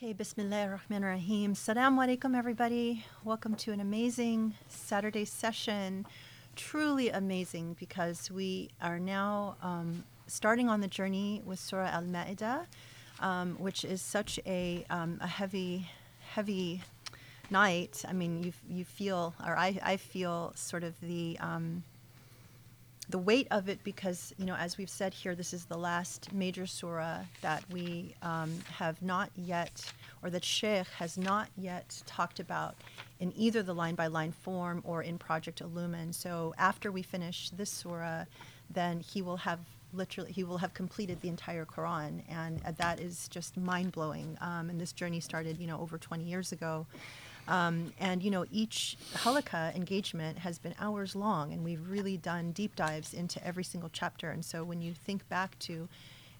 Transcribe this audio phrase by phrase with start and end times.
[0.00, 1.54] Okay, Bismillah ar-Rahman ar-Rahim.
[1.54, 3.04] Assalamu alaikum, everybody.
[3.24, 6.06] Welcome to an amazing Saturday session.
[6.54, 12.66] Truly amazing because we are now um, starting on the journey with Surah Al Ma'idah,
[13.18, 15.88] um, which is such a, um, a heavy,
[16.30, 16.80] heavy
[17.50, 18.04] night.
[18.06, 21.36] I mean, you, you feel, or I, I feel sort of the.
[21.40, 21.82] Um,
[23.10, 26.32] the weight of it because you know as we've said here this is the last
[26.32, 29.92] major surah that we um, have not yet
[30.22, 32.74] or that sheikh has not yet talked about
[33.20, 37.50] in either the line by line form or in project illumine so after we finish
[37.50, 38.24] this surah
[38.70, 39.60] then he will have
[39.94, 44.36] literally he will have completed the entire quran and uh, that is just mind-blowing.
[44.42, 46.86] Um, and this journey started you know over 20 years ago
[47.48, 52.52] um, and you know, each halaqa engagement has been hours long, and we've really done
[52.52, 54.30] deep dives into every single chapter.
[54.30, 55.88] And so, when you think back to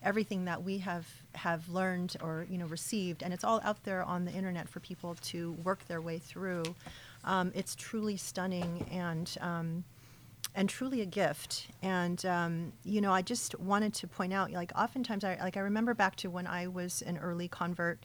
[0.03, 4.03] everything that we have have learned or you know received, and it's all out there
[4.03, 6.62] on the internet for people to work their way through,
[7.25, 9.37] um, it's truly stunning and.
[9.41, 9.84] Um,
[10.55, 11.69] and truly a gift.
[11.83, 15.61] And um, you know, I just wanted to point out, like, oftentimes, I like I
[15.61, 17.98] remember back to when I was an early convert,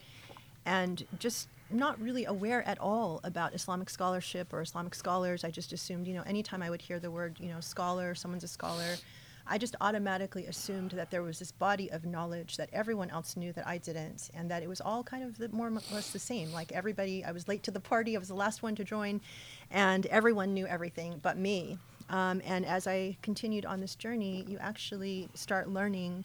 [0.66, 5.44] and just not really aware at all about Islamic scholarship or Islamic scholars.
[5.44, 8.44] I just assumed, you know, anytime I would hear the word, you know, scholar, someone's
[8.44, 8.96] a scholar,
[9.46, 13.52] I just automatically assumed that there was this body of knowledge that everyone else knew
[13.54, 16.20] that I didn't, and that it was all kind of the, more or less the
[16.20, 16.54] same.
[16.54, 19.20] Like everybody, I was late to the party, I was the last one to join,
[19.70, 21.78] and everyone knew everything but me.
[22.10, 26.24] Um, and as I continued on this journey, you actually start learning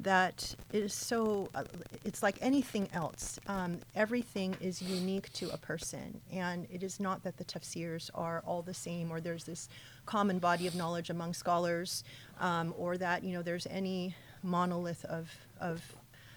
[0.00, 1.64] that is so uh,
[2.04, 3.38] it's like anything else.
[3.46, 8.42] Um, everything is unique to a person and it is not that the tafsirs are
[8.46, 9.68] all the same or there's this
[10.04, 12.04] common body of knowledge among scholars
[12.40, 15.30] um, or that you know there's any monolith of,
[15.60, 15.82] of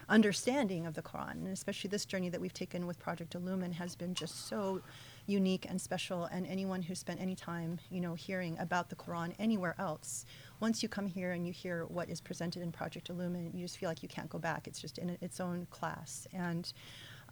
[0.08, 1.32] understanding of the quran.
[1.32, 4.80] And especially this journey that we've taken with project illumine has been just so
[5.26, 9.32] unique and special and anyone who spent any time you know hearing about the quran
[9.38, 10.24] anywhere else
[10.60, 13.78] once you come here and you hear what is presented in Project Illumine, you just
[13.78, 14.66] feel like you can't go back.
[14.66, 16.26] It's just in its own class.
[16.32, 16.70] And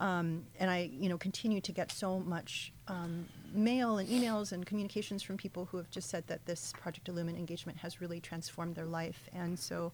[0.01, 4.65] um, and I, you know, continue to get so much um, mail and emails and
[4.65, 8.77] communications from people who have just said that this Project Illumine engagement has really transformed
[8.77, 9.29] their life.
[9.35, 9.93] And so,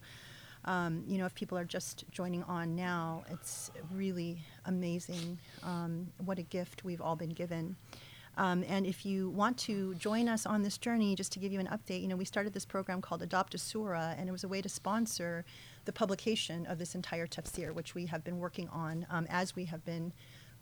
[0.65, 6.37] um, you know, if people are just joining on now, it's really amazing um, what
[6.37, 7.75] a gift we've all been given.
[8.37, 11.59] Um, and if you want to join us on this journey, just to give you
[11.59, 14.43] an update, you know, we started this program called Adopt a Surah, and it was
[14.43, 15.45] a way to sponsor
[15.85, 19.65] the publication of this entire tafsir, which we have been working on um, as we
[19.65, 20.11] have been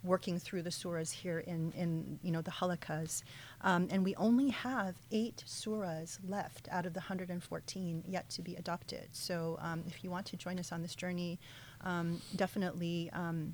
[0.03, 3.23] working through the surahs here in, in you know the halaqas.
[3.62, 8.56] Um, and we only have eight surahs left out of the 114 yet to be
[8.56, 9.07] adopted.
[9.13, 11.39] So um, if you want to join us on this journey,
[11.81, 13.53] um, definitely um,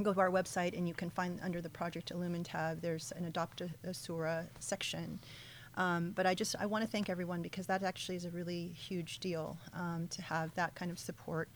[0.00, 3.24] go to our website and you can find under the Project Illumine tab, there's an
[3.24, 3.94] Adopt a, a
[4.60, 5.18] section.
[5.76, 8.68] Um, but I just I want to thank everyone because that actually is a really
[8.68, 11.48] huge deal um, to have that kind of support.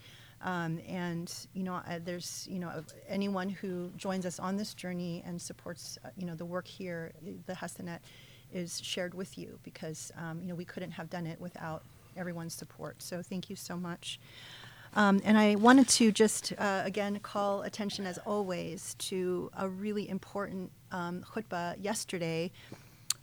[0.42, 5.22] Um, and you know, uh, there's you know anyone who joins us on this journey
[5.26, 7.12] and supports uh, you know the work here,
[7.46, 8.00] the Hasanat
[8.52, 11.82] is shared with you because um, you know we couldn't have done it without
[12.16, 13.02] everyone's support.
[13.02, 14.18] So thank you so much.
[14.94, 20.08] Um, and I wanted to just, uh, again, call attention, as always, to a really
[20.08, 22.50] important um, khutbah yesterday,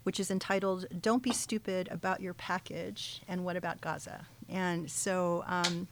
[0.04, 4.26] which is entitled Don't Be Stupid About Your Package and What About Gaza?
[4.50, 5.88] And so, um,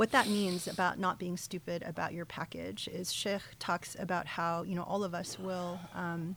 [0.00, 4.62] what that means about not being stupid about your package is Sheikh talks about how,
[4.62, 6.36] you know, all of us will um,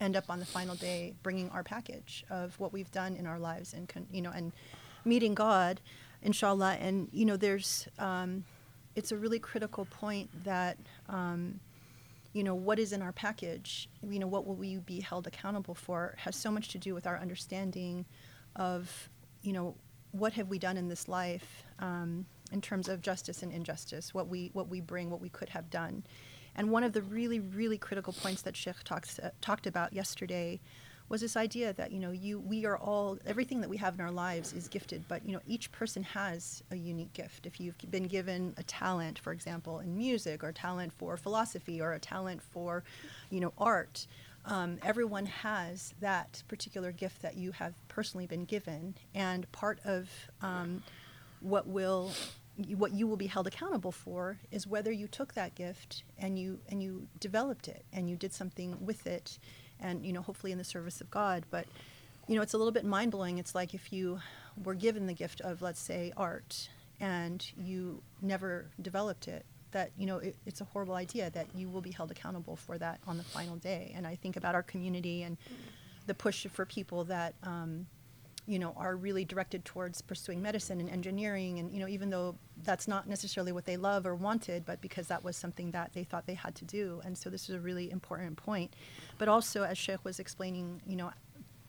[0.00, 3.38] end up on the final day bringing our package of what we've done in our
[3.38, 4.50] lives and, con- you know, and
[5.04, 5.80] meeting God
[6.22, 6.76] inshallah.
[6.80, 8.44] And you know, there's um,
[8.94, 10.78] it's a really critical point that
[11.08, 11.60] um,
[12.32, 13.88] you know what is in our package.
[14.02, 17.06] You know, what will we be held accountable for has so much to do with
[17.06, 18.04] our understanding
[18.56, 19.08] of
[19.42, 19.74] you know
[20.12, 24.14] what have we done in this life um, in terms of justice and injustice.
[24.14, 26.04] What we what we bring, what we could have done.
[26.54, 30.60] And one of the really, really critical points that Sheikh talks, uh, talked about yesterday
[31.12, 34.00] was this idea that you know you we are all everything that we have in
[34.00, 37.44] our lives is gifted but you know each person has a unique gift.
[37.44, 41.92] If you've been given a talent for example in music or talent for philosophy or
[41.92, 42.82] a talent for
[43.28, 44.06] you know art
[44.46, 48.94] um, everyone has that particular gift that you have personally been given.
[49.14, 50.08] And part of
[50.40, 50.82] um,
[51.40, 52.10] what will
[52.76, 56.58] what you will be held accountable for is whether you took that gift and you
[56.68, 59.38] and you developed it and you did something with it
[59.82, 61.44] and you know hopefully in the service of God.
[61.50, 61.66] But
[62.28, 63.38] you know it's a little bit mind blowing.
[63.38, 64.20] It's like if you
[64.64, 66.68] were given the gift of let's say art
[67.00, 71.68] and you never developed it that you know it, it's a horrible idea that you
[71.68, 73.92] will be held accountable for that on the final day.
[73.96, 75.36] And I think about our community and
[76.06, 77.86] the push for people that um,
[78.46, 82.36] you know are really directed towards pursuing medicine and engineering, and you know even though
[82.64, 86.04] that's not necessarily what they love or wanted, but because that was something that they
[86.04, 87.00] thought they had to do.
[87.04, 88.74] And so this is a really important point.
[89.18, 91.10] But also, as Sheikh was explaining, you know,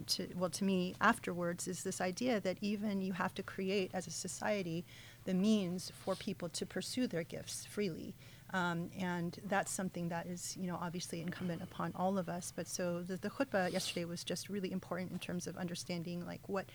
[0.07, 4.07] to well to me afterwards is this idea that even you have to create as
[4.07, 4.85] a society
[5.25, 8.13] the means for people to pursue their gifts freely
[8.53, 12.67] um, and that's something that is you know obviously incumbent upon all of us but
[12.67, 16.65] so the, the khutbah yesterday was just really important in terms of understanding like what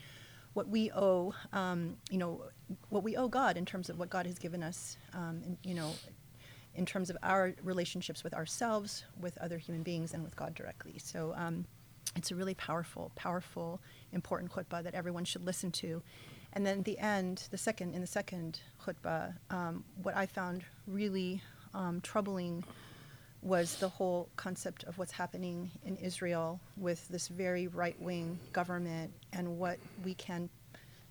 [0.55, 2.43] what we owe um, you know
[2.89, 5.93] what we owe god in terms of what god has given us um, you know
[6.75, 10.97] in terms of our relationships with ourselves with other human beings and with god directly
[10.99, 11.65] so um,
[12.17, 13.81] it's a really powerful, powerful,
[14.13, 16.03] important khutbah that everyone should listen to.
[16.53, 21.43] And then the end, the second, in the second khutbah, um, what I found really
[21.75, 22.65] um, troubling
[23.43, 29.13] was the whole concept of what's happening in Israel with this very right wing government
[29.33, 30.49] and what we can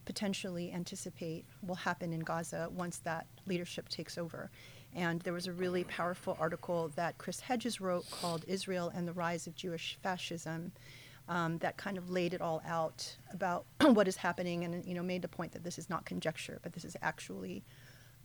[0.06, 4.50] potentially anticipate will happen in Gaza once that leadership takes over.
[4.96, 9.14] And there was a really powerful article that Chris Hedges wrote called Israel and the
[9.14, 10.72] Rise of Jewish Fascism.
[11.30, 15.04] Um, that kind of laid it all out about what is happening and you know
[15.04, 17.66] made the point that this is not conjecture but this is actually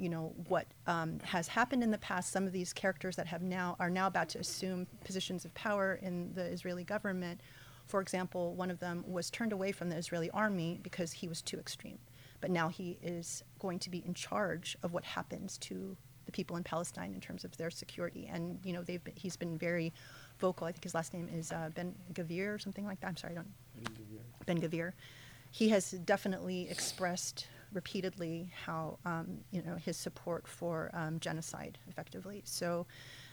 [0.03, 3.43] you know what um, has happened in the past some of these characters that have
[3.43, 7.41] now are now about to assume positions of power in the israeli government
[7.87, 11.41] for example one of them was turned away from the israeli army because he was
[11.41, 11.99] too extreme
[12.41, 15.97] but now he is going to be in charge of what happens to
[16.27, 18.29] the people in Palestine in terms of their security.
[18.33, 19.93] And you know, they've been, he's been very
[20.39, 20.67] vocal.
[20.67, 23.09] I think his last name is uh, Ben Gvir or something like that.
[23.09, 24.47] I'm sorry, I don't.
[24.47, 24.93] Ben Gvir.
[25.51, 32.43] He has definitely expressed repeatedly how um, you know his support for um, genocide, effectively.
[32.45, 32.87] So.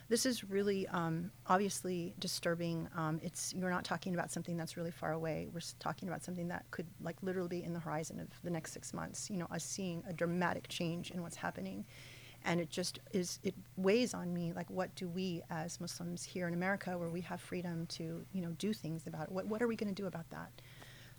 [0.09, 2.87] This is really um, obviously disturbing.
[2.97, 5.49] Um, it's you're not talking about something that's really far away.
[5.53, 8.73] We're talking about something that could like literally be in the horizon of the next
[8.73, 9.29] six months.
[9.29, 11.85] You know, us seeing a dramatic change in what's happening
[12.45, 16.47] and it just is it weighs on me like what do we as muslims here
[16.47, 19.61] in america where we have freedom to you know do things about it what, what
[19.61, 20.51] are we going to do about that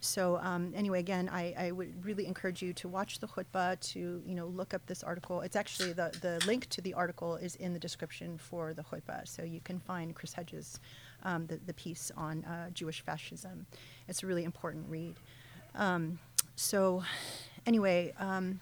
[0.01, 4.23] so um, anyway again I, I would really encourage you to watch the khutbah to
[4.25, 5.41] you know look up this article.
[5.43, 9.29] It's actually the, the link to the article is in the description for the khutbah.
[9.29, 10.81] So you can find chris hedges
[11.23, 13.67] um, the, the piece on uh, jewish fascism.
[14.09, 15.17] It's a really important read.
[15.75, 16.19] Um,
[16.57, 17.05] so
[17.67, 18.61] anyway um,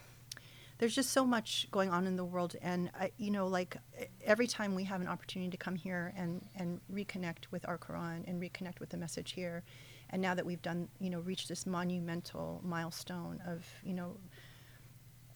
[0.79, 2.55] there's just so much going on in the world.
[2.62, 3.76] And I, you know like
[4.25, 8.26] every time we have an opportunity to come here and and reconnect with our quran
[8.26, 9.62] and reconnect with the message here
[10.10, 14.16] and now that we've done you know reached this monumental milestone of you know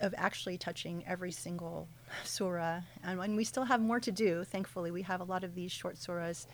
[0.00, 1.86] of actually touching every single
[2.24, 4.42] surah and, and we still have more to do.
[4.44, 6.46] Thankfully we have a lot of these short surahs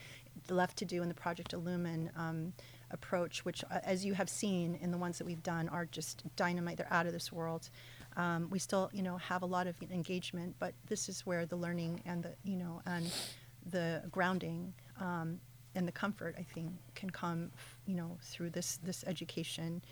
[0.51, 2.53] left to do in the project illumine um,
[2.91, 6.25] approach which uh, as you have seen in the ones that we've done are just
[6.37, 6.77] dynamite.
[6.77, 7.71] They're out of this world.
[8.17, 11.57] Um, we still, you know, have a lot of engagement, but this is where the
[11.57, 13.11] learning and the, you know, and
[13.71, 15.41] the grounding um,
[15.75, 17.53] and the comfort, I think, can come,
[17.89, 19.83] you know, through this this education,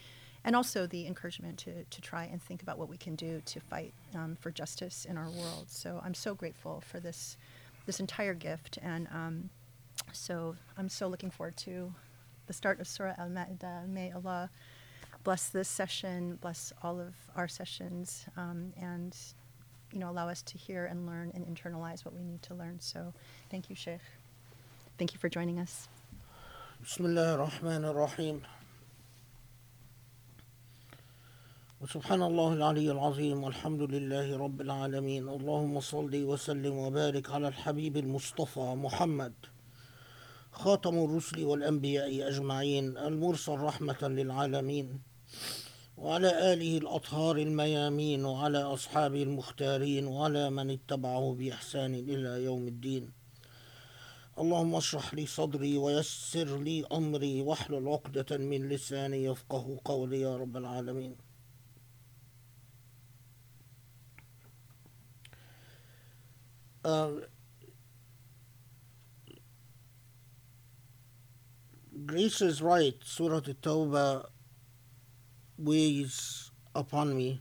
[0.45, 3.59] and also the encouragement to to try and think about what we can do to
[3.59, 5.65] fight um, for justice in our world.
[5.69, 7.39] So I'm so grateful for this
[7.87, 9.51] this entire gift, and um,
[10.13, 11.93] so I'm so looking forward to
[12.47, 13.89] the start of Surah Al Ma'idah.
[13.89, 14.51] May Allah
[15.25, 19.17] bless this session, bless all of our sessions, um, and
[19.91, 22.79] you know allow us to hear and learn and internalize what we need to learn.
[22.79, 23.15] So,
[23.51, 24.01] thank you, Sheikh.
[24.99, 25.89] Thank you for joining us.
[26.85, 28.41] بسم الله الرحمن الرحيم.
[31.81, 35.29] وسبحان الله العلي العظيم والحمد لله رب العالمين.
[35.29, 39.33] اللهم صل وسلم وبارك على الحبيب المصطفى محمد
[40.53, 45.01] خاتم الرسل والأنبياء أجمعين المرسل رحمة للعالمين
[45.97, 53.16] وعلى آله الأطهار الميامين وعلى أصحابه المختارين وعلى من اتبعه بإحسان إلى يوم الدين.
[54.39, 60.57] اللهم اشرح لي صدري ويسر لي أمري واحلل عقدة من لساني يفقه قولي يا رب
[60.57, 61.17] العالمين
[66.85, 67.11] uh,
[72.05, 72.95] Grace is right.
[73.03, 74.27] Surah At-Tawbah
[75.59, 77.41] weighs upon me.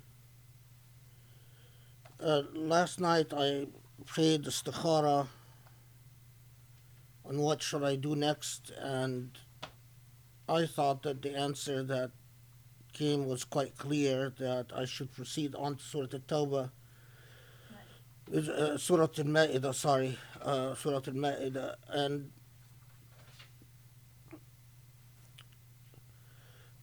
[2.23, 3.67] Uh, last night I
[4.05, 5.27] prayed istikhara
[7.27, 9.37] on what should I do next, and
[10.47, 12.11] I thought that the answer that
[12.93, 16.69] came was quite clear that I should proceed on to Surah At-Tawbah.
[18.33, 22.31] uh, Surah Al-Ma'idah, sorry, uh, Surah Al-Ma'idah, and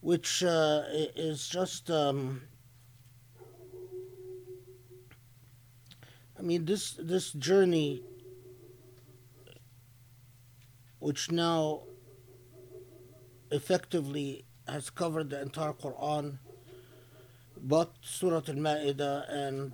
[0.01, 0.83] which uh,
[1.15, 2.41] is just, um,
[6.37, 8.03] I mean, this this journey,
[11.03, 11.81] which now
[13.51, 16.37] effectively has covered the entire Quran,
[17.61, 19.73] but Surah Al-Ma'idah and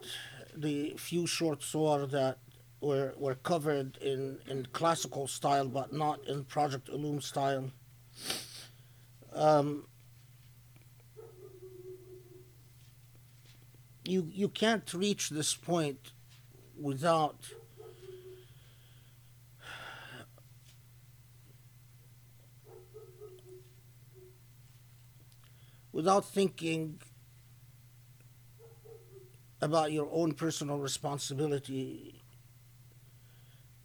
[0.56, 2.40] the few short surah that
[2.82, 7.70] were, were covered in, in classical style but not in Project Illum style.
[9.32, 9.86] Um,
[14.04, 16.12] you, you can't reach this point
[16.76, 17.52] without
[25.92, 27.00] without thinking
[29.62, 32.22] about your own personal responsibility.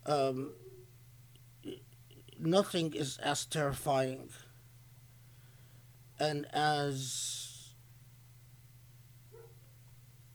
[0.07, 0.53] Um,
[2.39, 4.29] nothing is as terrifying
[6.19, 7.75] and as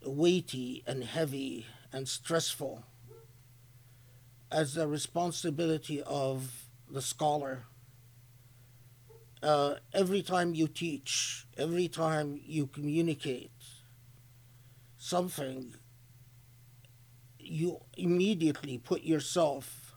[0.03, 2.83] weighty and heavy and stressful
[4.51, 7.65] as the responsibility of the scholar.
[9.41, 13.51] Uh, every time you teach, every time you communicate,
[14.97, 15.73] something,
[17.39, 19.95] you immediately put yourself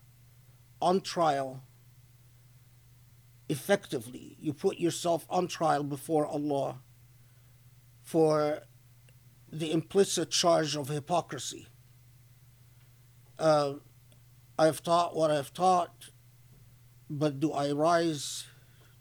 [0.80, 1.62] on trial
[3.48, 4.36] effectively.
[4.40, 6.78] You put yourself on trial before Allah
[8.00, 8.60] for
[9.52, 11.66] the implicit charge of hypocrisy.
[13.38, 13.74] Uh,
[14.58, 16.10] I've taught what I've taught,
[17.10, 18.46] but do I rise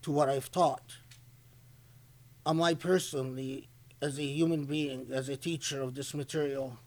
[0.02, 0.98] to what I've taught?
[2.46, 3.70] Am I personally
[4.02, 6.80] as a human being, as a teacher of this material,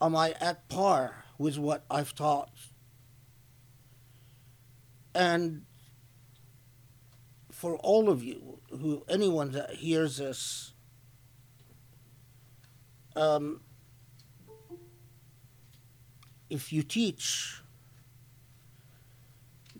[0.00, 2.50] am I at par with what I've taught?
[5.14, 5.66] And
[7.50, 10.72] for all of you, who anyone that hears this,
[13.14, 13.60] um,
[16.50, 17.60] if you teach,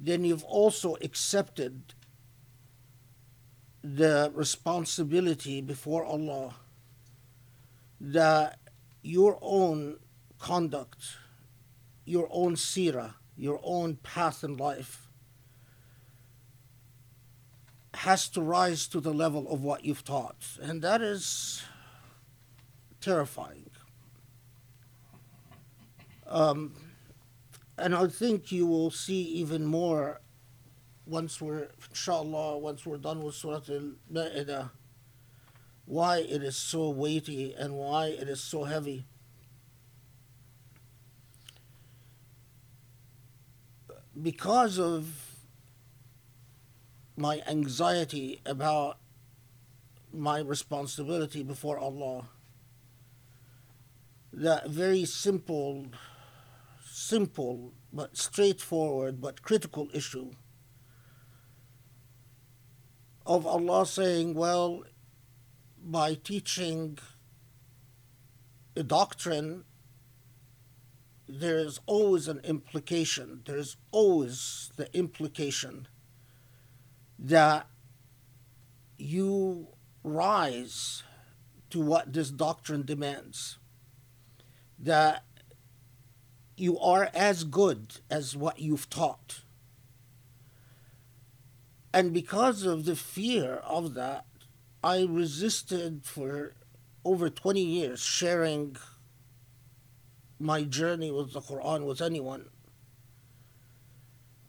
[0.05, 1.95] then you've also accepted
[3.83, 6.57] the responsibility before Allah
[8.01, 8.59] that
[9.03, 9.99] your own
[10.39, 11.17] conduct,
[12.05, 15.09] your own seerah, your own path in life
[17.95, 20.37] has to rise to the level of what you've taught.
[20.61, 21.63] And that is
[23.01, 23.71] terrifying.
[26.27, 26.75] Um,
[27.77, 30.21] and I think you will see even more
[31.07, 34.71] once we're, inshallah, once we're done with Surah Al-Ma'idah,
[35.87, 39.05] why it is so weighty and why it is so heavy.
[44.21, 45.35] Because of
[47.17, 48.99] my anxiety about
[50.13, 52.29] my responsibility before Allah,
[54.33, 55.87] that very simple,
[57.05, 60.31] simple but straightforward but critical issue
[63.27, 64.85] of Allah saying, well,
[65.83, 66.99] by teaching
[68.77, 69.65] a doctrine,
[71.27, 75.89] there is always an implication, there's always the implication
[77.19, 77.67] that
[78.99, 79.69] you
[80.03, 81.03] rise
[81.71, 83.59] to what this doctrine demands,
[84.79, 85.25] that
[86.57, 89.41] you are as good as what you've taught.
[91.93, 94.27] And because of the fear of that,
[94.83, 96.55] I resisted for
[97.05, 98.77] over 20 years sharing
[100.39, 102.47] my journey with the Quran with anyone.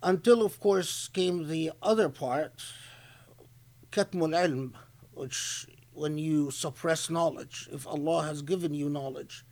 [0.02, 2.64] Until, of course, came the other part,
[3.92, 4.74] Katmul Ilm,
[5.14, 9.46] which when you suppress knowledge, if Allah has given you knowledge,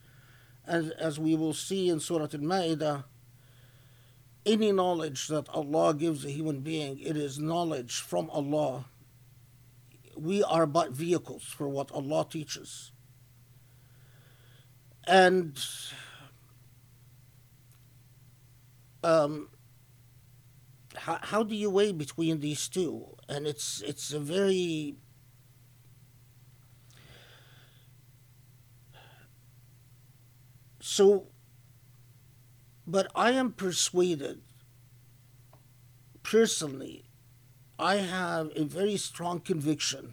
[0.66, 3.04] and as we will see in Surah Al Ma'idah,
[4.46, 8.86] any knowledge that Allah gives a human being, it is knowledge from Allah.
[10.16, 12.92] We are but vehicles for what Allah teaches.
[15.06, 15.58] And
[19.02, 19.48] um,
[20.96, 23.16] how, how do you weigh between these two?
[23.28, 24.96] And it's it's a very
[30.86, 31.28] so
[32.86, 34.42] but I am persuaded
[36.22, 37.06] personally
[37.78, 40.12] I have a very strong conviction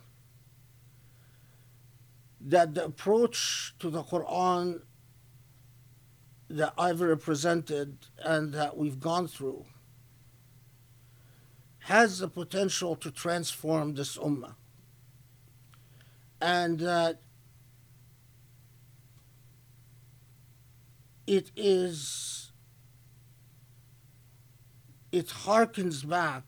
[2.39, 4.83] that the approach to the Quran
[6.49, 9.65] that I've represented and that we've gone through
[11.79, 14.55] has the potential to transform this ummah.
[16.39, 17.19] And that
[21.27, 22.51] it is,
[25.11, 26.45] it harkens back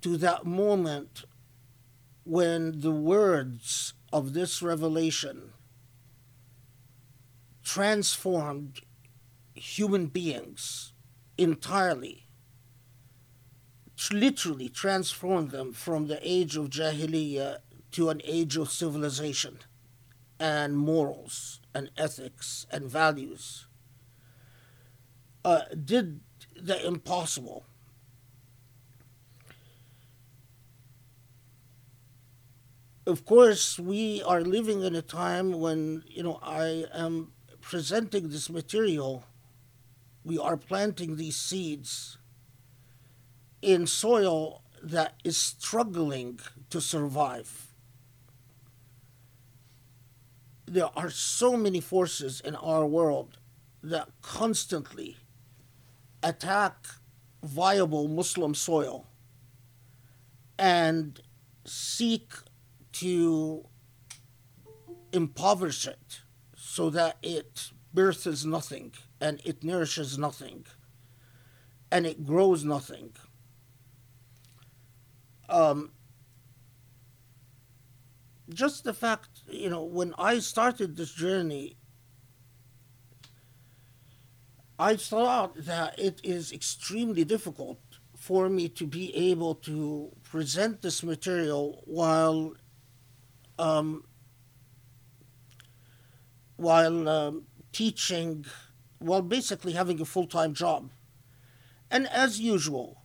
[0.00, 1.24] to that moment
[2.24, 5.52] when the words of this revelation
[7.62, 8.80] transformed
[9.54, 10.92] human beings
[11.36, 12.28] entirely,
[14.12, 17.58] literally transformed them from the age of Jahiliyyah
[17.92, 19.58] to an age of civilization
[20.38, 23.66] and morals and ethics and values.
[25.44, 26.20] Uh, did
[26.58, 27.64] the impossible.
[33.06, 38.48] Of course, we are living in a time when, you know, I am presenting this
[38.48, 39.24] material,
[40.24, 42.16] we are planting these seeds
[43.60, 46.40] in soil that is struggling
[46.70, 47.65] to survive.
[50.66, 53.38] There are so many forces in our world
[53.82, 55.16] that constantly
[56.22, 56.86] attack
[57.42, 59.06] viable Muslim soil
[60.58, 61.20] and
[61.64, 62.32] seek
[62.92, 63.66] to
[65.12, 66.20] impoverish it
[66.56, 70.66] so that it births nothing and it nourishes nothing
[71.90, 73.12] and it grows nothing.
[75.48, 75.92] Um,
[78.48, 81.76] just the fact, you know, when I started this journey,
[84.78, 87.80] I thought that it is extremely difficult
[88.16, 92.54] for me to be able to present this material while
[93.58, 94.04] um,
[96.56, 98.44] while um, teaching,
[98.98, 100.90] while basically having a full time job.
[101.90, 103.02] And as usual,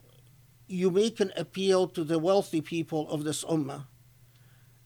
[0.68, 3.86] you make an appeal to the wealthy people of this ummah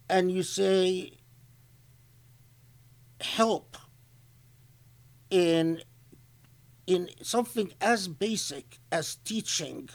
[0.09, 1.13] and you say,
[3.21, 3.77] help
[5.29, 5.81] in,
[6.87, 9.89] in something as basic as teaching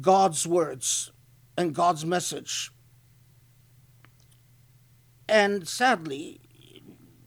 [0.00, 1.12] God's words
[1.56, 2.72] and God's message
[5.32, 6.40] and sadly,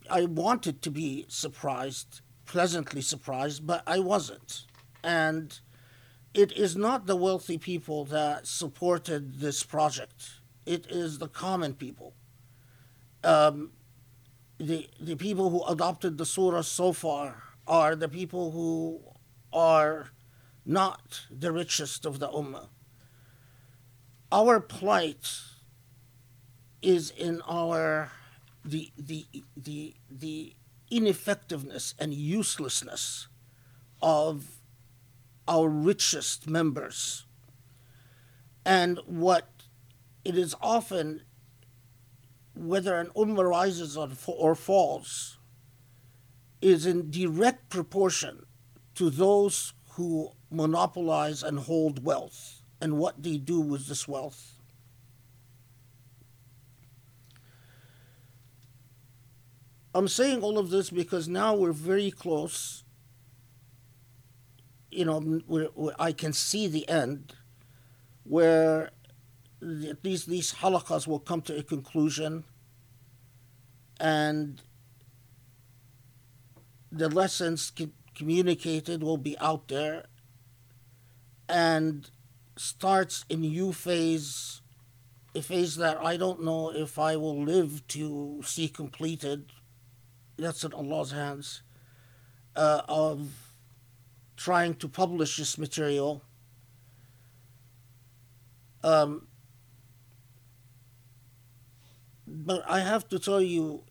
[0.08, 4.64] I wanted to be surprised, pleasantly surprised, but I wasn't.
[5.02, 5.58] And
[6.32, 12.14] it is not the wealthy people that supported this project, it is the common people.
[13.26, 13.72] Um,
[14.58, 19.00] the, the people who adopted the surah so far are the people who
[19.52, 20.10] are
[20.64, 22.68] not the richest of the ummah.
[24.30, 25.28] Our plight
[26.80, 28.12] is in our
[28.64, 30.54] the the the the
[30.90, 33.26] ineffectiveness and uselessness
[34.00, 34.60] of
[35.48, 37.24] our richest members
[38.64, 39.48] and what
[40.24, 41.22] it is often
[42.56, 45.38] whether an ummah rises or falls
[46.60, 48.46] is in direct proportion
[48.94, 54.56] to those who monopolize and hold wealth and what they do with this wealth
[59.96, 62.84] I'm saying all of this because now we're very close.
[64.90, 67.32] You know, we're, we're, I can see the end
[68.22, 68.90] where
[69.60, 72.44] least these halaqas will come to a conclusion
[73.98, 74.62] and
[76.92, 77.72] the lessons
[78.14, 80.04] communicated will be out there
[81.48, 82.10] and
[82.56, 84.60] starts a new phase,
[85.34, 89.52] a phase that I don't know if I will live to see completed
[90.38, 91.62] that's in Allah's hands,
[92.54, 93.28] uh, of
[94.36, 96.22] trying to publish this material.
[98.84, 99.28] Um,
[102.44, 103.84] but I have to tell you,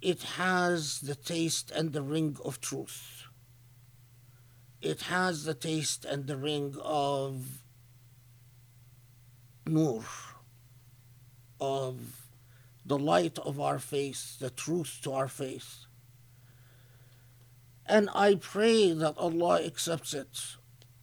[0.00, 3.24] it has the taste and the ring of truth.
[4.80, 7.62] It has the taste and the ring of
[9.66, 10.04] nur,
[11.60, 11.96] of
[12.84, 15.84] the light of our faith, the truth to our faith.
[17.86, 20.56] And I pray that Allah accepts it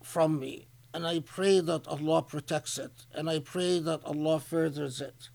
[0.04, 0.68] from me.
[0.92, 3.06] And I pray that Allah protects it.
[3.14, 5.30] And I pray that Allah furthers it.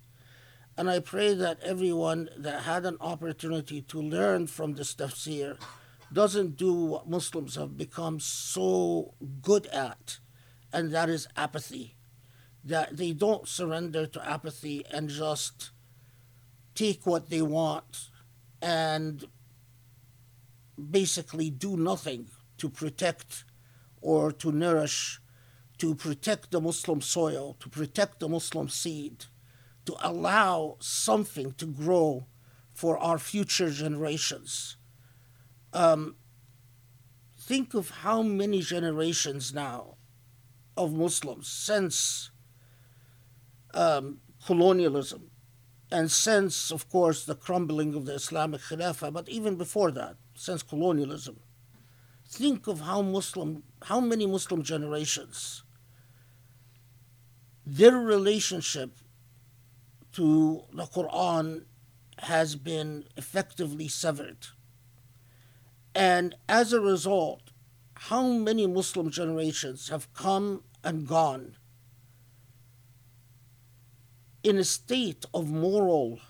[0.76, 5.56] And I pray that everyone that had an opportunity to learn from this tafsir
[6.12, 10.18] doesn't do what Muslims have become so good at,
[10.72, 11.96] and that is apathy.
[12.64, 15.70] That they don't surrender to apathy and just
[16.74, 18.10] take what they want
[18.60, 19.24] and
[20.90, 23.44] basically do nothing to protect
[24.00, 25.20] or to nourish,
[25.78, 29.26] to protect the Muslim soil, to protect the Muslim seed,
[29.86, 32.26] to allow something to grow
[32.72, 34.76] for our future generations.
[35.72, 36.16] Um,
[37.38, 39.96] think of how many generations now
[40.76, 42.30] of Muslims since
[43.74, 45.30] um, colonialism
[45.90, 50.62] and since, of course, the crumbling of the Islamic Khilafah, but even before that, since
[50.62, 51.38] colonialism.
[52.26, 55.62] Think of how Muslim, how many Muslim generations,
[57.64, 58.96] their relationship
[60.14, 61.64] to the Quran
[62.18, 64.46] has been effectively severed.
[65.94, 67.50] And as a result,
[67.94, 71.56] how many Muslim generations have come and gone
[74.42, 76.20] in a state of moral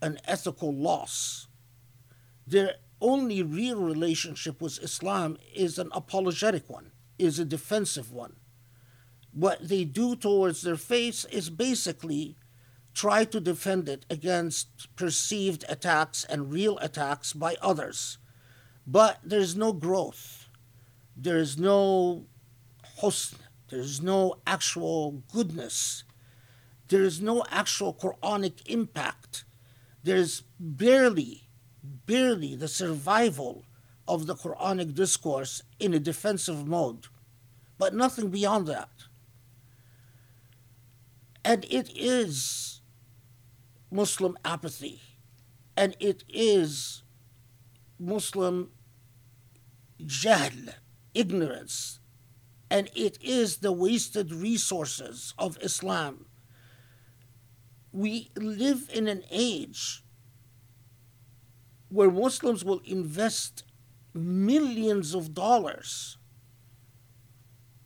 [0.00, 1.48] and ethical loss?
[2.46, 8.36] Their only real relationship with Islam is an apologetic one, is a defensive one.
[9.32, 12.37] What they do towards their faith is basically
[12.98, 18.18] try to defend it against perceived attacks and real attacks by others.
[18.88, 20.48] But there's no growth.
[21.16, 22.26] There's no
[23.00, 23.36] husn.
[23.68, 26.02] There's no actual goodness.
[26.88, 29.44] There is no actual Quranic impact.
[30.02, 31.48] There's barely,
[32.04, 33.64] barely the survival
[34.08, 37.06] of the Quranic discourse in a defensive mode,
[37.78, 38.90] but nothing beyond that.
[41.44, 42.77] And it is
[43.90, 45.00] Muslim apathy,
[45.76, 47.02] and it is
[47.98, 48.70] Muslim
[50.00, 50.74] jahl,
[51.14, 52.00] ignorance,
[52.70, 56.26] and it is the wasted resources of Islam.
[57.92, 60.04] We live in an age
[61.88, 63.64] where Muslims will invest
[64.12, 66.18] millions of dollars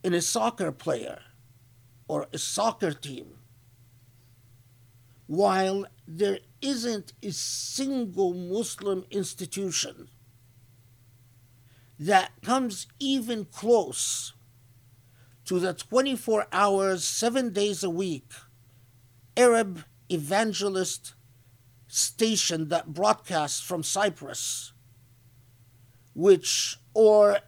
[0.03, 1.21] in a soccer player
[2.09, 3.39] or a soccer team
[5.27, 10.09] while there isn't a single Muslim institution
[11.99, 14.33] that comes even close
[15.45, 18.33] to the 24 hours, seven days a week
[19.37, 21.15] Arab evangelist
[21.89, 24.73] station that broadcasts from Cyprus,
[26.15, 27.39] which, or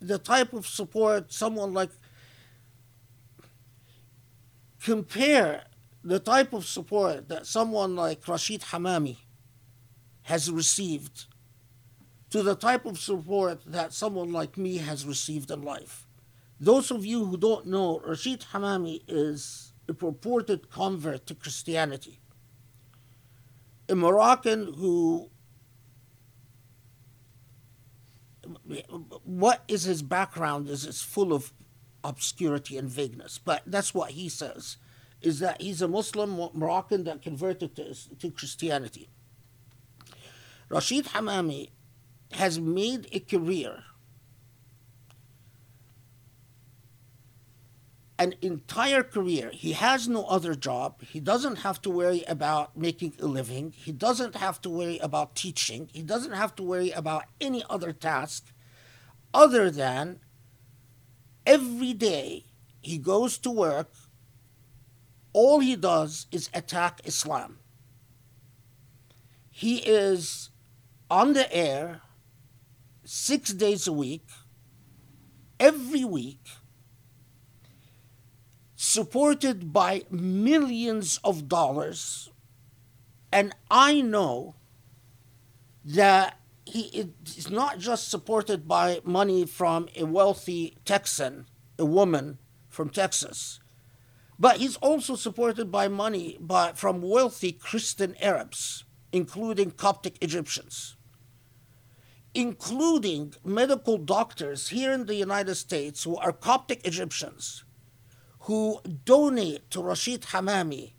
[0.00, 1.90] the type of support someone like,
[4.82, 5.64] compare
[6.04, 9.16] the type of support that someone like Rashid Hamami
[10.22, 11.24] has received
[12.28, 16.06] to the type of support that someone like me has received in life.
[16.60, 22.20] Those of you who don't know, Rashid Hamami is a purported convert to Christianity.
[23.88, 25.30] A Moroccan who
[29.24, 31.52] what is his background is is full of
[32.02, 34.76] obscurity and vagueness, but that's what he says
[35.24, 39.08] is that he's a Muslim Moroccan that converted to, to Christianity.
[40.68, 41.70] Rashid Hamami
[42.32, 43.84] has made a career,
[48.18, 49.50] an entire career.
[49.52, 51.02] He has no other job.
[51.02, 53.72] He doesn't have to worry about making a living.
[53.76, 55.88] He doesn't have to worry about teaching.
[55.92, 58.52] He doesn't have to worry about any other task
[59.32, 60.20] other than
[61.46, 62.46] every day
[62.80, 63.90] he goes to work
[65.34, 67.58] all he does is attack Islam.
[69.50, 70.48] He is
[71.10, 72.00] on the air
[73.04, 74.26] six days a week,
[75.60, 76.46] every week,
[78.76, 82.30] supported by millions of dollars.
[83.32, 84.54] And I know
[85.84, 91.46] that he is not just supported by money from a wealthy Texan,
[91.78, 93.60] a woman from Texas
[94.38, 100.96] but he's also supported by money by, from wealthy Christian Arabs, including Coptic Egyptians,
[102.34, 107.64] including medical doctors here in the United States who are Coptic Egyptians,
[108.40, 110.94] who donate to Rashid Hamami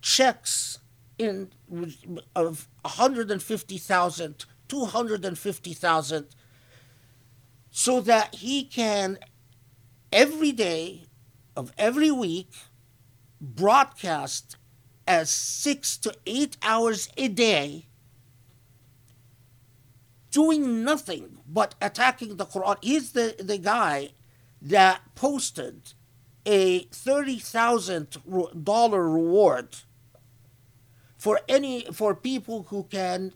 [0.00, 0.78] checks
[1.18, 1.50] in
[2.34, 6.26] of 150,000, 250,000
[7.70, 9.18] so that he can
[10.10, 11.04] every day
[11.54, 12.50] of every week
[13.40, 14.56] broadcast
[15.06, 17.86] as six to eight hours a day
[20.30, 22.76] doing nothing but attacking the Quran.
[22.82, 24.10] He's the, the guy
[24.62, 25.94] that posted
[26.46, 29.76] a $30,000 reward
[31.18, 33.34] for any for people who can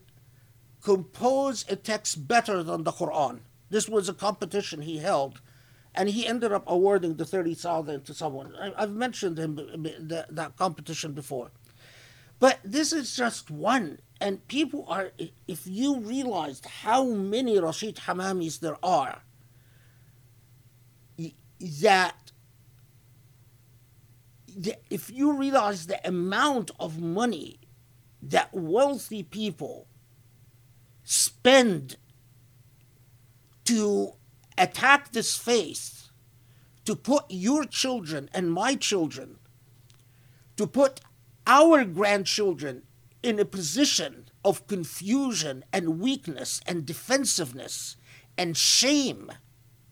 [0.81, 3.41] compose a text better than the Quran.
[3.71, 5.41] This was a competition he held,
[5.95, 8.55] and he ended up awarding the 30,000 to someone.
[8.57, 11.51] I, have mentioned him uh, the, that competition before.
[12.41, 14.01] But this is just one.
[14.21, 15.13] And people are,
[15.47, 19.23] if you realized how many Rashid Hamamis there are,
[21.61, 22.33] that
[24.91, 27.59] if you realize the amount of money
[28.23, 29.87] that wealthy people
[31.03, 31.97] spend
[33.65, 34.15] to
[34.57, 36.09] attack this faith,
[36.85, 39.39] to put your children and my children,
[40.57, 41.01] to put
[41.47, 42.83] our grandchildren
[43.23, 47.97] in a position of confusion and weakness and defensiveness
[48.37, 49.33] and shame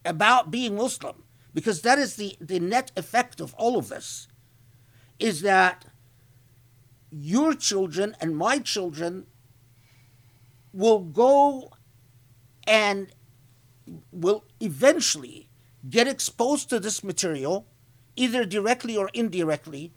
[0.04, 4.28] about being Muslim, because that is the, the net effect of all of this,
[5.18, 5.86] is that
[7.10, 9.26] your children and my children
[10.72, 11.70] will go
[12.66, 13.12] and
[14.10, 15.48] will eventually
[15.88, 17.66] get exposed to this material,
[18.16, 19.92] either directly or indirectly,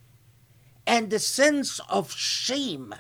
[0.88, 2.93] and the sense of shame,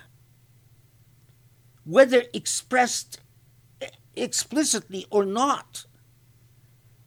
[1.83, 3.19] whether expressed
[4.15, 5.85] explicitly or not,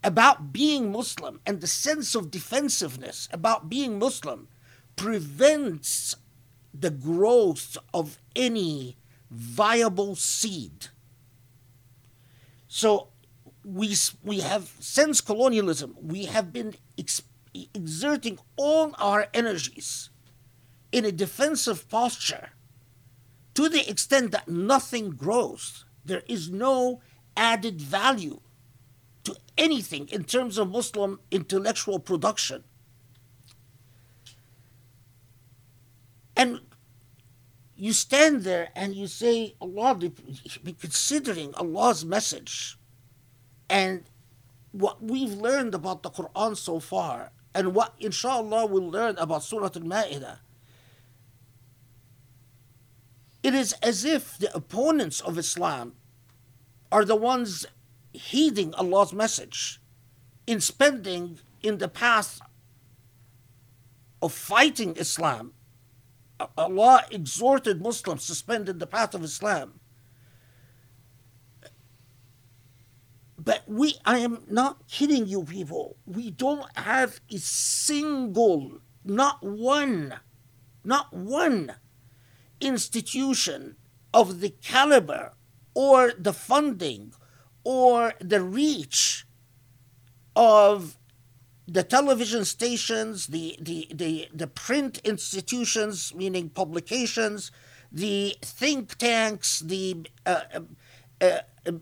[0.04, 4.48] about being Muslim and the sense of defensiveness about being Muslim
[4.94, 6.14] prevents
[6.72, 8.96] the growth of any
[9.30, 10.88] viable seed.
[12.68, 13.08] So
[13.68, 17.22] we, we have, since colonialism, we have been ex-
[17.74, 20.10] exerting all our energies
[20.90, 22.50] in a defensive posture
[23.54, 25.84] to the extent that nothing grows.
[26.04, 27.00] There is no
[27.36, 28.40] added value
[29.24, 32.64] to anything in terms of Muslim intellectual production.
[36.36, 36.60] And
[37.76, 39.98] you stand there and you say, Allah,
[40.80, 42.77] considering Allah's message
[43.68, 44.04] and
[44.72, 49.70] what we've learned about the Quran so far, and what inshallah we'll learn about Surah
[49.74, 50.38] Al Ma'idah.
[53.42, 55.94] It is as if the opponents of Islam
[56.90, 57.66] are the ones
[58.12, 59.80] heeding Allah's message
[60.46, 62.40] in spending in the path
[64.20, 65.52] of fighting Islam
[66.56, 69.80] Allah exhorted Muslims to spend in the path of Islam.
[73.48, 80.16] But we, I am not kidding you people, we don't have a single, not one,
[80.84, 81.76] not one
[82.60, 83.76] institution
[84.12, 85.32] of the caliber
[85.72, 87.14] or the funding
[87.64, 89.26] or the reach
[90.36, 90.98] of
[91.66, 97.50] the television stations, the, the, the, the print institutions, meaning publications,
[97.90, 100.42] the think tanks, the uh,
[101.22, 101.72] uh, uh,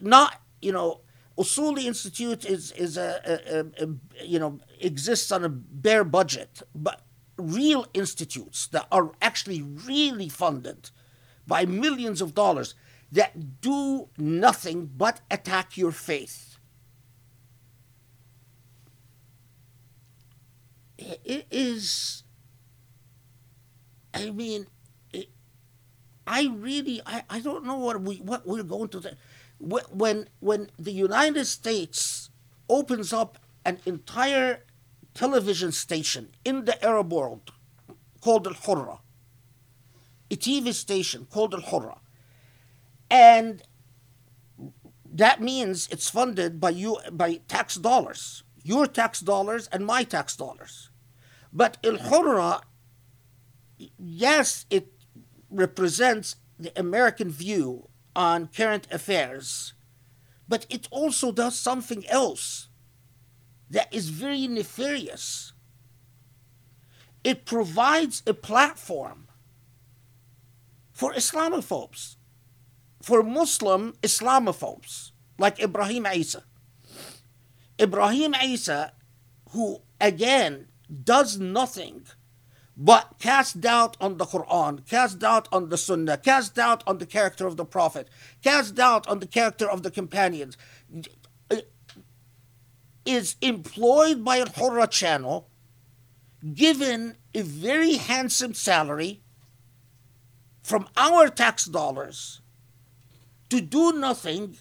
[0.00, 1.00] not, you know,
[1.38, 3.88] Usuli Institute is, is a, a, a,
[4.24, 7.02] you know, exists on a bare budget, but
[7.36, 10.90] real institutes that are actually really funded
[11.46, 12.74] by millions of dollars
[13.12, 16.58] that do nothing but attack your faith.
[20.98, 22.24] It is
[24.14, 24.66] i mean
[25.12, 25.28] it,
[26.26, 29.16] i really I, I don't know what we what we're going to
[29.60, 32.30] when when the united states
[32.68, 34.64] opens up an entire
[35.14, 37.52] television station in the arab world
[38.20, 38.98] called al hurra
[40.30, 41.98] a tv station called al hurra
[43.10, 43.62] and
[45.10, 50.36] that means it's funded by you by tax dollars your tax dollars and my tax
[50.36, 50.90] dollars.
[51.52, 52.60] But Al Hurra,
[53.98, 54.92] yes, it
[55.50, 57.87] represents the American view
[58.18, 59.74] on current affairs,
[60.48, 62.66] but it also does something else
[63.70, 65.52] that is very nefarious.
[67.22, 69.28] It provides a platform
[70.90, 72.16] for Islamophobes,
[73.00, 76.42] for Muslim Islamophobes, like Ibrahim Isa.
[77.80, 78.94] Ibrahim Isa,
[79.50, 82.02] who again does nothing
[82.80, 87.06] but cast doubt on the Quran, cast doubt on the Sunnah, cast doubt on the
[87.06, 88.08] character of the Prophet,
[88.40, 90.56] cast doubt on the character of the companions,
[93.04, 95.48] is employed by a Hurra channel,
[96.54, 99.22] given a very handsome salary
[100.62, 102.42] from our tax dollars
[103.50, 104.56] to do nothing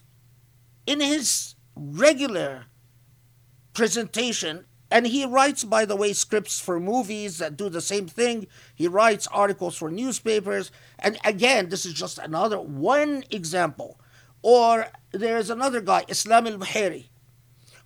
[0.88, 2.66] in his regular
[3.74, 8.48] presentation And he writes, by the way, scripts for movies that do the same thing.
[8.74, 10.72] He writes articles for newspapers.
[11.00, 14.00] And again, this is just another one example.
[14.42, 17.08] Or there's another guy, Islam al Buhairi,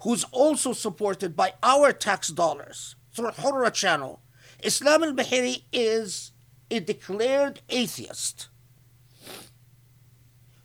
[0.04, 4.22] who's also supported by our tax dollars through Hurra channel.
[4.62, 6.34] Islam al Buhairi is
[6.70, 8.50] a declared atheist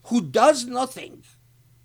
[0.05, 1.25] who does nothing.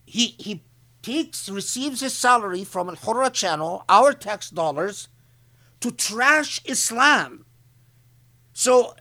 [0.05, 0.63] He, he
[1.01, 5.07] takes receives his salary from Al Hurra channel, our tax dollars,
[5.79, 7.45] to trash Islam.
[8.53, 8.95] So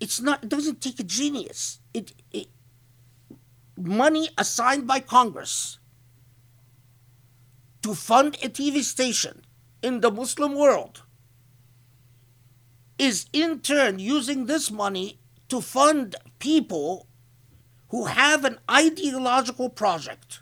[0.00, 1.80] it's not it doesn't take a genius.
[1.94, 2.48] It, it
[3.76, 5.78] money assigned by Congress
[7.82, 9.42] to fund a TV station
[9.82, 11.02] in the Muslim world
[12.98, 17.07] is in turn using this money to fund people
[17.88, 20.40] who have an ideological project.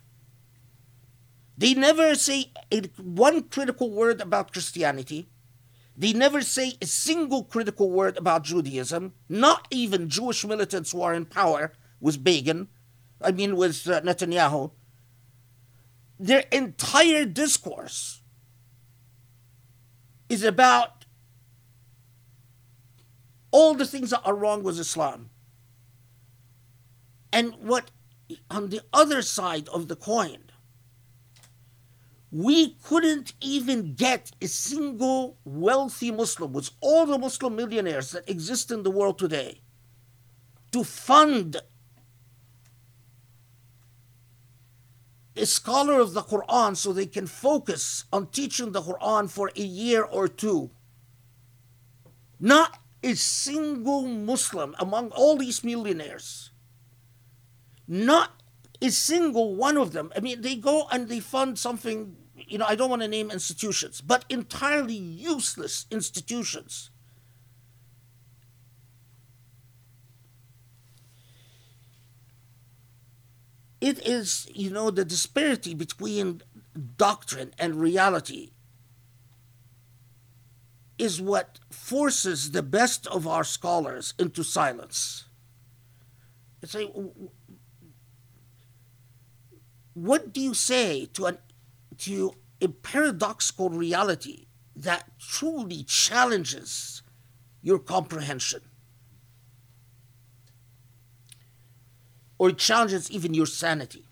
[1.56, 5.28] They never say a, one critical word about Christianity.
[5.96, 9.14] They never say a single critical word about Judaism.
[9.28, 12.68] Not even Jewish militants who are in power with Begin,
[13.22, 14.72] I mean with uh, Netanyahu.
[16.18, 18.20] Their entire discourse
[20.28, 21.06] is about
[23.50, 25.30] all the things that are wrong with Islam.
[27.32, 27.90] And what
[28.50, 30.38] on the other side of the coin,
[32.30, 38.70] we couldn't even get a single wealthy Muslim with all the Muslim millionaires that exist
[38.70, 39.60] in the world today
[40.72, 41.56] to fund
[45.36, 49.62] a scholar of the Quran so they can focus on teaching the Quran for a
[49.62, 50.70] year or two.
[52.40, 56.50] Not a single Muslim among all these millionaires
[57.86, 58.42] not
[58.80, 60.12] a single one of them.
[60.16, 63.30] I mean, they go and they fund something, you know, I don't want to name
[63.30, 66.90] institutions, but entirely useless institutions.
[73.80, 76.42] It is, you know, the disparity between
[76.96, 78.50] doctrine and reality
[80.98, 85.26] is what forces the best of our scholars into silence.
[86.62, 86.92] It's like,
[89.96, 91.38] what do you say to an
[91.96, 94.44] to a paradoxical reality
[94.76, 97.02] that truly challenges
[97.62, 98.60] your comprehension?
[102.38, 104.04] Or challenges even your sanity?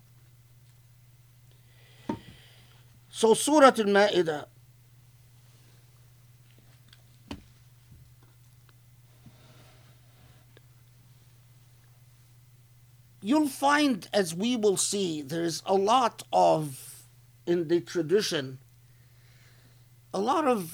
[3.10, 4.46] So surah al-ma'idah
[13.24, 17.06] you'll find, as we will see, there's a lot of,
[17.46, 18.58] in the tradition,
[20.12, 20.70] a lot of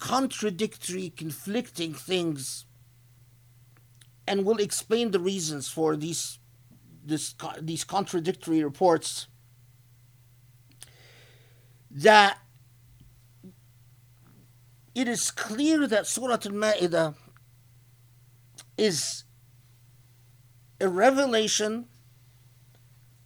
[0.00, 2.64] contradictory, conflicting things,
[4.26, 6.40] and we'll explain the reasons for these,
[7.04, 9.28] this, these contradictory reports.
[11.88, 12.38] That
[14.92, 17.14] it is clear that Surah Al Ma'idah
[18.76, 19.22] is
[20.80, 21.86] a revelation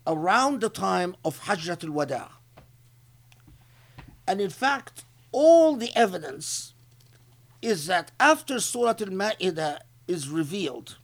[0.07, 2.31] around the time of Hajjat al Wada.
[4.27, 6.75] And in fact, all the evidence
[7.61, 10.99] is that after Surah Al Ma'idah is revealed,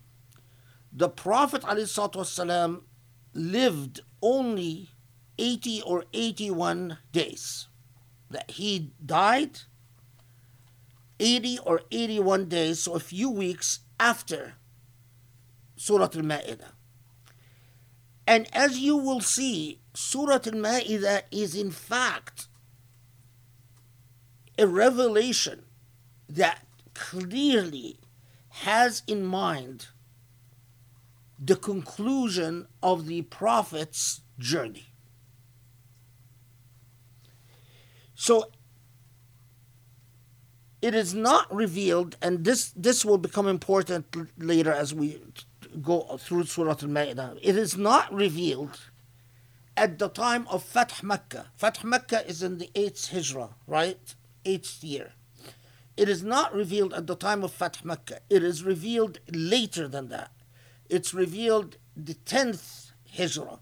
[0.92, 2.82] the Prophet ﷺ
[3.34, 4.90] lived only
[5.38, 7.68] 80 or 81 days.
[8.30, 9.60] That he died
[11.20, 14.54] 80 or 81 days, so a few weeks after
[15.78, 16.72] Surah Al Ma'idah.
[18.26, 22.48] And as you will see, Surah Al Ma'idah is in fact
[24.58, 25.62] a revelation
[26.28, 28.00] that clearly
[28.48, 29.86] has in mind
[31.38, 34.88] the conclusion of the Prophet's journey.
[38.16, 38.50] So
[40.82, 45.20] it is not revealed, and this, this will become important later as we
[45.82, 47.38] go through Surah Al-Ma'idah.
[47.42, 48.78] It is not revealed
[49.76, 51.46] at the time of Fath Mecca.
[51.56, 54.14] Fath Mecca is in the 8th Hijrah, right?
[54.44, 55.12] 8th year.
[55.96, 58.20] It is not revealed at the time of Fath Mecca.
[58.28, 60.30] It is revealed later than that.
[60.88, 63.60] It's revealed the 10th Hijrah.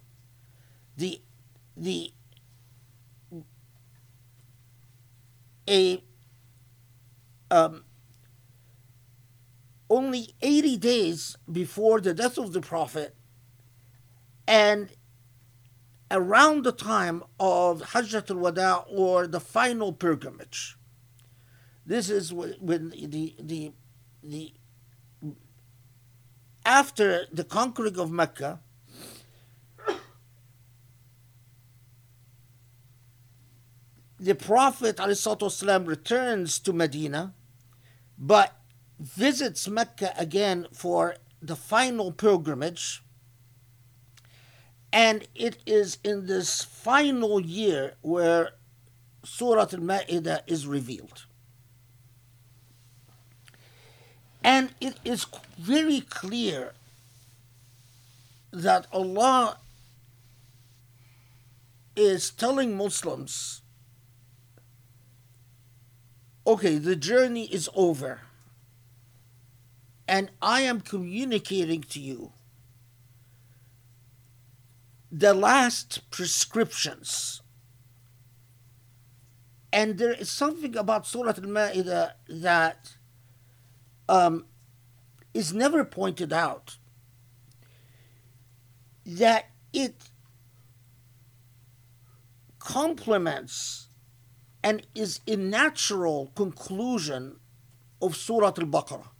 [0.97, 1.21] The,
[1.77, 2.13] the,
[5.69, 6.03] a,
[7.51, 7.85] um,
[9.89, 13.15] only 80 days before the death of the Prophet,
[14.47, 14.91] and
[16.11, 20.77] around the time of Hajjat al-Wada or the final pilgrimage.
[21.85, 23.73] This is when the the
[24.23, 24.55] the
[26.65, 28.61] after the conquering of Mecca,
[34.19, 37.35] the Prophet ﷺ returns to Medina,
[38.19, 38.56] but
[38.99, 43.03] visits Mecca again for the final pilgrimage.
[44.93, 48.51] And it is in this final year where
[49.25, 51.25] Surah Al Ma'idah is revealed.
[54.43, 55.27] And it is
[55.59, 56.73] very clear
[58.53, 59.59] that Allah
[61.97, 63.63] is telling Muslims
[66.47, 68.21] okay, the journey is over,
[70.09, 72.33] and I am communicating to you
[75.11, 77.43] the last prescriptions.
[79.73, 82.97] And there is something about Surah Al Ma'idah that
[84.09, 84.47] um,
[85.35, 86.79] is never pointed out
[89.05, 90.11] that it
[92.59, 93.89] complements
[94.63, 97.37] and is a natural conclusion
[98.01, 99.16] of Surah Al Baqarah.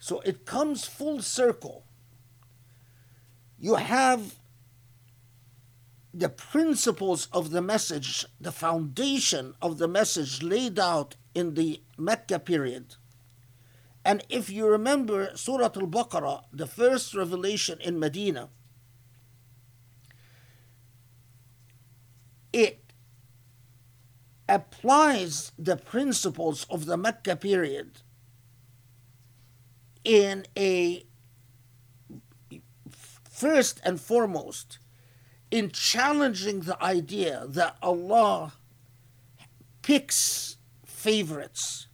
[0.00, 1.84] So it comes full circle.
[3.58, 4.36] You have
[6.12, 12.38] the principles of the message, the foundation of the message laid out in the Mecca
[12.38, 12.96] period.
[14.02, 18.48] And if you remember Surah Al Baqarah, the first revelation in Medina,
[22.54, 22.94] it
[24.48, 28.00] applies the principles of the Mecca period
[30.04, 31.04] in a
[33.28, 34.78] first and foremost
[35.50, 38.52] in challenging the idea that Allah
[39.82, 41.86] picks favorites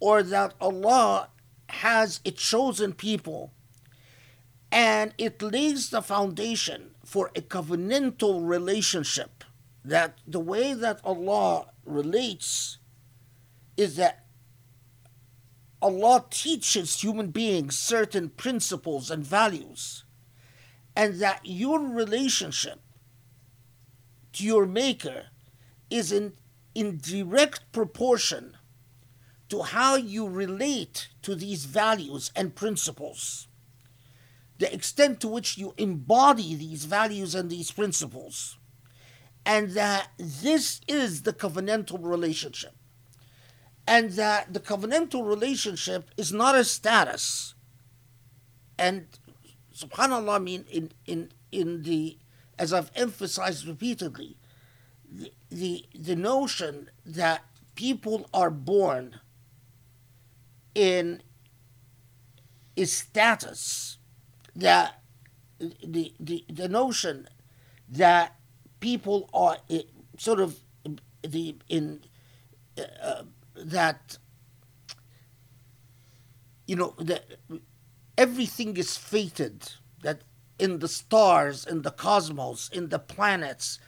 [0.00, 1.28] or that Allah
[1.68, 3.52] has a chosen people
[4.70, 9.44] and it lays the foundation for a covenantal relationship
[9.84, 12.78] that the way that Allah relates
[13.76, 14.24] is that
[15.80, 20.04] Allah teaches human beings certain principles and values,
[20.96, 22.80] and that your relationship
[24.32, 25.26] to your Maker
[25.90, 26.32] is in,
[26.74, 28.56] in direct proportion
[29.48, 33.48] to how you relate to these values and principles.
[34.58, 38.58] The extent to which you embody these values and these principles
[39.48, 42.74] and that this is the covenantal relationship.
[43.88, 47.54] And that the covenantal relationship is not a status.
[48.78, 49.06] And
[49.74, 52.18] subhanAllah, I mean, in, in, in the,
[52.58, 54.36] as I've emphasized repeatedly,
[55.10, 57.44] the, the, the notion that
[57.76, 59.20] people are born
[60.74, 61.22] in
[62.76, 63.96] a status,
[64.54, 65.00] that
[65.58, 67.26] the, the, the notion
[67.88, 68.36] that
[68.80, 69.82] people are eh,
[70.18, 70.58] sort of
[71.22, 72.00] the in
[73.02, 73.22] uh,
[73.64, 74.18] that
[76.66, 77.24] you know that
[78.16, 80.22] everything is fated that
[80.58, 83.78] in the stars in the cosmos in the planets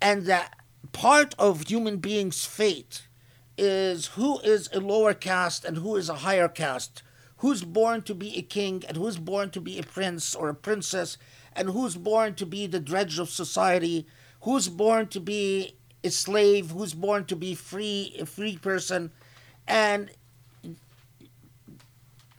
[0.00, 0.56] and that
[0.92, 3.06] part of human beings fate
[3.58, 7.02] is who is a lower caste and who is a higher caste
[7.38, 10.54] who's born to be a king and who's born to be a prince or a
[10.54, 11.18] princess
[11.52, 14.06] and who's born to be the dredge of society
[14.42, 19.10] who's born to be a slave, who's born to be free, a free person,
[19.70, 20.10] and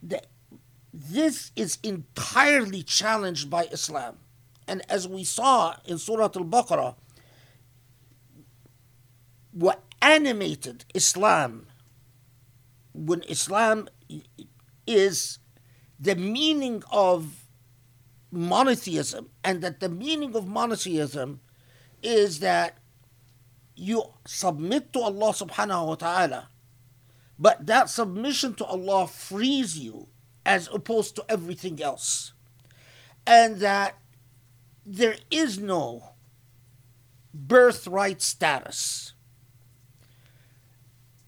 [0.04, 0.22] the,
[0.94, 4.18] this is entirely challenged by Islam.
[4.68, 6.96] And as we saw in Surah Al Baqarah,
[9.54, 11.68] what animated Islam
[12.94, 13.88] when Islam
[14.86, 15.40] is
[16.00, 17.46] the meaning of
[18.32, 21.40] monotheism, and that the meaning of monotheism
[22.02, 22.78] is that
[23.76, 26.51] you submit to Allah subhanahu wa ta'ala,
[27.42, 30.08] but that submission to Allah frees you
[30.46, 32.34] as opposed to everything else.
[33.26, 33.98] And that
[34.86, 36.12] there is no
[37.34, 39.14] birthright status.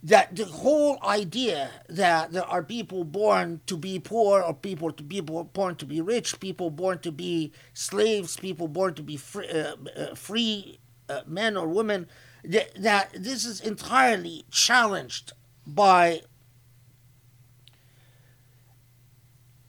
[0.03, 5.01] That the whole idea that there are people born to be poor, or people to
[5.01, 9.49] be born to be rich, people born to be slaves, people born to be free,
[9.49, 12.05] uh, uh, free uh, men or women,
[12.43, 15.33] that, that this is entirely challenged
[15.65, 16.21] by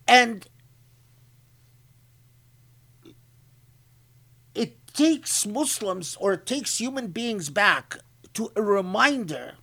[0.07, 0.47] and
[4.55, 7.99] it takes Muslims or it takes human beings back
[8.35, 9.55] to a reminder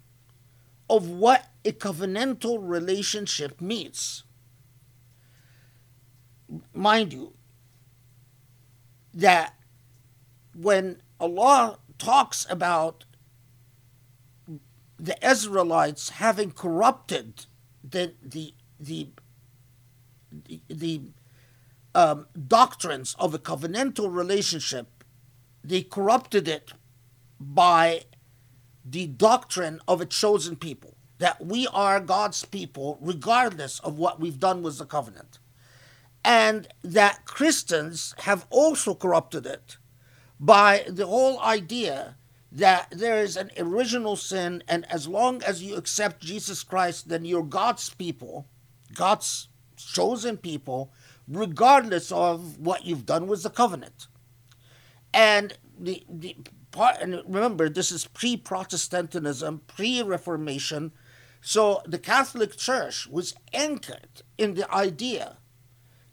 [0.89, 4.23] of what a covenantal relationship means.
[6.73, 7.33] Mind you,
[9.13, 9.55] that
[10.53, 13.05] when Allah talks about
[15.01, 17.47] the Israelites having corrupted
[17.83, 19.09] the the the
[20.31, 21.01] the, the
[21.93, 25.03] um, doctrines of a covenantal relationship,
[25.63, 26.71] they corrupted it
[27.39, 28.03] by
[28.85, 34.39] the doctrine of a chosen people that we are God's people regardless of what we've
[34.39, 35.39] done with the covenant.
[36.23, 39.77] And that Christians have also corrupted it
[40.39, 42.15] by the whole idea
[42.51, 47.23] that there is an original sin, and as long as you accept Jesus Christ, then
[47.23, 48.47] you're God's people,
[48.93, 49.47] God's
[49.77, 50.91] chosen people,
[51.27, 54.07] regardless of what you've done with the covenant.
[55.13, 56.35] And the, the
[56.71, 60.91] part, and remember, this is pre Protestantism, pre Reformation.
[61.41, 65.37] So the Catholic Church was anchored in the idea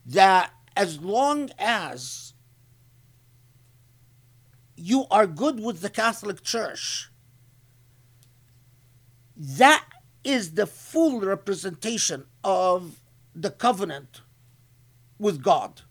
[0.07, 2.33] that as long as
[4.79, 7.11] you are good with the Catholic Church,
[9.37, 9.85] that
[10.25, 13.01] is the full representation of
[13.35, 14.23] the covenant
[15.19, 15.83] with God.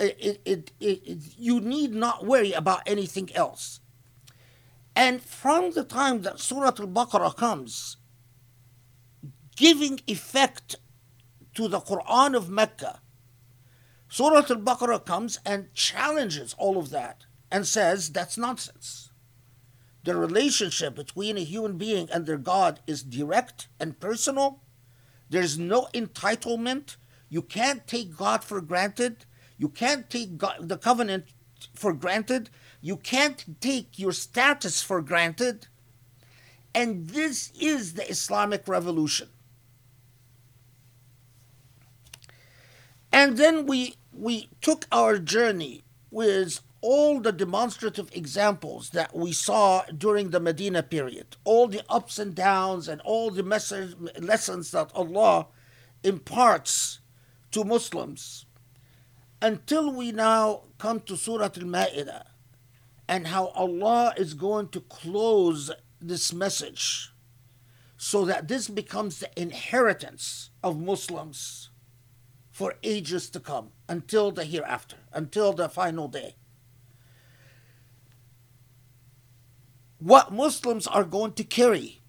[0.00, 1.08] It, it, it,
[1.38, 3.80] you need not worry about anything else.
[4.96, 7.98] And from the time that Surah Al Baqarah comes,
[9.54, 10.76] giving effect
[11.54, 13.01] to the Quran of Mecca,
[14.12, 19.10] Surah Al Baqarah comes and challenges all of that and says that's nonsense.
[20.04, 24.60] The relationship between a human being and their God is direct and personal.
[25.30, 26.96] There's no entitlement.
[27.30, 29.24] You can't take God for granted.
[29.56, 31.32] You can't take God, the covenant
[31.74, 32.50] for granted.
[32.82, 35.68] You can't take your status for granted.
[36.74, 39.28] And this is the Islamic revolution.
[43.10, 49.84] And then we we took our journey with all the demonstrative examples that we saw
[49.96, 54.90] during the Medina period, all the ups and downs and all the message, lessons that
[54.94, 55.46] Allah
[56.02, 56.98] imparts
[57.52, 58.46] to Muslims,
[59.40, 62.24] until we now come to Surah Al Ma'idah
[63.08, 67.12] and how Allah is going to close this message
[67.96, 71.70] so that this becomes the inheritance of Muslims
[72.52, 76.36] for ages to come until the hereafter, until the final day.
[79.98, 82.02] What Muslims are going to carry.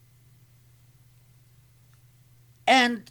[2.67, 3.09] And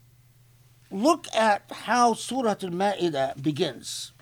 [0.91, 4.13] look at how Surah Al Ma'idah begins.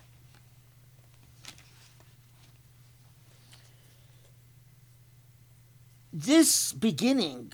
[6.13, 7.53] This beginning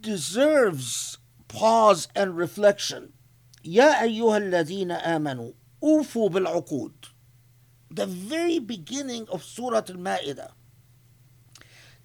[0.00, 1.18] deserves
[1.49, 3.13] pause and reflection.
[3.63, 6.93] يا أيها الذين آمنوا أوفوا بالعقود.
[7.89, 10.51] The very beginning of Surah Al-Ma'idah.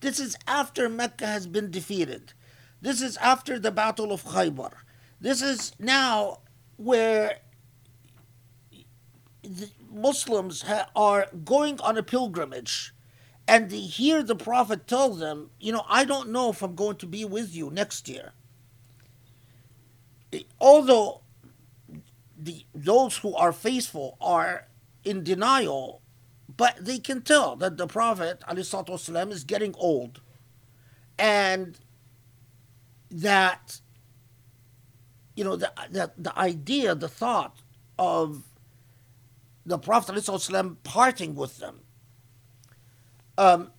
[0.01, 2.33] This is after Mecca has been defeated.
[2.81, 4.73] This is after the Battle of Khaybar.
[5.21, 6.39] This is now
[6.77, 7.39] where
[9.43, 12.95] the Muslims ha- are going on a pilgrimage
[13.47, 16.97] and they hear the Prophet tell them, You know, I don't know if I'm going
[16.97, 18.33] to be with you next year
[20.61, 21.21] although
[22.39, 24.69] the those who are faithful are
[25.05, 26.01] in denial,
[26.57, 30.21] but they can tell that the Prophet والسلام, is getting old,
[31.19, 31.79] and
[33.11, 33.81] that
[35.37, 37.57] you know the the, the idea, the thought
[37.99, 38.45] of
[39.67, 41.81] the Prophet والسلام, parting with them
[43.37, 43.71] um,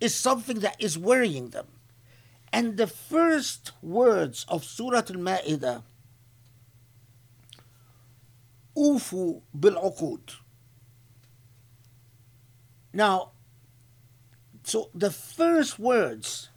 [0.00, 1.66] is something that is worrying them.
[2.51, 5.83] And the first words of Surah Al Ma'idah,
[8.77, 10.35] Ufu bil uqud.
[12.93, 13.31] Now,
[14.63, 16.49] so the first words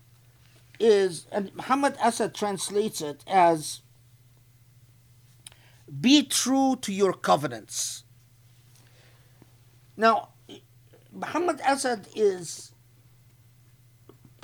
[0.79, 3.83] is, and Muhammad Asad translates it as,
[6.01, 8.05] be true to your covenants.
[9.97, 10.31] Now,
[11.13, 12.70] Muhammad Asad is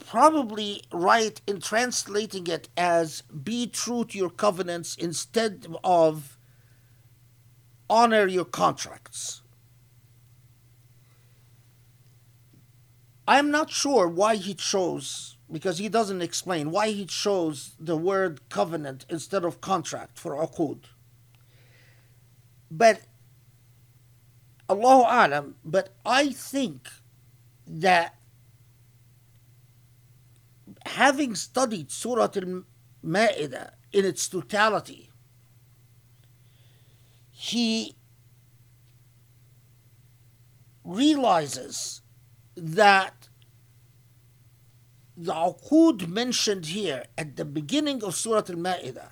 [0.07, 6.39] probably right in translating it as be true to your covenants instead of
[7.91, 9.43] honor your contracts.
[13.29, 18.49] I'm not sure why he chose, because he doesn't explain, why he chose the word
[18.49, 20.85] covenant instead of contract for uqud.
[22.71, 23.01] but
[24.69, 26.89] Allahu Alam, but I think
[27.67, 28.17] that
[30.87, 32.63] having studied Surah Al
[33.05, 35.11] Ma'idah in its totality,
[37.31, 37.97] he
[40.85, 42.03] realizes
[42.57, 43.29] that
[45.17, 49.11] the uqud mentioned here at the beginning of Surah Al Ma'idah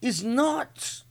[0.00, 1.02] is not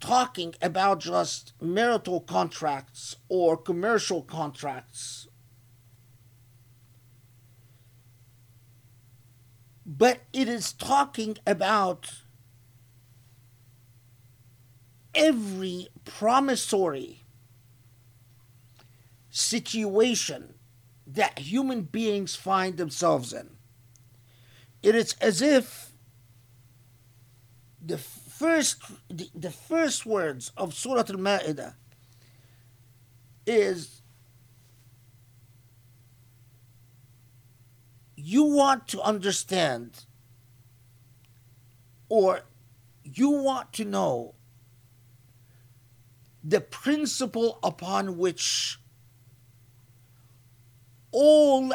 [0.00, 5.27] talking about just marital contracts or commercial contracts,
[9.88, 12.12] but it is talking about
[15.14, 17.22] every promissory
[19.30, 20.54] situation
[21.06, 23.48] that human beings find themselves in.
[24.82, 25.92] It is as if
[27.80, 31.74] the first the, the first words of Surah Al-Ma'idah
[33.46, 33.97] is
[38.20, 40.04] you want to understand
[42.08, 42.40] or
[43.04, 44.34] you want to know
[46.42, 48.80] the principle upon which
[51.12, 51.72] all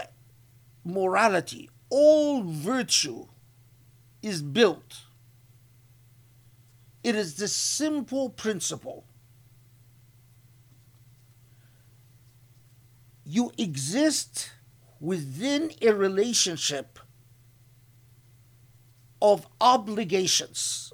[0.84, 3.26] morality, all virtue
[4.22, 4.98] is built.
[7.06, 9.06] It is the simple principle.
[13.24, 14.52] You exist
[15.04, 16.98] within a relationship
[19.22, 20.94] of obligations,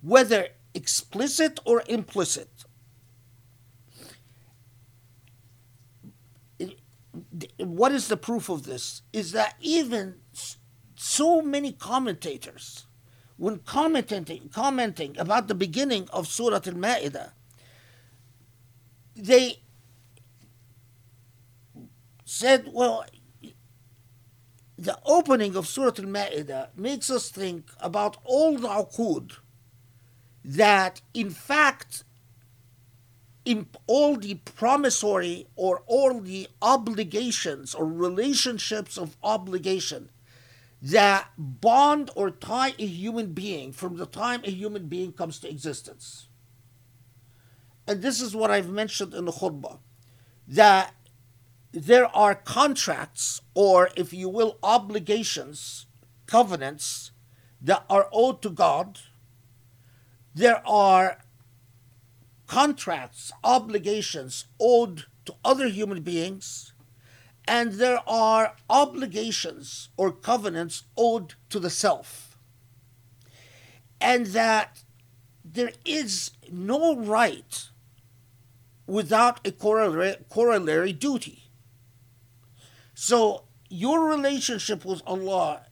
[0.00, 2.48] whether explicit or implicit.
[7.58, 9.02] What is the proof of this?
[9.12, 10.14] Is that even
[10.94, 12.86] so many commentators,
[13.36, 17.32] when commenting, commenting about the beginning of Surah Al Ma'idah,
[19.14, 19.61] they
[22.42, 23.06] said, well,
[24.76, 29.36] the opening of Surah Al Ma'idah makes us think about all the uqud
[30.44, 32.02] that in fact
[33.44, 40.10] in all the promissory or all the obligations or relationships of obligation
[40.80, 45.48] that bond or tie a human being from the time a human being comes to
[45.48, 46.26] existence.
[47.86, 49.78] And this is what I've mentioned in the khutbah
[50.48, 50.92] that
[51.72, 55.86] there are contracts, or if you will, obligations,
[56.26, 57.10] covenants
[57.60, 58.98] that are owed to God
[60.34, 61.18] there are
[62.46, 66.72] contracts, obligations owed to other human beings,
[67.46, 72.38] and there are obligations or covenants owed to the self.
[74.00, 74.82] And that
[75.44, 77.68] there is no right
[78.86, 81.41] without a corollary, corollary duty.
[83.02, 85.62] So, your relationship with Allah,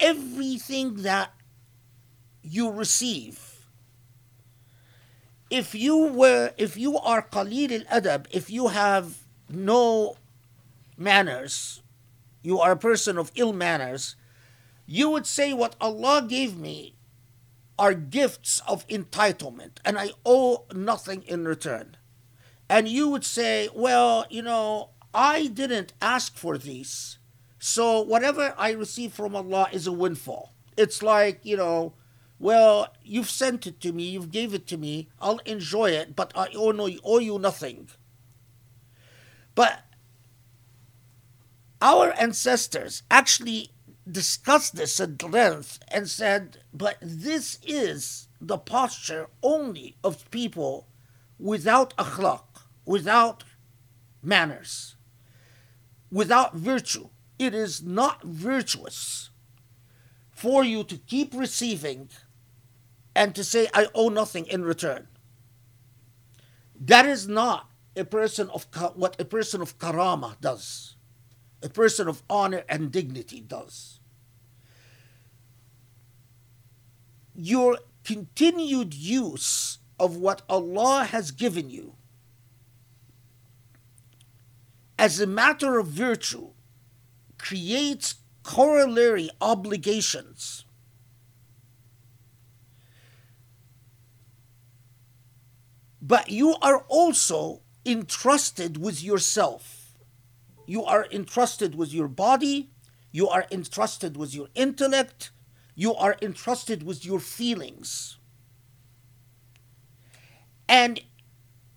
[0.00, 1.34] everything that
[2.40, 3.66] you receive.
[5.50, 9.18] If you were, if you are qalil al adab, if you have
[9.50, 10.16] no
[10.96, 11.82] manners,
[12.40, 14.16] you are a person of ill manners,
[14.86, 16.94] you would say, What Allah gave me
[17.78, 21.98] are gifts of entitlement, and I owe nothing in return.
[22.70, 27.16] And you would say, Well, you know, I didn't ask for these,
[27.58, 30.52] so whatever I receive from Allah is a windfall.
[30.76, 31.94] It's like, you know,
[32.38, 36.32] well, you've sent it to me, you've gave it to me, I'll enjoy it, but
[36.36, 37.88] I owe, no, owe you nothing.
[39.54, 39.84] But
[41.80, 43.70] our ancestors actually
[44.10, 50.88] discussed this at length and said, but this is the posture only of people
[51.38, 52.44] without akhlaq,
[52.84, 53.44] without
[54.22, 54.95] manners,
[56.10, 57.08] without virtue.
[57.38, 59.30] It is not virtuous
[60.30, 62.08] for you to keep receiving
[63.14, 65.08] and to say, I owe nothing in return.
[66.78, 70.96] That is not a person of what a person of karama does,
[71.62, 74.00] a person of honor and dignity does.
[77.34, 81.94] Your continued use of what Allah has given you
[84.98, 86.48] as a matter of virtue
[87.38, 90.66] creates corollary obligations
[96.06, 99.98] But you are also entrusted with yourself.
[100.64, 102.70] You are entrusted with your body,
[103.10, 105.32] you are entrusted with your intellect,
[105.78, 108.16] You are entrusted with your feelings.
[110.68, 111.00] And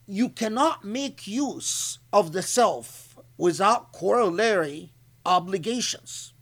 [0.08, 3.09] you cannot make use of the self
[3.40, 4.92] without corollary
[5.26, 6.34] obligations.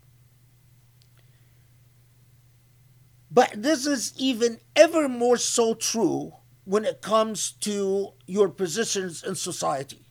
[3.30, 6.34] But this is even ever more so true
[6.66, 10.08] when it comes to your positions in society.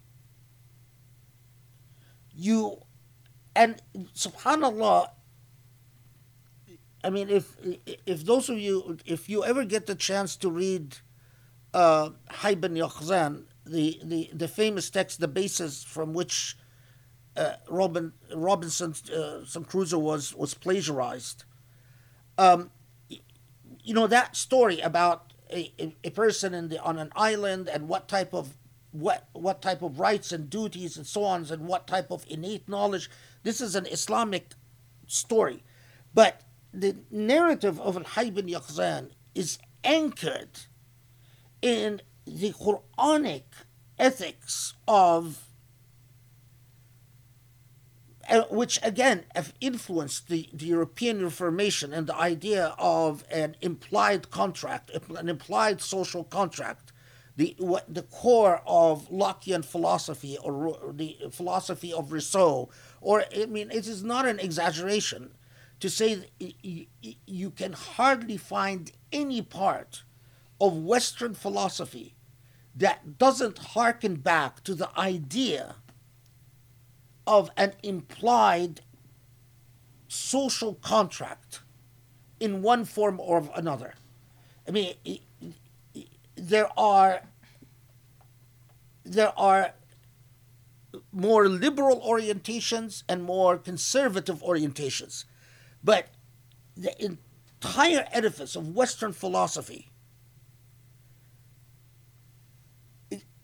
[2.32, 2.82] You,
[3.57, 3.82] and
[4.14, 5.11] subhanAllah,
[7.03, 7.57] I mean, if
[8.07, 10.99] if those of you, if you ever get the chance to read
[11.74, 12.11] uh,
[12.49, 16.57] ibn Yaqzan, the, the, the famous text, the basis from which
[17.37, 21.45] uh, Robin, Robinson uh, Crusoe was, was plagiarized,
[22.39, 22.70] um,
[23.09, 28.09] you know, that story about a, a person in the, on an island and what
[28.09, 28.57] type of
[28.93, 32.68] what what type of rights and duties and so on and what type of innate
[32.68, 33.11] knowledge.
[33.43, 34.53] This is an Islamic
[35.07, 35.62] story,
[36.14, 40.61] but the narrative of Al Hayy bin Yaqzan is anchored
[41.62, 43.45] in the Quranic
[43.99, 45.45] ethics of
[48.29, 54.31] uh, which again have influenced the, the European Reformation and the idea of an implied
[54.31, 56.93] contract, an implied social contract,
[57.37, 62.70] the what the core of Lockean philosophy or the philosophy of Rousseau,
[63.01, 65.33] or I mean, it is not an exaggeration
[65.81, 66.31] to say
[67.27, 70.03] you can hardly find any part
[70.61, 72.14] of Western philosophy
[72.74, 75.77] that doesn't harken back to the idea
[77.27, 78.81] of an implied
[80.09, 81.61] social contract
[82.39, 83.95] in one form or another.
[84.66, 84.95] I mean,
[86.37, 87.22] there are
[89.05, 89.72] there are
[91.12, 95.24] more liberal orientations and more conservative orientations,
[95.83, 96.09] but
[96.77, 99.91] the entire edifice of Western philosophy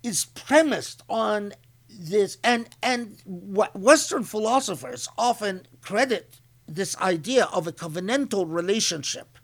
[0.03, 1.53] is premised on
[1.99, 9.39] this and and western philosophers often credit this idea of a covenantal relationship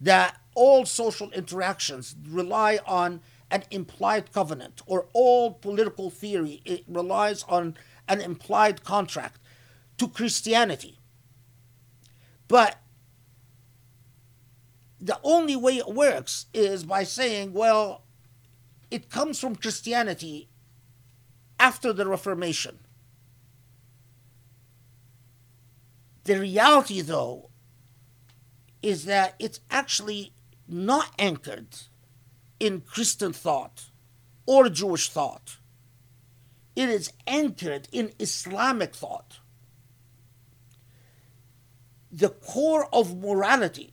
[0.00, 3.20] that all social interactions rely on
[3.50, 7.76] an implied covenant or all political theory it relies on
[8.08, 9.40] an implied contract
[9.96, 10.98] to christianity.
[12.48, 12.78] But
[15.00, 18.04] the only way it works is by saying well
[18.90, 20.48] it comes from Christianity
[21.58, 22.78] after the Reformation.
[26.24, 27.50] The reality, though,
[28.82, 30.32] is that it's actually
[30.66, 31.76] not anchored
[32.58, 33.90] in Christian thought
[34.46, 35.58] or Jewish thought.
[36.76, 39.38] It is anchored in Islamic thought.
[42.10, 43.92] The core of morality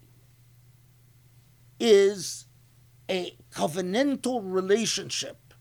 [1.79, 2.45] is
[3.09, 5.53] a covenantal relationship,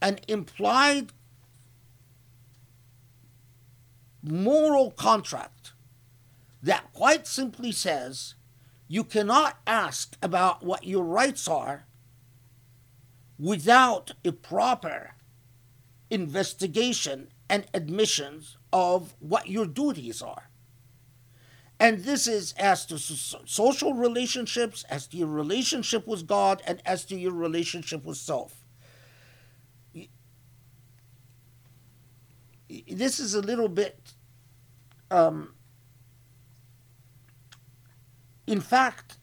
[0.00, 1.12] an implied
[4.30, 5.72] moral contract
[6.62, 8.34] that quite simply says
[8.88, 11.86] you cannot ask about what your rights are
[13.38, 15.14] without a proper
[16.10, 20.50] investigation and admissions of what your duties are.
[21.78, 27.04] And this is as to social relationships, as to your relationship with God, and as
[27.06, 28.64] to your relationship with self.
[32.88, 34.14] This is a little bit,
[35.10, 35.54] um,
[38.46, 39.16] in fact,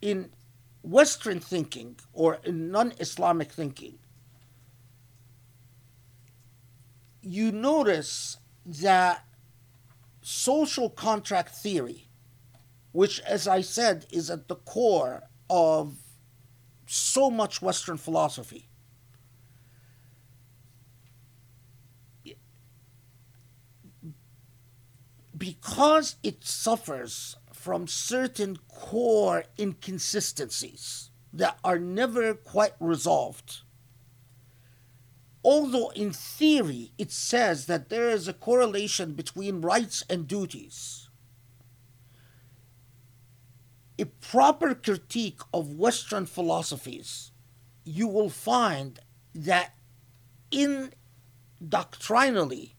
[0.00, 0.30] in
[0.82, 3.98] Western thinking or in non Islamic thinking,
[7.22, 9.24] you notice that
[10.22, 12.08] social contract theory,
[12.92, 15.96] which, as I said, is at the core of
[16.86, 18.67] so much Western philosophy,
[25.38, 33.60] because it suffers from certain core inconsistencies that are never quite resolved.
[35.44, 41.08] Although in theory it says that there is a correlation between rights and duties,
[43.98, 47.32] a proper critique of Western philosophies,
[47.84, 49.00] you will find
[49.34, 49.74] that
[50.50, 50.92] in
[51.66, 52.76] doctrinally,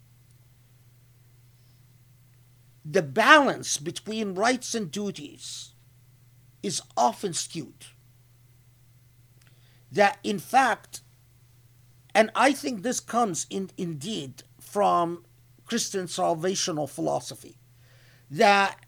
[2.85, 5.73] the balance between rights and duties
[6.63, 7.85] is often skewed.
[9.91, 11.01] That in fact,
[12.13, 15.25] and I think this comes in, indeed from
[15.65, 17.57] Christian salvational philosophy
[18.29, 18.85] that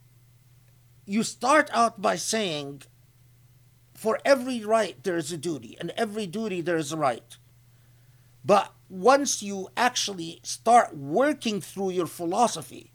[1.05, 2.83] you start out by saying,
[3.93, 7.37] for every right there is a duty, and every duty there is a right.
[8.43, 12.91] But once you actually start working through your philosophy,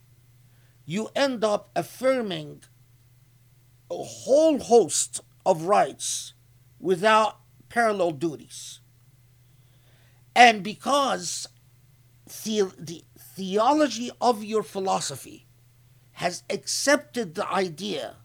[0.86, 2.62] you end up affirming
[3.90, 6.32] a whole host of rights
[6.80, 8.80] without parallel duties.
[10.34, 11.48] And because
[12.44, 15.46] the, the theology of your philosophy
[16.12, 18.16] has accepted the idea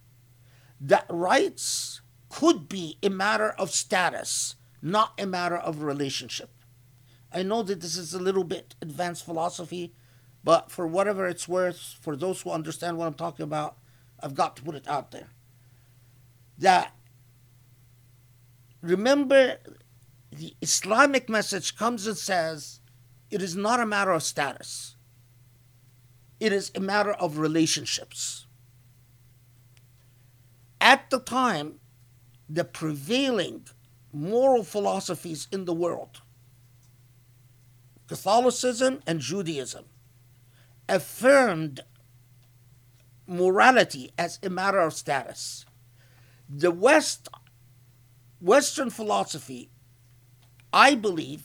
[0.80, 6.50] that rights could be a matter of status, not a matter of relationship.
[7.34, 9.94] I know that this is a little bit advanced philosophy,
[10.44, 13.78] but for whatever it's worth, for those who understand what I'm talking about,
[14.20, 15.30] I've got to put it out there.
[16.58, 16.96] That
[18.82, 19.58] remember,
[20.32, 22.80] the Islamic message comes and says
[23.30, 24.96] it is not a matter of status,
[26.40, 28.48] it is a matter of relationships.
[30.80, 31.80] At the time,
[32.50, 33.68] the prevailing
[34.12, 36.22] moral philosophies in the world,
[38.08, 39.86] Catholicism and Judaism,
[40.92, 41.80] affirmed
[43.26, 45.66] morality as a matter of status.
[46.50, 47.30] The West,
[48.42, 49.70] Western philosophy,
[50.74, 51.44] I believe,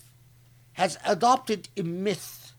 [0.72, 2.52] has adopted a myth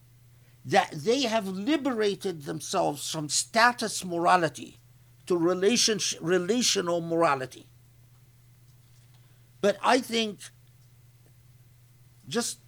[0.63, 4.79] that they have liberated themselves from status morality
[5.25, 7.67] to relational morality.
[9.59, 10.39] But I think
[12.27, 12.59] just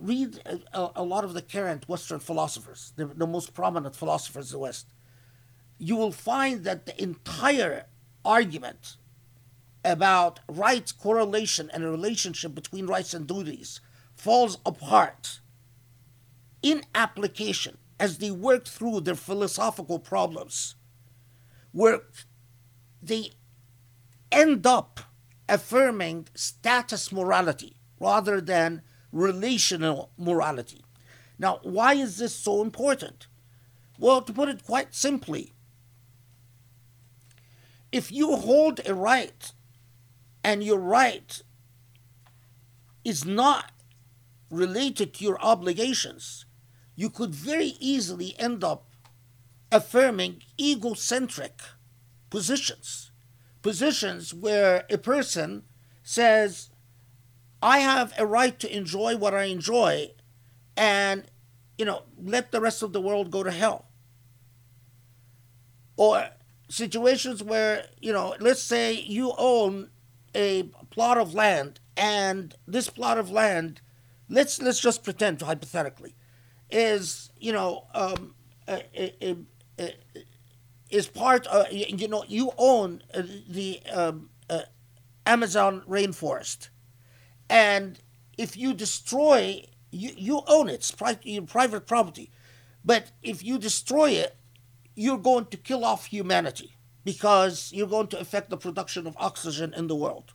[0.00, 0.40] read
[0.72, 4.58] a, a, lot of the current Western philosophers, the, the most prominent philosophers of the
[4.58, 4.86] West.
[5.78, 7.86] You will find that the entire
[8.24, 8.96] argument
[9.84, 13.80] about rights, correlation, and a relationship between rights and duties
[14.14, 15.40] falls apart
[16.62, 20.74] in application as they work through their philosophical problems,
[21.72, 22.00] where
[23.02, 23.30] they
[24.30, 25.00] end up
[25.48, 28.82] affirming status morality rather than
[29.12, 30.84] relational morality.
[31.38, 33.26] Now, why is this so important?
[33.98, 35.52] Well, to put it quite simply,
[37.90, 39.52] if you hold a right
[40.44, 41.42] and your right
[43.04, 43.72] is not
[44.50, 46.44] related to your obligations,
[46.94, 48.88] you could very easily end up
[49.70, 51.60] affirming egocentric
[52.30, 53.10] positions.
[53.62, 55.64] Positions where a person
[56.02, 56.70] says,
[57.62, 60.12] I have a right to enjoy what I enjoy
[60.76, 61.24] and,
[61.76, 63.86] you know, let the rest of the world go to hell.
[65.96, 66.28] Or
[66.68, 69.90] situations where, you know, let's say you own
[70.34, 73.80] a plot of land and this plot of land,
[74.28, 76.14] let's let's just pretend hypothetically,
[76.70, 78.34] is, you know, um,
[78.68, 79.36] a, a,
[79.80, 79.94] a,
[80.90, 83.02] is part of, you know, you own
[83.48, 84.60] the um, uh,
[85.26, 86.68] Amazon rainforest
[87.48, 87.98] and
[88.36, 92.30] if you destroy, you, you own it, it's pri- your private property.
[92.84, 94.36] But if you destroy it,
[94.94, 99.72] you're going to kill off humanity because you're going to affect the production of oxygen
[99.76, 100.32] in the world.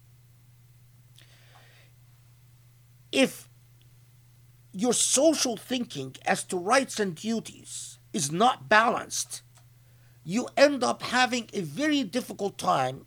[3.11, 3.47] If
[4.71, 9.43] your social thinking as to rights and duties is not balanced,
[10.23, 13.05] you end up having a very difficult time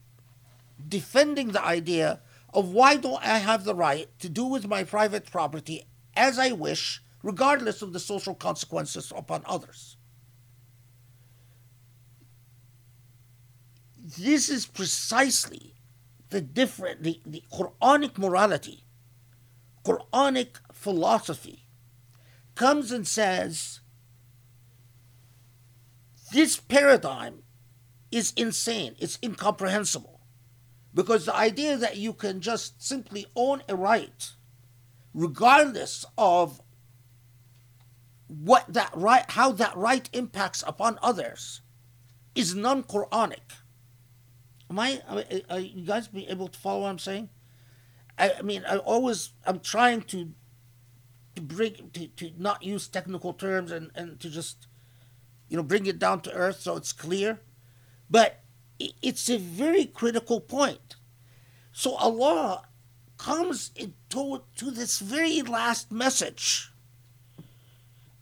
[0.88, 2.20] defending the idea
[2.57, 5.86] of why don't I have the right to do with my private property
[6.16, 9.98] as I wish, regardless of the social consequences upon others.
[13.98, 15.74] This is precisely
[16.30, 18.84] the different the, the Quranic morality,
[19.84, 21.68] Quranic philosophy
[22.54, 23.80] comes and says
[26.32, 27.42] this paradigm
[28.11, 30.15] is insane, it's incomprehensible.
[30.97, 34.30] Because the idea that you can just simply own a right,
[35.12, 36.62] regardless of
[38.28, 41.61] what that right, how that right impacts upon others,
[42.34, 43.61] is non-Quranic.
[44.70, 45.03] Am I?
[45.51, 47.28] Are you guys be able to follow what I'm saying?
[48.18, 50.32] I, I mean, I always I'm trying to
[51.34, 54.66] to bring to, to not use technical terms and, and to just
[55.51, 57.40] you know bring it down to earth so it's clear.
[58.09, 58.40] But
[58.79, 60.97] it's a very critical point.
[61.72, 62.62] So Allah
[63.18, 63.70] comes
[64.11, 66.70] to, to this very last message.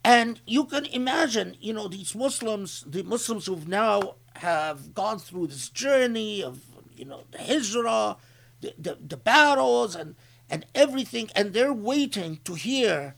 [0.03, 5.47] And you can imagine, you know, these Muslims, the Muslims who've now have gone through
[5.47, 6.59] this journey of,
[6.95, 8.17] you know, the hijrah,
[8.61, 10.15] the, the, the battles and,
[10.49, 13.15] and everything, and they're waiting to hear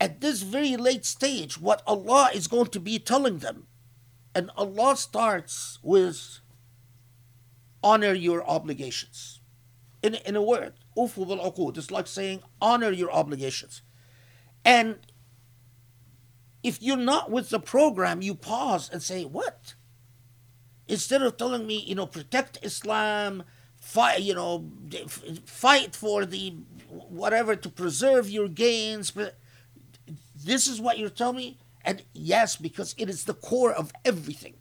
[0.00, 3.66] at this very late stage what Allah is going to be telling them.
[4.34, 6.40] And Allah starts with
[7.82, 9.40] honor your obligations.
[10.02, 13.82] In, in a word, It's like saying honor your obligations.
[14.64, 14.98] And
[16.62, 19.74] if you're not with the program, you pause and say, what?
[20.86, 23.42] Instead of telling me, you know, protect Islam,
[23.80, 24.70] fight, you know,
[25.44, 26.56] fight for the
[26.88, 29.10] whatever to preserve your gains.
[29.10, 29.36] But
[30.44, 31.58] this is what you're telling me?
[31.84, 34.56] And yes, because it is the core of everything.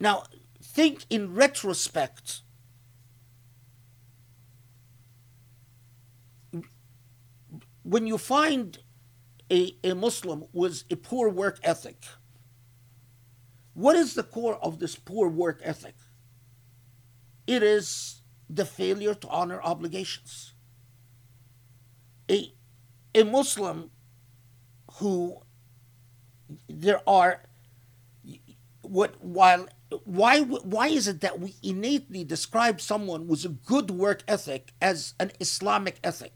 [0.00, 0.24] Now,
[0.62, 2.40] think in retrospect.
[7.82, 8.78] When you find
[9.50, 12.02] a, a Muslim with a poor work ethic,
[13.74, 15.94] what is the core of this poor work ethic?
[17.46, 20.54] It is the failure to honor obligations.
[22.30, 22.52] A,
[23.16, 23.90] a Muslim
[24.98, 25.40] who
[26.68, 27.42] there are
[28.82, 29.66] what while
[30.04, 35.14] why why is it that we innately describe someone with a good work ethic as
[35.18, 36.34] an Islamic ethic,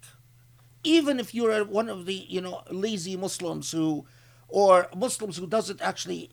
[0.83, 4.07] even if you're one of the you know lazy Muslims who,
[4.49, 6.31] or Muslims who doesn't actually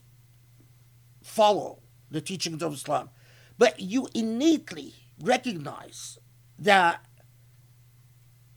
[1.22, 3.10] follow the teachings of Islam,
[3.58, 6.18] but you innately recognize
[6.58, 7.04] that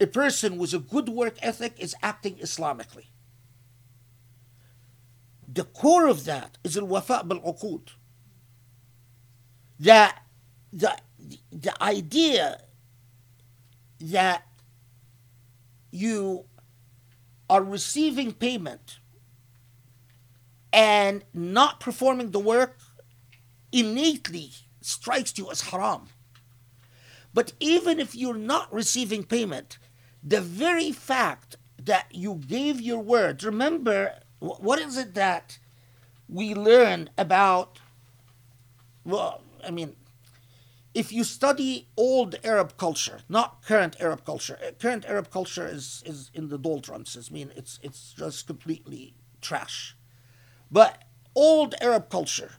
[0.02, 3.06] a person with a good work ethic is acting Islamically.
[5.46, 7.88] The core of that is al-wafa bil-uqud.
[9.80, 10.22] That
[10.72, 10.96] the,
[11.50, 12.62] the idea
[14.00, 14.46] that
[15.90, 16.46] you
[17.48, 18.98] are receiving payment
[20.72, 22.78] and not performing the work
[23.70, 26.08] innately strikes you as haram.
[27.34, 29.78] But even if you're not receiving payment,
[30.22, 35.58] the very fact that you gave your word, remember, what is it that
[36.28, 37.80] we learn about?
[39.04, 39.96] Well, I mean,
[40.94, 46.02] if you study old Arab culture, not current Arab culture, uh, current Arab culture is,
[46.06, 47.16] is in the doldrums.
[47.16, 49.96] I mean, it's, it's just completely trash.
[50.70, 51.02] But
[51.34, 52.52] old Arab culture,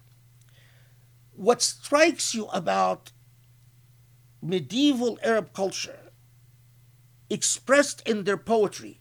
[1.36, 3.12] what strikes you about
[4.42, 6.03] medieval Arab culture,
[7.30, 9.00] expressed in their poetry,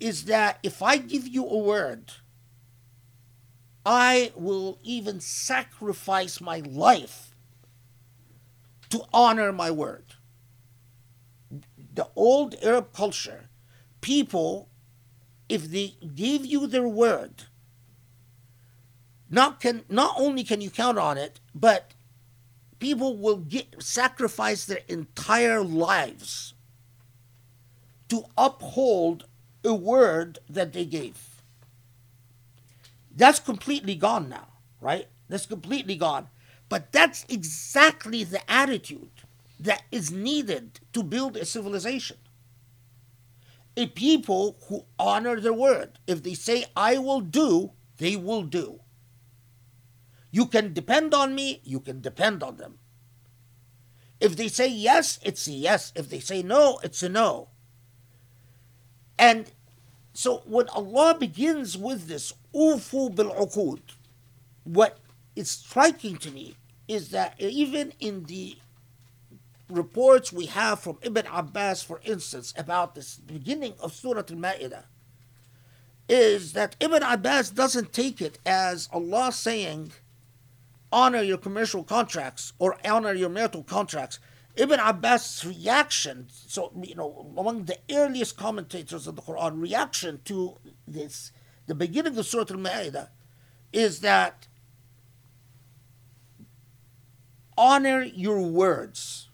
[0.00, 2.12] is that if I give you a word,
[3.86, 7.34] I will even sacrifice my life
[8.90, 10.14] to honor my word.
[11.94, 13.50] The old Arab culture,
[14.00, 14.68] people,
[15.48, 17.44] if they give you their word,
[19.30, 21.92] not can not only can you count on it, but
[22.78, 26.53] people will get, sacrifice their entire lives
[28.08, 29.26] to uphold
[29.64, 31.42] a word that they gave.
[33.16, 34.48] That's completely gone now,
[34.80, 35.06] right?
[35.28, 36.28] That's completely gone.
[36.68, 39.10] But that's exactly the attitude
[39.60, 42.16] that is needed to build a civilization.
[43.76, 45.98] A people who honor their word.
[46.06, 48.80] If they say, I will do, they will do.
[50.30, 52.78] You can depend on me, you can depend on them.
[54.20, 55.92] If they say yes, it's a yes.
[55.94, 57.50] If they say no, it's a no.
[59.18, 59.50] And
[60.12, 63.78] so when Allah begins with this, ufu bil
[64.64, 64.98] what
[65.36, 66.56] is striking to me
[66.88, 68.56] is that even in the
[69.68, 74.84] reports we have from Ibn Abbas, for instance, about this beginning of Surah Al Ma'idah,
[76.08, 79.92] is that Ibn Abbas doesn't take it as Allah saying,
[80.92, 84.18] honor your commercial contracts or honor your marital contracts.
[84.56, 90.58] Ibn Abbas' reaction, so you know, among the earliest commentators of the Quran, reaction to
[90.86, 91.32] this,
[91.66, 93.08] the beginning of Surah Al-Ma'idah,
[93.72, 94.46] is that
[97.58, 99.28] honor your words,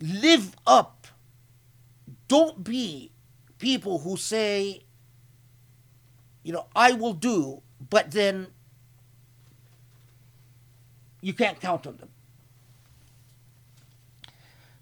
[0.00, 1.06] live up.
[2.28, 3.12] Don't be
[3.58, 4.84] people who say,
[6.42, 8.48] you know, I will do, but then
[11.22, 12.10] you can't count on them.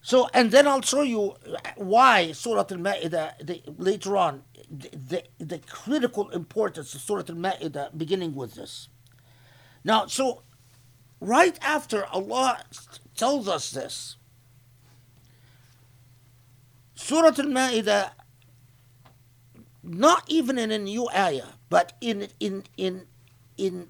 [0.05, 1.35] So, and then I'll show you
[1.77, 8.55] why Surah Al-Ma'idah, later on, the, the, the critical importance of Surah Al-Ma'idah beginning with
[8.55, 8.89] this.
[9.83, 10.43] Now, so
[11.21, 12.65] right after Allah
[13.17, 14.17] tells us this,
[16.97, 18.11] Surah Al-Ma'idah,
[19.83, 23.07] not even in a new ayah, but in, in, in,
[23.57, 23.89] in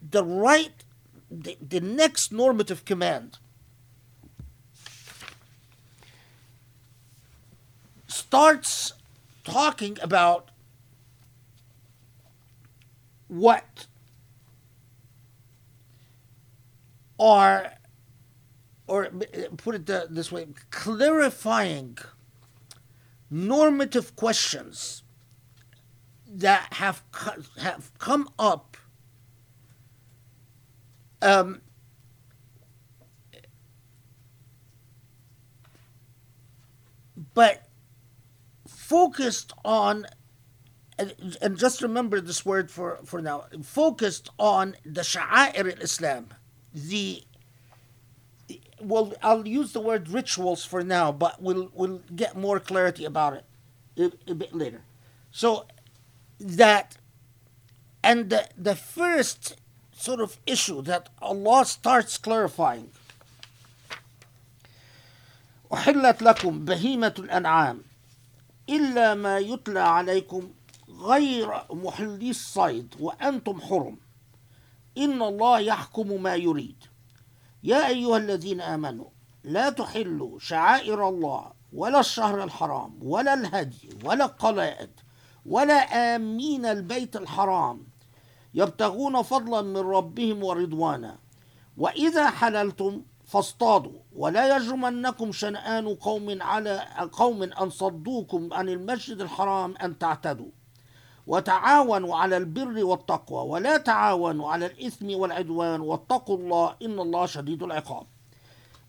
[0.00, 0.84] the right
[1.28, 3.38] the, the next normative command
[8.16, 8.92] starts
[9.44, 10.50] talking about
[13.28, 13.86] what
[17.18, 17.72] are,
[18.86, 19.10] or
[19.56, 21.98] put it this way, clarifying
[23.30, 25.02] normative questions
[26.28, 27.02] that have
[27.58, 28.76] have come up
[31.22, 31.60] um,
[37.34, 37.65] but
[38.85, 40.05] focused on
[40.99, 46.27] and, and, just remember this word for, for now focused on the sha'air al-islam
[46.73, 47.23] the
[48.79, 53.33] well i'll use the word rituals for now but we'll we'll get more clarity about
[53.33, 53.45] it
[53.97, 54.81] a, a bit later
[55.31, 55.65] so
[56.39, 56.97] that
[58.03, 59.55] and the, the first
[59.93, 62.89] sort of issue that Allah starts clarifying
[65.73, 67.81] أحلت لكم بهيمة الأنعام
[68.68, 70.50] إلا ما يتلى عليكم
[71.00, 73.96] غير محلي الصيد وأنتم حرم.
[74.98, 76.84] إن الله يحكم ما يريد.
[77.62, 79.08] يا أيها الذين آمنوا
[79.44, 84.90] لا تحلوا شعائر الله ولا الشهر الحرام ولا الهدي ولا القلائد
[85.46, 87.86] ولا آمين البيت الحرام.
[88.54, 91.18] يبتغون فضلا من ربهم ورضوانا.
[91.76, 93.98] وإذا حللتم فاصطادوا.
[94.16, 100.50] ولا يجرمنكم شنآن قوم على قوم أن صدوكم عن المسجد الحرام أن تعتدوا.
[101.26, 103.50] وتعاونوا على البر والتقوى.
[103.50, 105.80] ولا تعاونوا على الإثم والعدوان.
[105.80, 108.06] واتقوا الله إن الله شديد العقاب.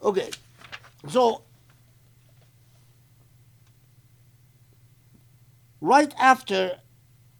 [0.01, 0.29] Okay,
[1.07, 1.41] so
[5.81, 6.79] right after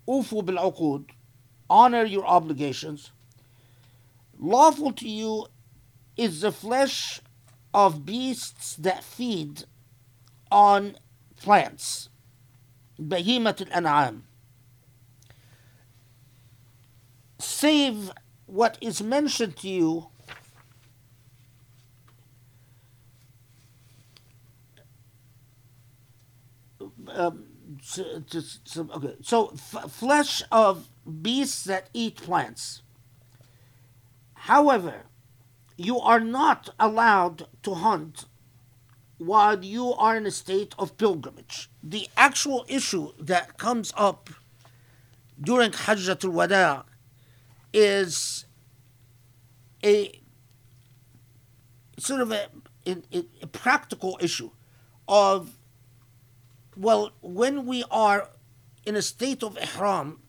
[0.10, 1.12] أوفوا بالعقود
[1.70, 3.12] honor your obligations.
[4.40, 5.48] Lawful to you
[6.18, 7.22] is the flesh
[7.74, 9.66] of beasts that feed
[10.52, 10.98] on
[11.40, 12.10] plants.
[13.00, 14.24] Bahimat al-an'am.
[17.40, 18.12] Save
[18.48, 20.08] what is mentioned to you
[27.14, 27.46] um,
[27.94, 28.24] to,
[28.96, 29.16] okay.
[29.22, 30.90] So f- flesh of
[31.22, 32.82] beasts that eat plants.
[34.34, 35.07] However,
[35.78, 38.26] you are not allowed to hunt
[39.18, 41.70] while you are in a state of pilgrimage.
[41.82, 44.30] The actual issue that comes up
[45.40, 46.86] during Hajjatul Wada
[47.74, 48.46] is
[49.84, 50.20] a
[52.00, 52.48] sort of a,
[52.86, 54.52] a, a practical issue
[55.08, 55.58] of
[56.78, 58.30] well, when we are
[58.86, 60.22] in a state of ihram,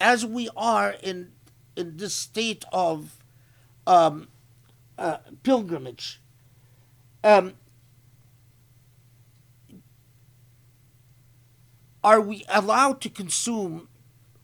[0.00, 1.32] as we are in
[1.76, 3.16] in this state of
[3.86, 4.28] um,
[4.98, 6.20] uh, pilgrimage,
[7.22, 7.54] um,
[12.02, 13.88] are we allowed to consume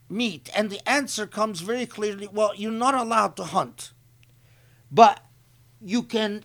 [0.09, 0.49] meat?
[0.55, 3.93] And the answer comes very clearly well, you're not allowed to hunt,
[4.91, 5.23] but
[5.79, 6.43] you can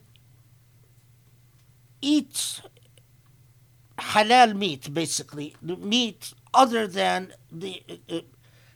[2.01, 2.61] eat
[3.99, 7.83] halal meat, basically, the meat other than the.
[8.11, 8.21] Uh,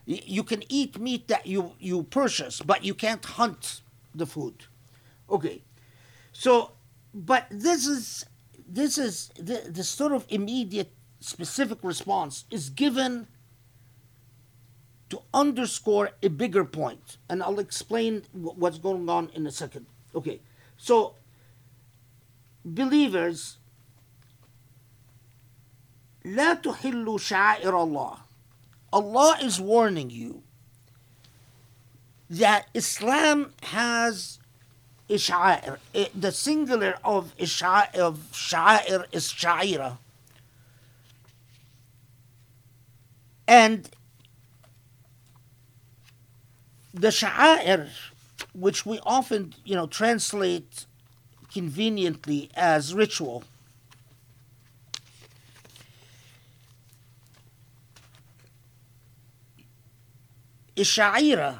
[0.05, 3.81] you can eat meat that you, you purchase, but you can't hunt
[4.13, 4.65] the food.
[5.30, 5.62] Okay,
[6.32, 6.72] so
[7.14, 8.26] but this is
[8.68, 13.26] this is the, the sort of immediate specific response is given
[15.08, 19.86] to underscore a bigger point, and I'll explain what's going on in a second.
[20.14, 20.40] Okay,
[20.76, 21.14] so
[22.64, 23.58] believers
[26.24, 28.18] لا تحلوا شعائر الله
[28.92, 30.42] Allah is warning you
[32.30, 34.38] that Islam has
[35.11, 35.77] Ish'air.
[35.93, 39.97] Eh, the singular of Ish'air, of Sha'ir is Sha'ira.
[43.47, 43.89] And
[46.93, 47.89] the Sha'ir,
[48.53, 50.85] which we often, you know, translate
[51.51, 53.43] conveniently as ritual,
[60.77, 61.59] sh'a'ira,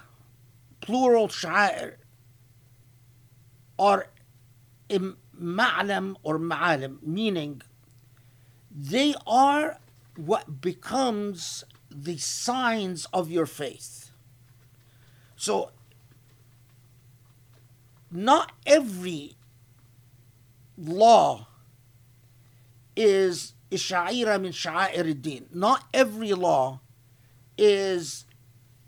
[0.80, 1.96] plural Sha'ir,
[3.82, 4.08] are
[5.42, 7.62] ma'lam or ma'alim meaning
[8.70, 9.80] they are
[10.16, 14.12] what becomes the signs of your faith
[15.36, 15.72] so
[18.12, 19.36] not every
[20.78, 21.48] law
[22.96, 26.80] is sha'ira min sha'ir din not every law
[27.58, 28.26] is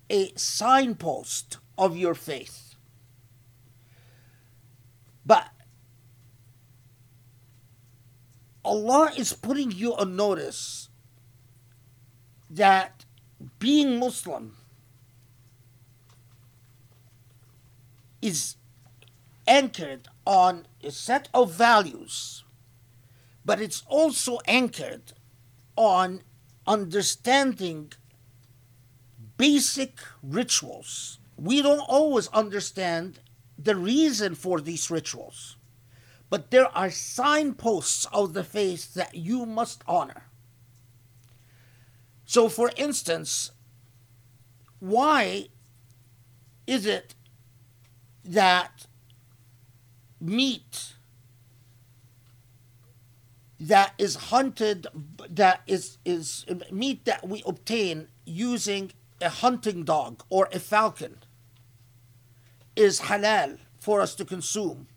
[0.09, 2.62] a signpost of your faith.
[5.25, 5.49] But
[8.65, 10.89] Allah is putting you on notice
[12.49, 13.05] that
[13.59, 14.55] being Muslim
[18.21, 18.55] is
[19.47, 22.43] anchored on a set of values,
[23.43, 25.13] but it's also anchored
[25.75, 26.21] on
[26.65, 27.91] understanding
[29.37, 31.19] basic rituals.
[31.35, 33.19] We don't always understand
[33.57, 35.57] the reason for these rituals,
[36.29, 40.23] but there are signposts of the faith that you must honor.
[42.25, 43.51] So, for instance,
[44.79, 45.47] why
[46.65, 47.15] is it
[48.25, 48.87] that
[50.19, 50.93] meat
[53.59, 54.87] that is hunted
[55.29, 61.17] that is is meat that we obtain using a hunting dog or a falcon
[62.75, 64.87] is halal for us to consume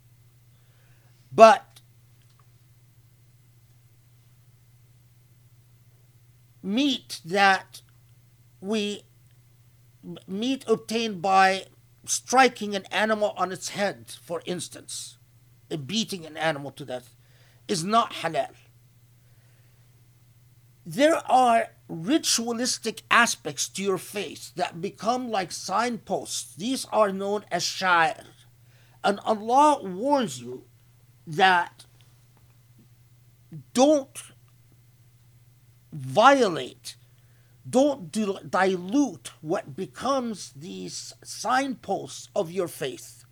[1.31, 1.81] but
[6.63, 7.81] meat that
[8.61, 9.03] we
[10.27, 11.65] meat obtained by
[12.05, 15.17] striking an animal on its head for instance
[15.85, 17.15] beating an animal to death
[17.67, 18.53] is not halal.
[20.85, 26.55] There are ritualistic aspects to your faith that become like signposts.
[26.55, 28.25] These are known as sha'ir.
[29.03, 30.65] And Allah warns you
[31.25, 31.85] that
[33.73, 34.21] don't
[35.93, 36.97] violate,
[37.69, 43.23] don't dilute what becomes these signposts of your faith.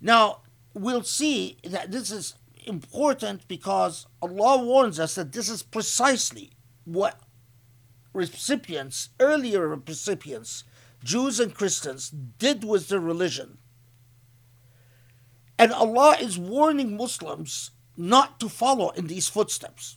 [0.00, 0.40] Now,
[0.72, 2.34] we'll see that this is
[2.64, 6.50] important because Allah warns us that this is precisely
[6.84, 7.20] what
[8.16, 10.64] recipients, earlier recipients,
[11.04, 13.58] Jews and Christians, did with their religion.
[15.58, 19.96] And Allah is warning Muslims not to follow in these footsteps.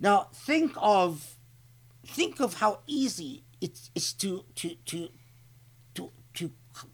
[0.00, 1.36] Now think of
[2.04, 5.08] think of how easy it is to to to
[5.94, 6.50] to to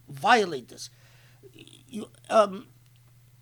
[0.08, 0.90] violate this
[1.88, 2.66] you, um,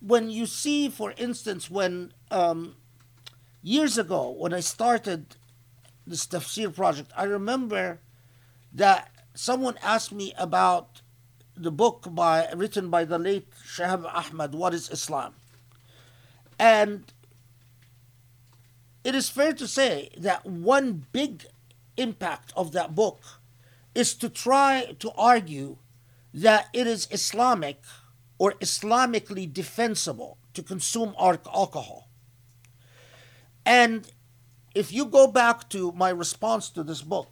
[0.00, 2.76] when you see, for instance, when um,
[3.62, 5.36] years ago when I started
[6.06, 8.00] this tafsir project, I remember
[8.72, 11.02] that someone asked me about
[11.56, 15.34] the book by written by the late Shahab Ahmad, What is Islam?
[16.58, 17.12] And
[19.04, 21.46] it is fair to say that one big
[21.96, 23.20] impact of that book
[23.94, 25.78] is to try to argue
[26.34, 27.82] that it is Islamic
[28.38, 32.08] or Islamically defensible to consume alcohol.
[33.64, 34.10] And
[34.76, 37.30] if you go back to my response to this book,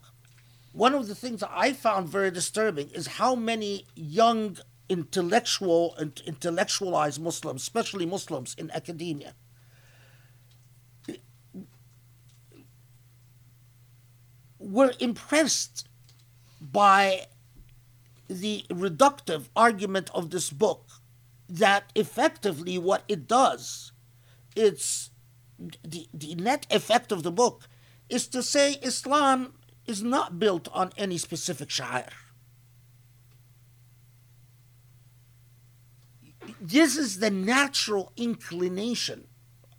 [0.73, 4.57] one of the things I found very disturbing is how many young
[4.89, 9.35] intellectual and intellectualized Muslims, especially Muslims in academia,
[14.59, 15.87] were impressed
[16.63, 17.27] by
[18.27, 20.89] the reductive argument of this book
[21.47, 23.93] that effectively what it does,
[24.57, 25.11] it's
[25.59, 27.69] the, the net effect of the book
[28.09, 29.55] is to say Islam
[29.87, 32.09] is not built on any specific sha'ir.
[36.61, 39.27] This is the natural inclination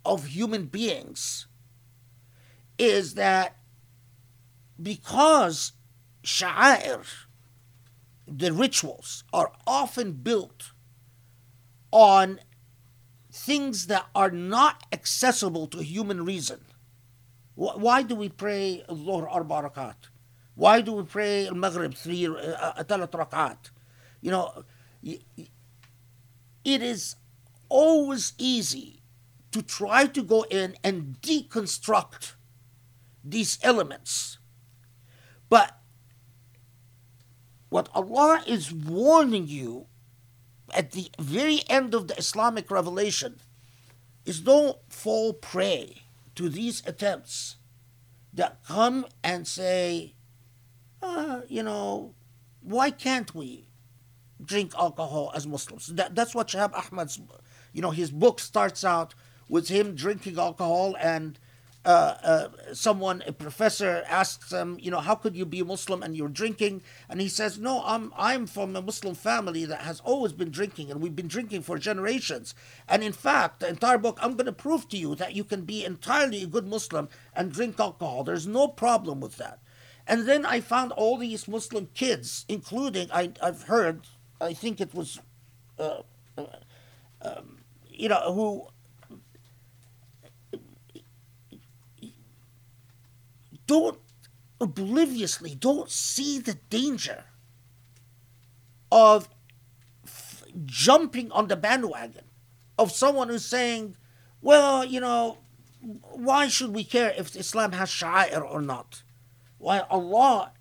[0.04, 1.46] of human beings
[2.78, 3.56] is that
[4.80, 5.72] because
[6.22, 7.04] sha'ir
[8.28, 10.72] the rituals are often built
[11.90, 12.40] on
[13.46, 16.60] things that are not accessible to human reason.
[17.54, 20.10] Why do we pray Dhuhr arba rakat?
[20.56, 23.70] Why do we pray Maghrib three uh, talat rakat?
[24.20, 24.64] You know,
[25.02, 27.16] it is
[27.68, 29.00] always easy
[29.52, 32.34] to try to go in and deconstruct
[33.24, 34.38] these elements.
[35.48, 35.78] But
[37.68, 39.86] what Allah is warning you
[40.74, 43.40] at the very end of the Islamic revelation
[44.24, 46.02] is don't fall prey
[46.34, 47.56] to these attempts
[48.32, 50.14] that come and say,
[51.02, 52.14] uh, you know,
[52.60, 53.68] why can't we
[54.44, 55.86] drink alcohol as Muslims?
[55.86, 57.20] That, that's what Shahab Ahmad's,
[57.72, 59.14] you know, his book starts out
[59.48, 61.38] with him drinking alcohol and
[61.86, 66.02] uh, uh, someone, a professor, asks him, you know, how could you be a Muslim
[66.02, 66.82] and you're drinking?
[67.08, 70.90] And he says, no, I'm I'm from a Muslim family that has always been drinking,
[70.90, 72.56] and we've been drinking for generations.
[72.88, 75.62] And in fact, the entire book, I'm going to prove to you that you can
[75.62, 78.24] be entirely a good Muslim and drink alcohol.
[78.24, 79.60] There's no problem with that.
[80.08, 84.08] And then I found all these Muslim kids, including I, I've heard,
[84.40, 85.20] I think it was,
[85.78, 86.02] uh,
[86.36, 86.46] uh
[87.22, 87.58] um,
[87.88, 88.66] you know, who
[93.66, 93.98] don't
[94.60, 97.24] obliviously don't see the danger
[98.90, 99.28] of
[100.04, 102.24] f- jumping on the bandwagon
[102.78, 103.96] of someone who's saying,
[104.40, 105.38] well, you know,
[106.12, 109.02] why should we care if Islam has sha'air or not?
[109.58, 110.52] Why Allah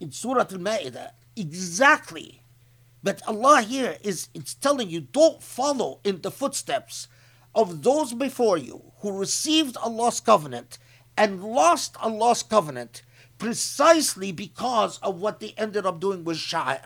[0.00, 2.42] in Surah Al-Ma'idah exactly
[3.02, 7.08] but Allah here is it's telling you don't follow in the footsteps
[7.54, 10.78] of those before you who received Allah's covenant
[11.16, 13.02] and lost Allah's covenant
[13.38, 16.84] precisely because of what they ended up doing with sha'ir.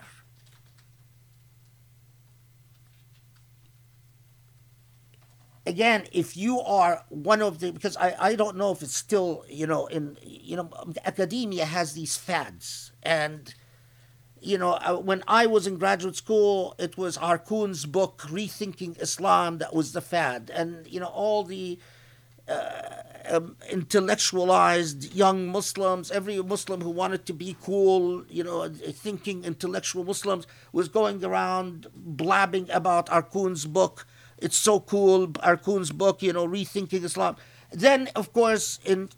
[5.65, 9.43] Again, if you are one of the because I, I don't know if it's still
[9.49, 10.69] you know in you know
[11.05, 13.53] academia has these fads and
[14.41, 19.57] you know, uh, when I was in graduate school, it was Arkoun's book, Rethinking Islam,
[19.59, 20.51] that was the fad.
[20.53, 21.79] And, you know, all the
[22.47, 29.43] uh, um, intellectualized young Muslims, every Muslim who wanted to be cool, you know, thinking
[29.43, 34.05] intellectual Muslims, was going around blabbing about Arkoun's book.
[34.39, 37.35] It's so cool, Arkoun's book, you know, Rethinking Islam.
[37.71, 39.09] Then, of course, in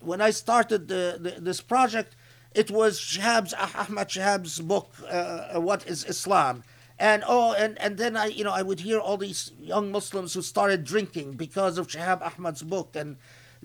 [0.00, 2.16] when I started the, the, this project,
[2.54, 6.64] it was Shahab's Ahmad Shahab's book, uh, uh, What is Islam?
[7.00, 10.34] And oh, and, and then I, you know, I would hear all these young Muslims
[10.34, 13.16] who started drinking because of Shahab Ahmad's book, and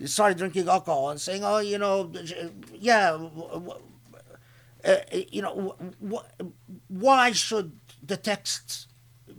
[0.06, 2.10] started drinking alcohol and saying, oh, you know,
[2.72, 3.28] yeah,
[4.86, 4.96] uh,
[5.30, 5.76] you know,
[6.88, 8.88] why should the text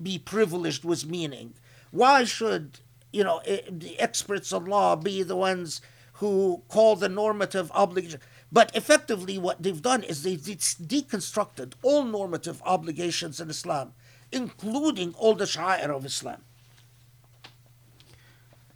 [0.02, 1.56] be privileged with meaning?
[1.90, 2.80] Why should
[3.11, 5.82] you know the experts of law be the ones
[6.14, 8.19] who call the normative obligation?
[8.51, 13.95] But effectively, what they've done is they've deconstructed all normative obligations in Islam,
[14.31, 16.43] including all the sha'ir of Islam.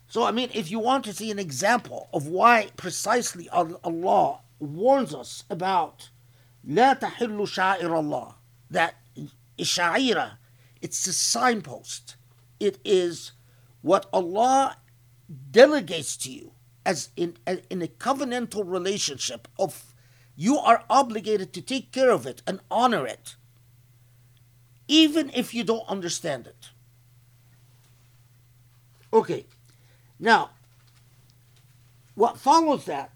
[0.09, 5.15] So, I mean, if you want to see an example of why precisely Allah warns
[5.15, 6.09] us about
[6.67, 8.35] لا تحل شعائر الله,
[8.71, 8.95] that
[9.59, 10.39] sha'ira,
[10.81, 12.17] it's a signpost.
[12.59, 13.33] It is
[13.83, 14.79] what Allah
[15.51, 16.53] delegates to you
[16.86, 17.38] as in,
[17.70, 19.94] in a covenantal relationship of
[20.36, 23.36] you are obligated to take care of it and honor it,
[24.88, 26.70] even if you don't understand it.
[29.14, 29.46] Okay,
[30.20, 30.52] now,
[32.16, 33.12] what follows that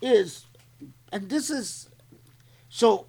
[0.00, 0.46] is,
[1.12, 1.90] and this is,
[2.68, 3.06] so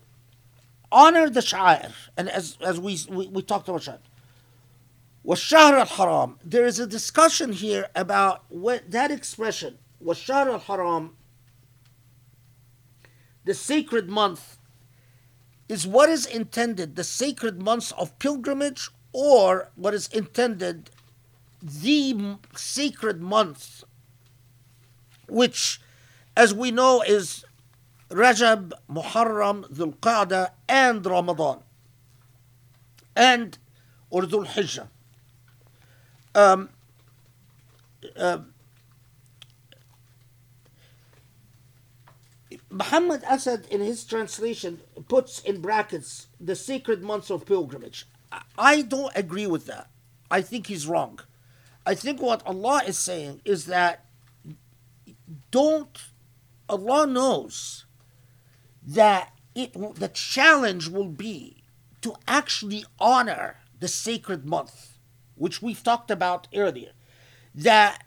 [0.92, 4.00] honor the sha'ir, and as, as we, we, we talked about sha'ir,
[5.25, 11.11] وَالشَّهْرَ الْحَرَامِ There is a discussion here about what that expression, وَالشَّهْرَ الْحَرَامِ
[13.45, 14.59] the sacred month,
[15.69, 20.91] is what is intended, the sacred months of pilgrimage, or what is intended,
[21.63, 23.85] the sacred month,
[25.29, 25.81] which,
[26.37, 27.45] as we know, is
[28.11, 31.61] Rajab, Muharram, Dhul Qa'dah, and Ramadan,
[33.17, 33.59] and
[34.11, 34.89] or Dhul Hijjah
[36.36, 36.70] um,
[38.16, 38.40] uh,
[42.70, 48.08] Muhammad Asad, in his translation, puts in brackets the sacred months of pilgrimage.
[48.58, 49.90] I don't agree with that.
[50.30, 51.20] I think he's wrong.
[51.86, 54.06] I think what Allah is saying is that
[55.50, 55.98] don't,
[56.68, 57.86] Allah knows
[58.86, 61.64] that it the challenge will be
[62.02, 64.89] to actually honor the sacred month
[65.40, 66.92] which we've talked about earlier,
[67.56, 68.04] that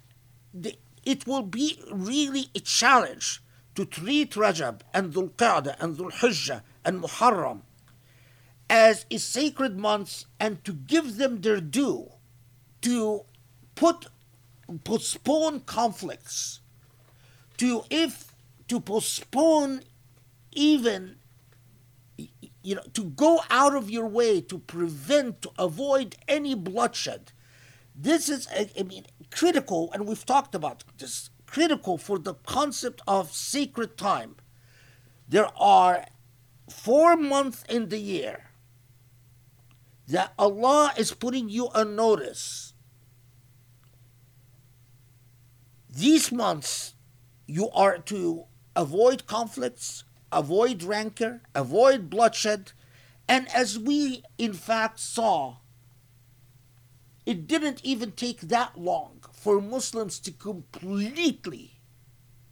[0.54, 3.42] the, it will be really a challenge
[3.74, 7.62] to treat Rajab and Dhul Qa'dah and Dhul Hijjah and Muharram
[8.68, 12.10] as a sacred months and to give them their due,
[12.82, 13.22] to
[13.74, 14.06] put
[14.84, 16.60] postpone conflicts,
[17.56, 18.34] to if
[18.68, 19.82] to postpone
[20.52, 21.16] even
[22.62, 27.32] you know, to go out of your way to prevent, to avoid any bloodshed.
[27.94, 33.32] This is, I mean, critical, and we've talked about this, critical for the concept of
[33.32, 34.36] sacred time.
[35.28, 36.06] There are
[36.70, 38.50] four months in the year
[40.08, 42.74] that Allah is putting you on notice.
[45.90, 46.94] These months,
[47.46, 48.44] you are to
[48.74, 52.72] avoid conflicts, avoid rancor, avoid bloodshed.
[53.28, 55.56] And as we in fact saw,
[57.24, 61.80] it didn't even take that long for Muslims to completely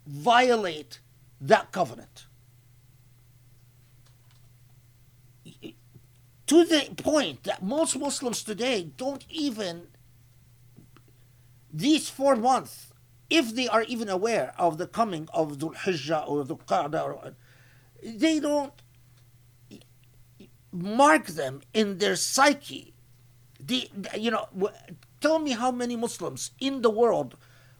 [0.06, 1.00] violate
[1.40, 2.26] that covenant.
[6.46, 9.88] To the point that most Muslims today don't even,
[11.72, 12.90] these four months
[13.30, 17.34] if they are even aware of the coming of Dhul Hijjah or the Qa'dah,
[18.04, 18.72] they don't
[20.72, 22.94] mark them in their psyche.
[23.58, 24.48] The, you know,
[25.20, 27.36] tell me how many Muslims in the world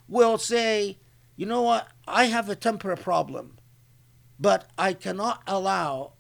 [0.09, 0.99] will say,
[1.37, 3.57] you know what, I have a temper problem,
[4.39, 6.13] but I cannot allow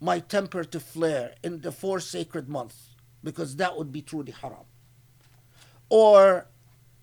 [0.00, 2.90] my temper to flare in the four sacred months
[3.22, 4.66] because that would be truly haram.
[5.88, 6.46] Or,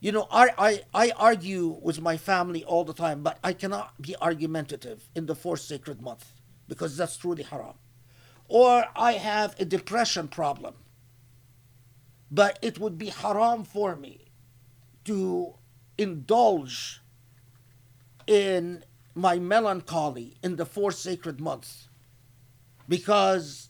[0.03, 4.01] you know, I, I, I argue with my family all the time, but I cannot
[4.01, 6.33] be argumentative in the four sacred month
[6.67, 7.75] because that's truly haram.
[8.49, 10.73] Or I have a depression problem,
[12.29, 14.25] but it would be haram for me
[15.05, 15.53] to
[15.97, 16.99] indulge
[18.27, 18.83] in
[19.15, 21.87] my melancholy in the four sacred months
[22.89, 23.69] because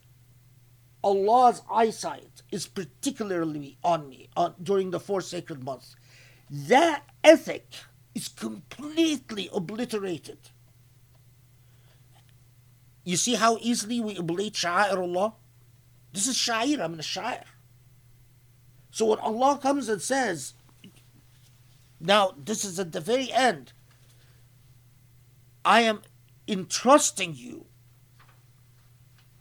[1.03, 5.95] Allah's eyesight is particularly on me on, during the four sacred months.
[6.55, 7.65] That ethic
[8.13, 10.37] is completely obliterated.
[13.03, 15.33] You see how easily we obliterate Sha'air Allah?
[16.11, 17.45] This is Sha'ir, I'm a Sha'ir.
[18.91, 20.53] So when Allah comes and says,
[21.99, 23.73] now this is at the very end,
[25.65, 26.03] I am
[26.47, 27.65] entrusting you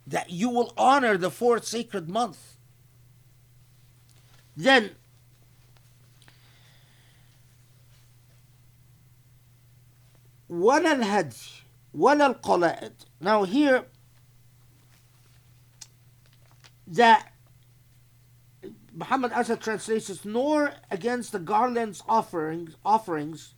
[0.06, 2.56] that you will honor the fourth sacred month.
[4.56, 4.92] Then,
[10.51, 11.35] ولا الهدي
[11.93, 12.93] ولا القلائد.
[13.19, 13.85] Now here,
[16.87, 17.33] that
[18.93, 23.53] Muhammad Asad translates this, nor against the garlands offerings, offerings,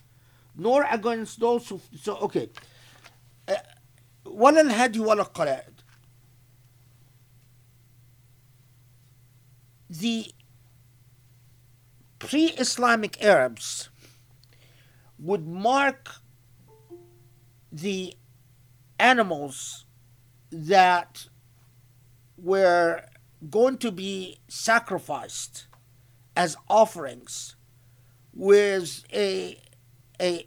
[0.55, 1.79] nor against those who.
[2.01, 2.49] So okay,
[4.25, 5.79] ولا الهدي ولا القلائد.
[9.89, 10.31] the
[12.19, 13.89] pre Islamic Arabs
[15.17, 16.15] would mark
[17.74, 18.14] the
[19.00, 19.84] animals
[20.52, 21.26] that
[22.38, 23.02] were
[23.50, 25.66] going to be sacrificed
[26.36, 27.56] as offerings
[28.32, 29.60] with a
[30.20, 30.46] a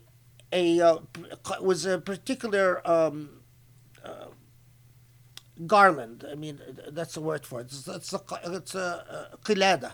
[0.53, 0.97] a uh,
[1.61, 3.41] was a particular um,
[4.05, 4.27] uh,
[5.65, 6.25] garland.
[6.31, 7.65] I mean, that's the word for it.
[7.65, 9.93] It's, it's a it's a qilada,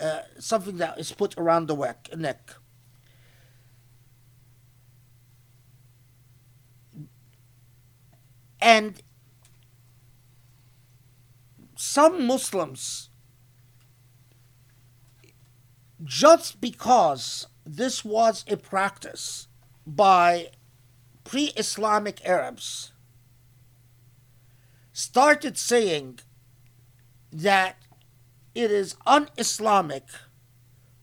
[0.00, 2.52] uh, something that is put around the neck.
[8.60, 9.00] And
[11.76, 13.10] some Muslims,
[16.02, 19.48] just because this was a practice
[19.86, 20.50] by
[21.24, 22.92] pre Islamic Arabs,
[24.92, 26.18] started saying
[27.30, 27.76] that
[28.54, 30.04] it is un Islamic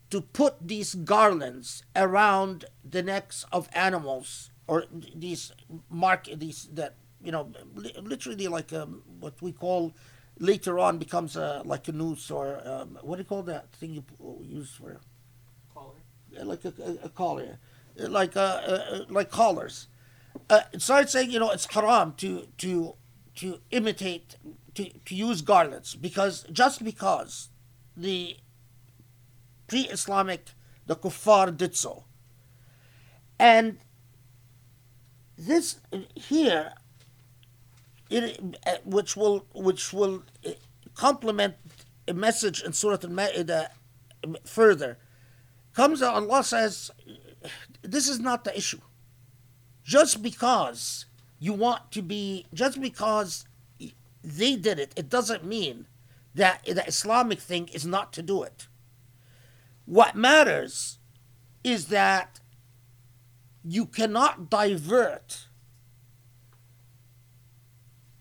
[0.10, 5.54] to put these garlands around the necks of animals or these
[5.90, 6.96] mark these that
[7.26, 7.52] you know
[8.02, 9.94] literally like um, what we call
[10.40, 13.94] later on becomes a, like a noose or um, what do you call that thing
[13.94, 14.04] you
[14.42, 15.00] use for?
[15.74, 15.96] Collar.
[16.44, 17.60] like a, a, a collar.
[17.98, 19.88] Like uh, uh, like collars.
[20.50, 22.96] Uh, it started saying you know it's haram to to
[23.36, 24.36] to imitate
[24.74, 27.50] to, to use garlands because just because
[27.96, 28.38] the
[29.68, 30.50] pre-Islamic
[30.86, 32.04] the kuffar did so.
[33.40, 33.80] And
[35.38, 35.80] this
[36.16, 36.74] here
[38.24, 40.52] it, uh, which will which will uh,
[40.96, 41.56] complement
[42.08, 43.68] a message in Surah Al-Ma'idah
[44.46, 44.98] further.
[45.74, 46.92] Comes out, Allah says
[47.82, 48.80] this is not the issue.
[49.84, 51.06] Just because
[51.40, 53.46] you want to be just because
[54.24, 55.86] they did it it doesn't mean
[56.34, 58.68] that the islamic thing is not to do it.
[59.86, 60.98] What matters
[61.64, 62.40] is that
[63.64, 65.48] you cannot divert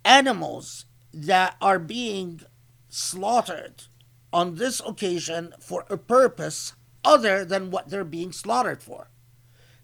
[0.04, 2.40] animals that are being
[2.88, 3.84] slaughtered
[4.32, 6.74] on this occasion for a purpose
[7.04, 9.08] other than what they're being slaughtered for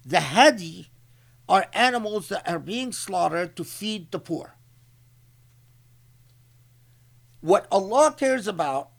[0.05, 0.91] the hadi
[1.49, 4.55] are animals that are being slaughtered to feed the poor.
[7.41, 8.91] What Allah cares about,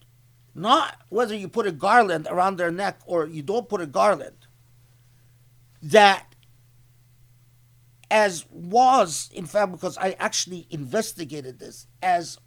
[0.54, 4.48] not whether you put a garland around their neck or you don't put a garland,
[5.82, 6.31] that
[8.12, 12.38] as was, in fact, because I actually investigated this, as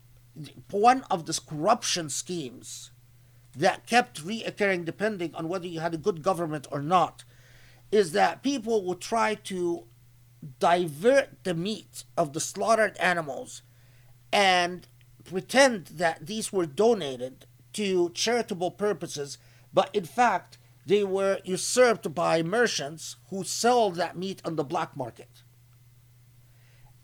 [0.71, 2.91] one of the corruption schemes
[3.57, 7.25] that kept reoccurring depending on whether you had a good government or not,
[7.91, 9.85] is that people would try to
[10.59, 13.63] divert the meat of the slaughtered animals
[14.31, 14.87] and
[15.25, 19.39] pretend that these were donated to charitable purposes,
[19.73, 24.95] but in fact, they were usurped by merchants who sell that meat on the black
[24.95, 25.44] market.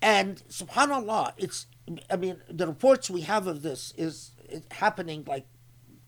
[0.02, 1.68] And subhanallah, it's
[2.10, 4.32] I mean, the reports we have of this is
[4.72, 5.46] happening like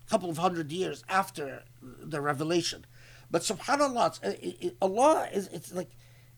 [0.05, 2.85] a couple of hundred years after the revelation.
[3.29, 5.91] But subhanallah, it, it, Allah is it's like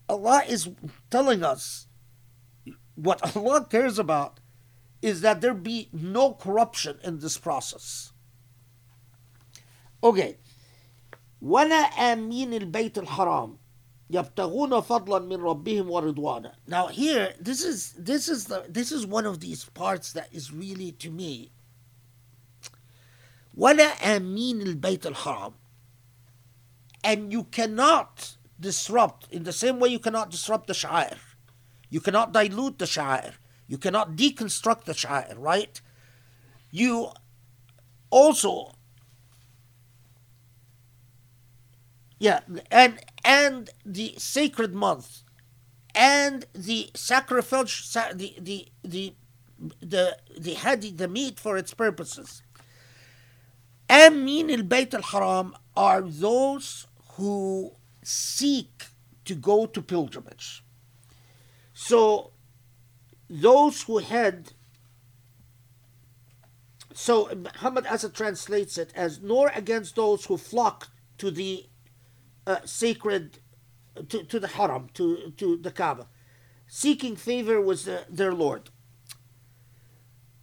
[0.07, 0.69] Allah is
[1.09, 1.87] telling us
[2.95, 4.39] what Allah cares about
[5.01, 8.11] is that there be no corruption in this process.
[10.03, 10.37] Okay.
[11.41, 13.57] ولا آمين البيت الحرام
[14.09, 16.53] يبتغون فضلا من ربهم ورضوانا.
[16.67, 20.51] Now here, this is this is the this is one of these parts that is
[20.51, 21.51] really to me.
[23.57, 25.53] ولا آمين البيت الحرام.
[27.03, 31.17] And you cannot disrupt in the same way you cannot disrupt the sha'ir.
[31.89, 33.33] You cannot dilute the sha'ir.
[33.67, 35.81] You cannot deconstruct the sha'ir, right?
[36.71, 37.11] You
[38.09, 38.73] also
[42.24, 42.40] yeah,
[42.70, 45.24] and and the sacred month
[45.94, 49.12] and the sacrificial the the the
[49.80, 52.42] the the the meat for its purposes.
[53.90, 56.86] Amin al Bayt al Haram are those
[57.16, 57.72] who
[58.02, 58.86] seek
[59.26, 60.64] to go to pilgrimage.
[61.74, 62.30] So
[63.28, 64.54] those who had
[66.94, 70.88] so Muhammad Asad translates it as nor against those who flock
[71.18, 71.66] to the
[72.46, 73.38] uh, sacred
[74.08, 76.08] to, to the haram to, to the Kaaba.
[76.66, 78.70] Seeking favor was the, their Lord.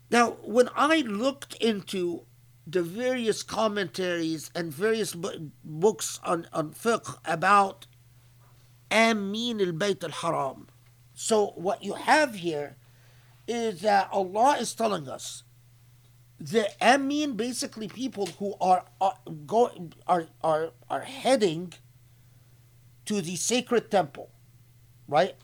[0.10, 2.26] Now when I looked into
[2.68, 7.88] the various commentaries and various books on, on fiqh about
[8.92, 10.68] Amin al Bayt al Haram
[11.14, 12.78] so what you have here
[13.48, 15.44] is that Allah is telling us
[16.40, 21.74] the Amin basically people who are are going are are are heading
[23.06, 24.30] to the sacred temple,
[25.08, 25.36] right?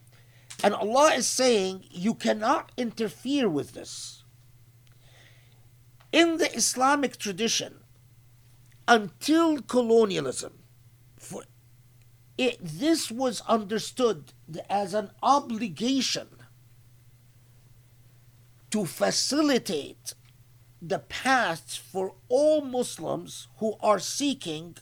[0.63, 4.23] And Allah is saying you cannot interfere with this.
[6.11, 7.79] In the Islamic tradition,
[8.87, 10.59] until colonialism,
[11.17, 11.43] for
[12.37, 14.33] it, this was understood
[14.69, 16.27] as an obligation
[18.69, 20.13] to facilitate
[20.81, 24.77] the path for all Muslims who are seeking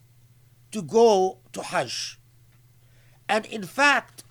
[0.72, 2.20] to go to Hajj.
[3.28, 4.24] And in fact,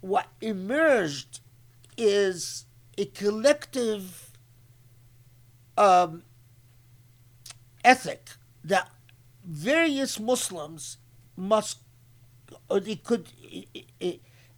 [0.00, 1.40] what emerged
[1.96, 4.30] is a collective
[5.76, 6.22] um,
[7.84, 8.30] ethic
[8.64, 8.90] that
[9.44, 10.98] various Muslims
[11.36, 11.78] must,
[12.68, 13.28] or they could,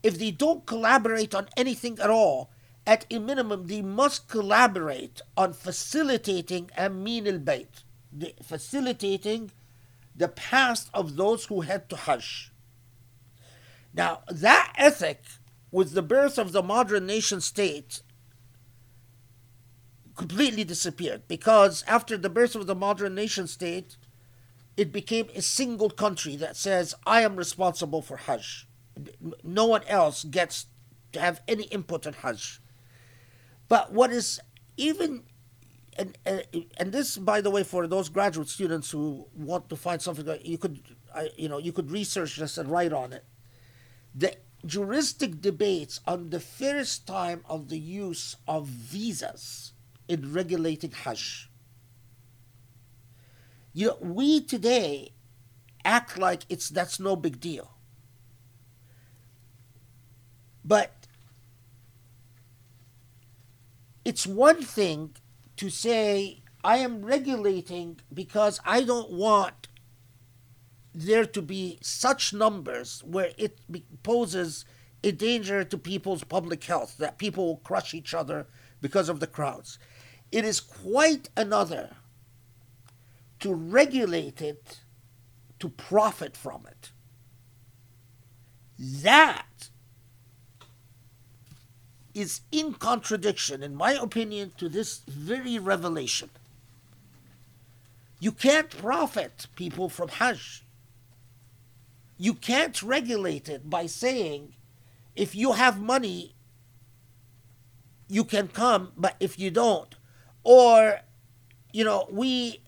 [0.03, 2.51] if they don't collaborate on anything at all,
[2.87, 7.85] at a minimum, they must collaborate on facilitating Amin al Bayt,
[8.43, 9.53] facilitating
[10.17, 12.50] the past of those who had to Hajj.
[13.93, 15.23] Now, that ethic,
[15.71, 18.03] with the birth of the modern nation state,
[20.17, 23.97] completely disappeared because after the birth of the modern nation state,
[24.77, 28.67] it became a single country that says, I am responsible for Hajj.
[29.43, 30.67] No one else gets
[31.13, 32.61] to have any input on Hajj.
[33.69, 34.41] But what is
[34.77, 35.23] even
[35.99, 36.45] and, and,
[36.79, 40.57] and this, by the way, for those graduate students who want to find something, you
[40.57, 40.81] could,
[41.37, 43.25] you know, you could research this and write on it.
[44.15, 49.73] The juristic debates on the first time of the use of visas
[50.09, 51.49] in regulating Hajj.
[53.73, 55.13] You know, we today
[55.85, 57.71] act like it's that's no big deal.
[60.65, 61.07] But
[64.05, 65.17] it's one thing
[65.57, 69.60] to say, I am regulating because I don't want
[70.95, 73.59] there to be such numbers where it
[74.03, 74.65] poses
[75.03, 78.47] a danger to people's public health, that people will crush each other
[78.81, 79.79] because of the crowds.
[80.31, 81.97] It is quite another
[83.41, 84.81] to regulate it,
[85.59, 86.91] to profit from it.
[88.79, 89.71] That
[92.15, 96.31] is in contradiction, in my opinion, to this very revelation.
[98.19, 100.65] You can't profit people from Hajj.
[102.21, 104.53] You can't regulate it by saying,
[105.17, 106.35] if you have money,
[108.09, 109.95] you can come, but if you don't,
[110.45, 111.01] or,
[111.73, 112.61] you know, we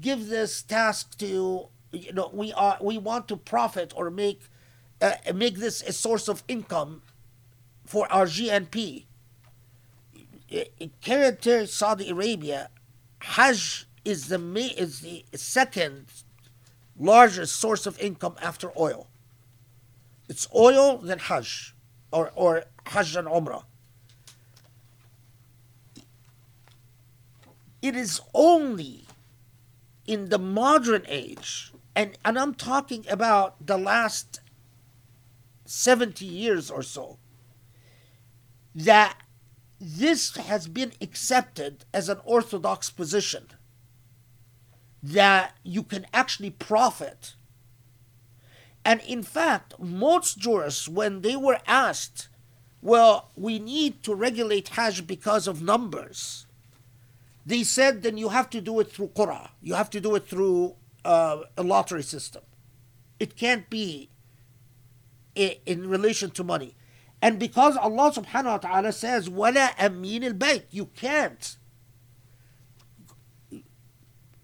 [0.00, 4.42] give this task to, you know, we are we want to profit or make
[5.00, 7.02] uh, make this a source of income
[7.84, 9.06] for our GNP.
[11.04, 12.70] Current Saudi Arabia,
[13.18, 14.38] Hajj is the
[14.78, 16.06] is the second
[16.98, 19.08] largest source of income after oil.
[20.28, 21.74] It's oil, then Hajj,
[22.12, 23.64] or, or Hajj and Umrah.
[27.80, 29.06] It is only
[30.06, 34.40] in the modern age, and, and I'm talking about the last
[35.64, 37.18] 70 years or so,
[38.74, 39.18] that
[39.80, 43.48] this has been accepted as an orthodox position
[45.03, 47.35] that you can actually profit.
[48.83, 52.29] And in fact, most jurists, when they were asked,
[52.81, 56.45] well, we need to regulate Hajj because of numbers,
[57.45, 59.49] they said then you have to do it through Qur'an.
[59.61, 62.43] You have to do it through uh, a lottery system.
[63.19, 64.09] It can't be
[65.35, 66.75] in relation to money.
[67.21, 71.57] And because Allah subhanahu wa ta'ala says, وَلَا أَمِينِ الْبَيْتِ You can't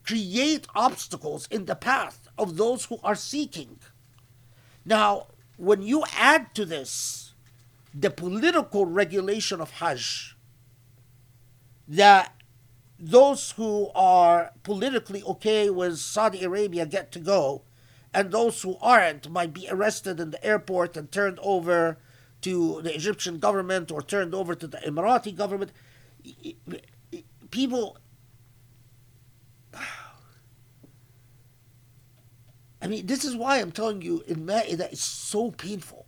[0.09, 3.79] create obstacles in the path of those who are seeking.
[4.87, 5.27] Now,
[5.59, 7.35] when you add to this
[7.93, 10.35] the political regulation of Hajj,
[11.87, 12.33] that
[12.99, 17.65] those who are politically okay with Saudi Arabia get to go,
[18.15, 21.99] and those who aren't might be arrested in the airport and turned over
[22.41, 25.73] to the Egyptian government or turned over to the Emirati government.
[27.51, 27.99] People.
[32.81, 36.07] I mean, this is why I'm telling you, in Ma'idah, it's so painful.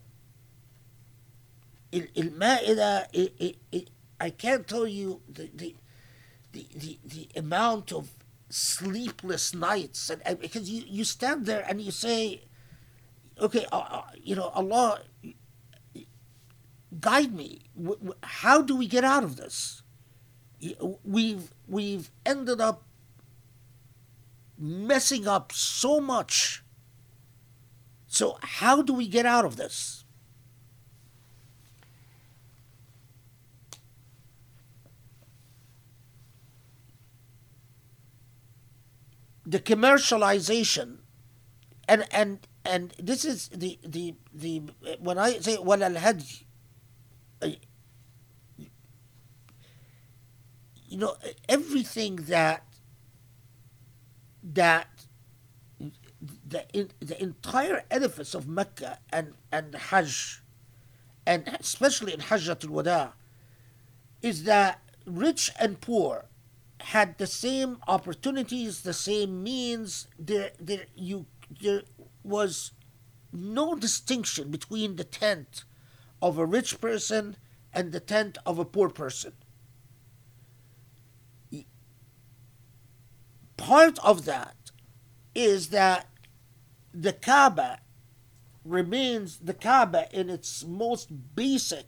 [1.90, 3.90] In, in Ma'idah, it, it, it,
[4.20, 5.74] I can't tell you the, the,
[6.52, 8.10] the, the, the amount of
[8.50, 12.42] sleepless nights and, and, because you, you stand there and you say
[13.40, 15.00] okay uh, uh you know allah
[17.00, 17.60] guide me
[18.24, 19.82] how do we get out of this
[21.04, 22.82] we've we've ended up
[24.60, 26.62] messing up so much.
[28.06, 30.04] So how do we get out of this?
[39.46, 40.98] The commercialization
[41.88, 44.62] and and and this is the the the
[45.00, 46.44] when I say well al hajj
[47.42, 47.48] uh,
[50.88, 51.16] you know
[51.48, 52.64] everything that
[54.42, 54.88] that
[56.46, 60.42] the the entire edifice of Mecca and and Hajj
[61.26, 63.14] and especially in Hajjatul Wada
[64.22, 66.26] is that rich and poor
[66.80, 70.06] had the same opportunities, the same means.
[70.18, 71.26] There, there, you,
[71.60, 71.82] there
[72.24, 72.72] was
[73.32, 75.64] no distinction between the tent
[76.22, 77.36] of a rich person
[77.72, 79.32] and the tent of a poor person.
[83.60, 84.70] Part of that
[85.34, 86.08] is that
[86.94, 87.80] the Kaaba
[88.64, 91.86] remains the Kaaba in its most basic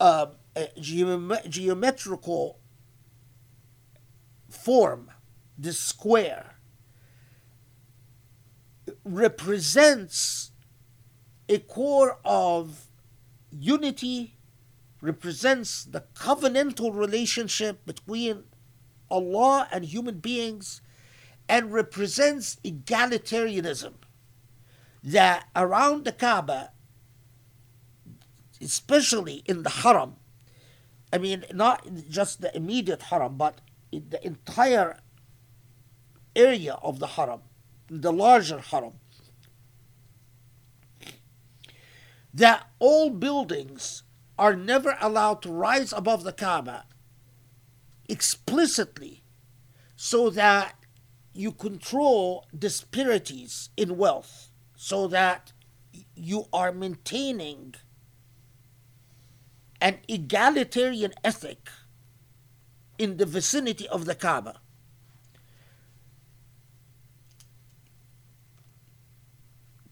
[0.00, 0.26] uh,
[0.78, 2.60] geom- geometrical
[4.48, 5.10] form,
[5.58, 6.56] the square,
[9.04, 10.52] represents
[11.46, 12.86] a core of
[13.50, 14.38] unity,
[15.02, 18.44] represents the covenantal relationship between
[19.10, 20.80] Allah and human beings,
[21.48, 23.94] and represents egalitarianism.
[25.02, 26.70] That around the Kaaba,
[28.60, 30.16] especially in the Haram,
[31.12, 33.60] I mean, not just the immediate Haram, but
[33.92, 34.98] the entire
[36.34, 37.40] area of the haram,
[37.88, 38.94] the larger haram,
[42.32, 44.02] that all buildings
[44.38, 46.86] are never allowed to rise above the Kaaba
[48.08, 49.22] explicitly
[49.96, 50.74] so that
[51.32, 55.52] you control disparities in wealth, so that
[56.14, 57.74] you are maintaining
[59.80, 61.68] an egalitarian ethic
[62.98, 64.60] in the vicinity of the Kaaba.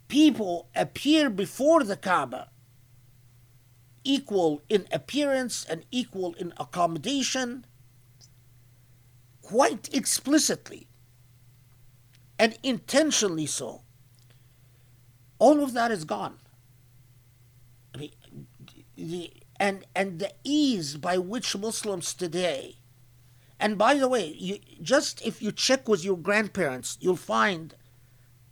[0.09, 2.51] People appear before the Kaaba
[4.05, 7.65] equal in appearance and equal in accommodation
[9.53, 10.89] quite explicitly
[12.39, 13.83] and intentionally so.
[15.39, 16.39] All of that is gone.
[17.95, 18.13] I mean,
[18.97, 22.77] the, and, and the ease by which Muslims today
[23.63, 27.77] and by the way, you, just if you check with your grandparents, you'll find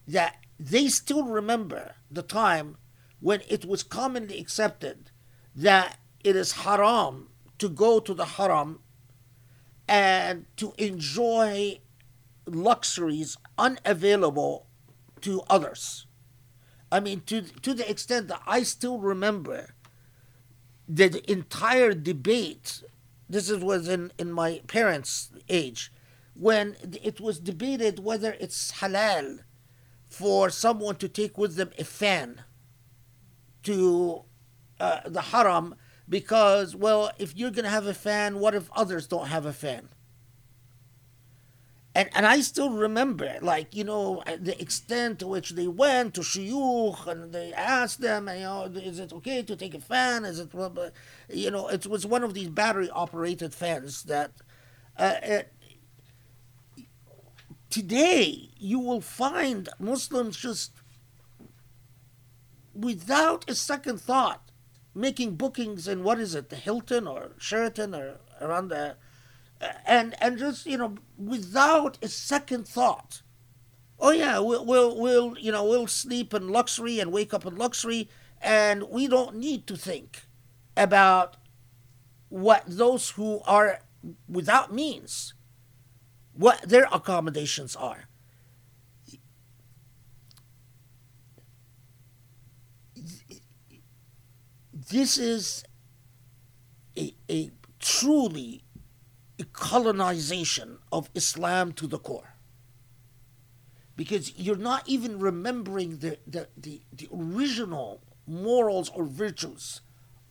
[0.07, 2.77] that they still remember the time
[3.19, 5.11] when it was commonly accepted
[5.57, 7.29] that it is haram
[7.59, 8.79] to go to the haram
[9.91, 11.81] and to enjoy
[12.47, 14.69] luxuries unavailable
[15.21, 16.07] to others.
[16.93, 19.75] I mean, to to the extent that I still remember
[20.89, 22.83] the entire debate.
[23.29, 25.93] This is, was in, in my parents' age,
[26.35, 29.41] when it was debated whether it's halal
[30.09, 32.43] for someone to take with them a fan
[33.63, 34.25] to
[34.81, 35.77] uh, the haram
[36.11, 39.53] because, well, if you're going to have a fan, what if others don't have a
[39.53, 39.89] fan?
[41.95, 46.21] And, and I still remember, like, you know, the extent to which they went to
[46.21, 50.25] shuyukh and they asked them, you know, is it okay to take a fan?
[50.25, 50.51] Is it,
[51.29, 54.33] you know, it was one of these battery operated fans that
[54.97, 55.53] uh, it,
[57.71, 60.73] today you will find Muslims just
[62.75, 64.50] without a second thought
[64.95, 68.97] making bookings in what is it, the Hilton or Sheraton or around there,
[69.87, 73.23] and and just you know without a second thought.
[73.99, 77.57] Oh yeah we'll, we'll we'll you know we'll sleep in luxury and wake up in
[77.57, 78.09] luxury
[78.41, 80.23] and we don't need to think
[80.77, 81.37] about
[82.31, 83.81] what those who are
[84.27, 85.35] without means
[86.33, 88.09] what their accommodations are
[94.90, 95.64] this is
[96.98, 98.64] a, a truly
[99.54, 102.34] colonization of Islam to the core.
[103.96, 109.82] Because you're not even remembering the, the, the, the original morals or virtues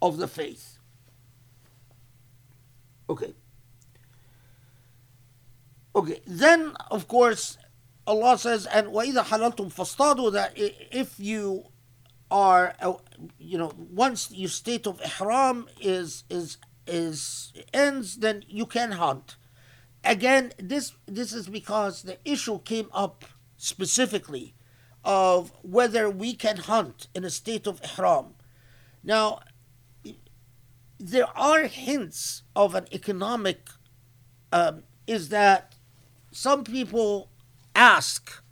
[0.03, 0.79] of the faith.
[3.09, 3.35] Okay.
[5.97, 7.57] Okay, then of course
[8.07, 11.67] Allah says, and وَإِذَا حَلَلْتُمْ فَاصْطَادُوا that if you
[12.32, 12.94] are, uh,
[13.38, 16.58] you know, once your state of ihram is is
[16.88, 19.38] is ends, then you can hunt.
[20.04, 23.26] Again, this this is because the issue came up
[23.58, 24.56] specifically
[25.04, 28.36] of whether we can hunt in a state of ihram.
[29.04, 29.40] Now,
[31.00, 33.70] there are hints of an economic.
[34.52, 35.74] Um, is that
[36.32, 37.32] some people
[37.76, 38.44] ask,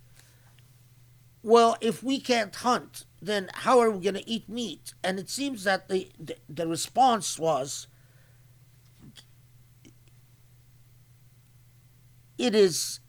[1.43, 4.93] well, if we can't hunt, then how are we going to eat meat?
[5.03, 7.87] And it seems that the, the, the response was
[12.37, 12.99] it is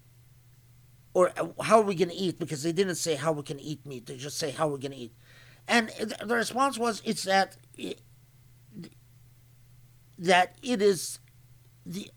[1.15, 3.61] or uh, how are we going to eat because they didn't say how we can
[3.61, 5.13] eat meat they just say how we're going to eat
[5.67, 5.91] and
[6.25, 8.01] the response was it's that it,
[10.19, 11.19] that it is
[11.85, 12.11] the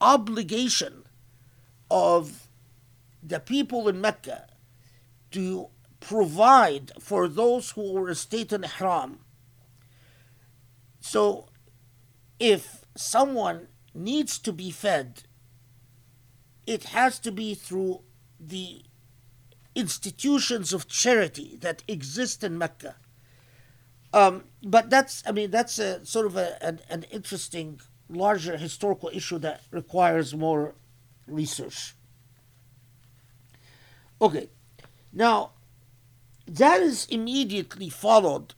[0.00, 1.04] obligation
[1.90, 2.48] of
[3.22, 4.46] the people in Mecca
[5.30, 5.68] to
[6.00, 9.20] provide for those who are state in Ihram.
[11.00, 11.46] So
[12.38, 15.24] if someone needs to be fed
[16.68, 18.02] it has to be through
[18.38, 18.82] the
[19.74, 22.96] institutions of charity that exist in Mecca.
[24.12, 27.80] Um, but that's, I mean, that's a sort of a, an, an interesting,
[28.10, 30.74] larger historical issue that requires more
[31.26, 31.94] research.
[34.20, 34.50] Okay,
[35.10, 35.52] now
[36.47, 38.53] that is immediately followed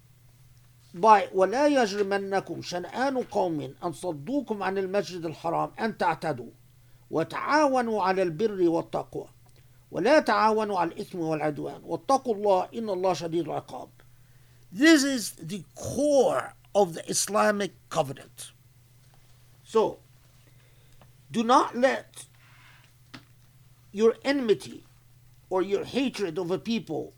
[0.94, 6.52] by ولا يجرمنكم شنآن قوم أن صدوكم عن المسجد الحرام أن تعتدوا
[7.12, 9.28] وتعاونوا على البر والتقوى
[9.92, 13.90] ولا تعاونوا على الإثم والعدوان واتقوا الله إن الله شديد العقاب
[14.72, 18.52] This is the core of the Islamic covenant.
[19.64, 20.00] So,
[21.32, 22.26] do not let
[23.94, 24.84] your enmity
[25.50, 27.14] or your hatred of a people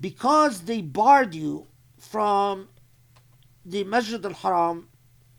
[0.00, 1.66] because they barred you
[1.98, 2.68] from
[3.64, 4.88] the Masjid al Haram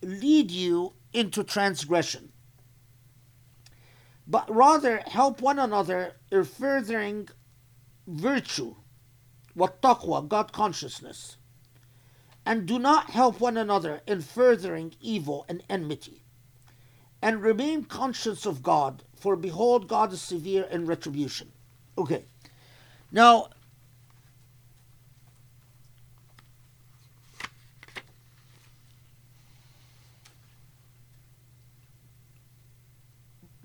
[0.02, 2.32] lead you into transgression
[4.28, 7.30] but rather help one another in furthering
[8.06, 8.76] virtue,
[9.54, 11.38] what taqwa, God consciousness,
[12.46, 16.24] and do not help one another in furthering evil and enmity.
[17.22, 21.52] And remain conscious of God, for behold, God is severe in retribution.
[21.98, 22.26] Okay.
[23.12, 23.50] Now,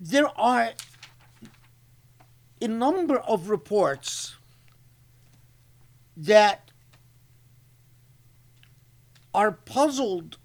[0.03, 0.71] there are
[2.61, 4.35] a number of reports
[6.17, 6.71] that
[9.33, 10.37] are puzzled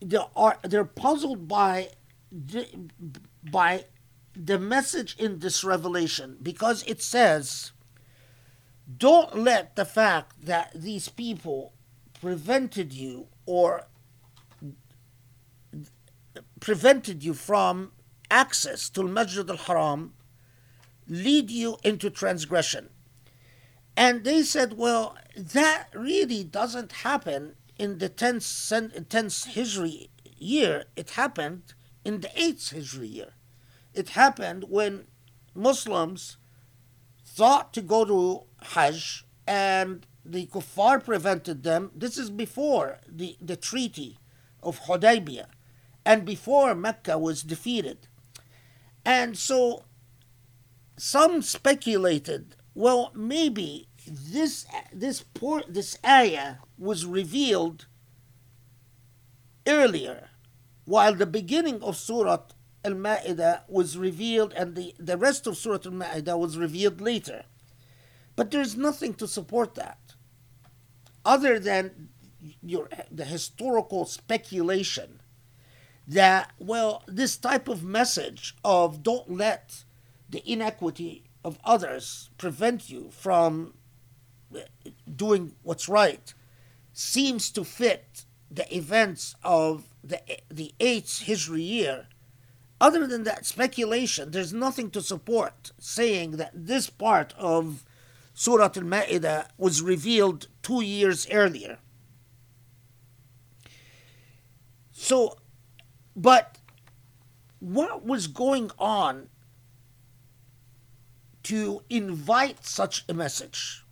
[0.00, 1.90] they are they're puzzled by
[3.50, 3.84] by
[4.34, 7.70] the message in this revelation because it says
[8.96, 11.72] don't let the fact that these people
[12.20, 13.86] prevented you or
[16.60, 17.92] prevented you from
[18.30, 20.14] access to Masjid al Haram
[21.08, 22.90] lead you into transgression.
[23.96, 28.44] And they said, well, that really doesn't happen in the 10th,
[29.08, 30.08] 10th Hijri
[30.38, 30.84] year.
[30.94, 31.74] It happened
[32.04, 33.32] in the 8th Hijri year.
[33.94, 35.06] It happened when
[35.54, 36.36] Muslims
[37.24, 41.90] thought to go to Hajj and the kuffar prevented them.
[41.94, 44.18] This is before the, the treaty
[44.62, 45.46] of Hudaybiyah
[46.08, 48.08] and before Mecca was defeated.
[49.04, 49.84] And so
[50.96, 57.84] some speculated, well, maybe this this poor, this ayah was revealed
[59.66, 60.30] earlier,
[60.86, 62.44] while the beginning of Surah
[62.86, 67.44] Al-Ma'idah was revealed and the, the rest of Surah Al-Ma'idah was revealed later.
[68.34, 70.14] But there's nothing to support that
[71.22, 72.08] other than
[72.62, 75.20] your the historical speculation
[76.08, 79.84] that well this type of message of don't let
[80.28, 83.74] the inequity of others prevent you from
[85.14, 86.34] doing what's right
[86.92, 92.06] seems to fit the events of the the eighth Hijri year.
[92.80, 97.84] Other than that speculation, there's nothing to support saying that this part of
[98.34, 101.78] Surah Al-Ma'idah was revealed two years earlier.
[104.92, 105.37] So,
[106.18, 106.58] but
[107.60, 109.28] what was going on
[111.44, 113.84] to invite such a message?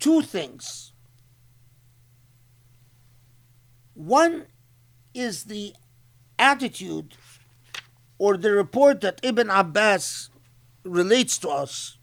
[0.00, 0.92] Two things.
[3.94, 4.46] One
[5.14, 5.72] is the
[6.36, 7.14] attitude
[8.18, 10.30] or the report that Ibn Abbas
[10.82, 11.96] relates to us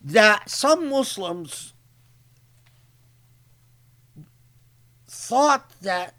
[0.00, 1.74] that some Muslims
[5.28, 6.14] thought that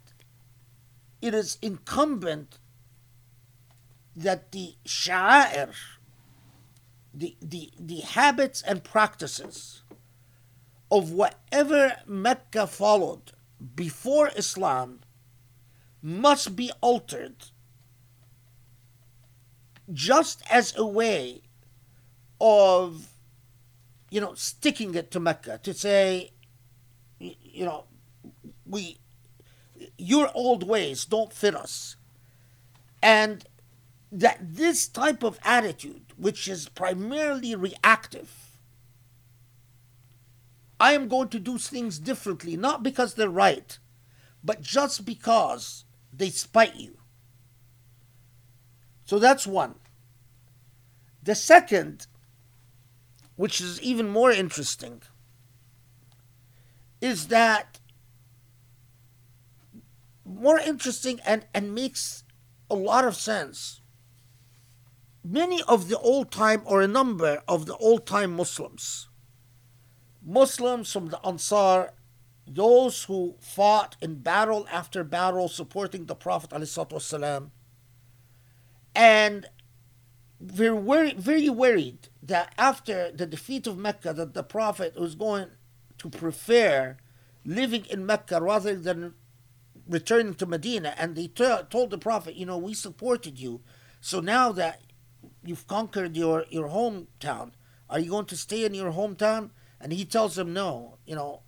[1.22, 2.58] it is incumbent
[4.14, 5.72] that the sha'air,
[7.14, 9.82] the, the, the habits and practices
[10.90, 13.32] of whatever Mecca followed
[13.74, 15.00] before Islam
[16.02, 17.36] must be altered
[19.92, 21.40] just as a way
[22.40, 23.08] of
[24.10, 26.30] you know sticking it to Mecca to say
[27.18, 27.87] you know
[28.68, 28.98] we
[29.96, 31.96] your old ways don't fit us
[33.02, 33.44] and
[34.10, 38.58] that this type of attitude which is primarily reactive
[40.80, 43.78] I am going to do things differently not because they're right
[44.42, 46.98] but just because they spite you
[49.08, 49.76] so that's one.
[51.22, 52.08] The second,
[53.36, 55.00] which is even more interesting,
[57.00, 57.77] is that
[60.28, 62.24] more interesting and, and makes
[62.70, 63.80] a lot of sense.
[65.24, 69.08] Many of the old time, or a number of the old time Muslims,
[70.22, 71.92] Muslims from the Ansar,
[72.46, 77.50] those who fought in battle after battle supporting the Prophet ﷺ,
[78.94, 79.46] and
[80.40, 85.48] we're worried, very worried that after the defeat of Mecca, that the Prophet was going
[85.98, 86.96] to prefer
[87.44, 89.14] living in Mecca rather than
[89.88, 90.94] returning to Medina.
[90.96, 93.62] And they t- told the Prophet, you know, we supported you.
[94.00, 94.82] So now that
[95.44, 97.52] you've conquered your, your hometown,
[97.90, 99.50] are you going to stay in your hometown?
[99.80, 101.42] And he tells them, no, you know,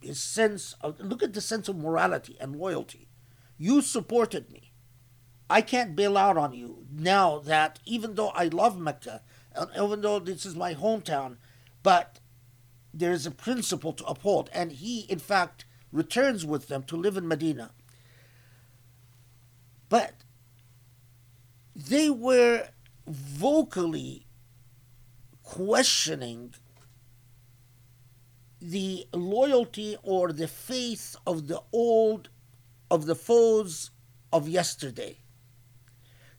[0.00, 3.08] his sense of, look at the sense of morality and loyalty.
[3.58, 4.72] You supported me.
[5.50, 9.22] I can't bail out on you now that even though I love Mecca,
[9.54, 11.36] and even though this is my hometown,
[11.82, 12.20] but
[12.94, 14.48] there is a principle to uphold.
[14.52, 17.72] And he, in fact, returns with them to live in Medina.
[19.88, 20.14] But
[21.74, 22.68] they were
[23.06, 24.26] vocally
[25.42, 26.54] questioning
[28.60, 32.28] the loyalty or the faith of the old,
[32.90, 33.90] of the foes
[34.32, 35.18] of yesterday.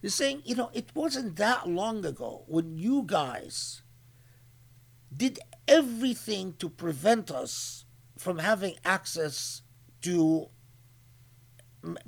[0.02, 3.82] They're saying, you know, it wasn't that long ago when you guys
[5.16, 7.86] did everything to prevent us
[8.22, 9.64] from having access
[10.04, 10.48] to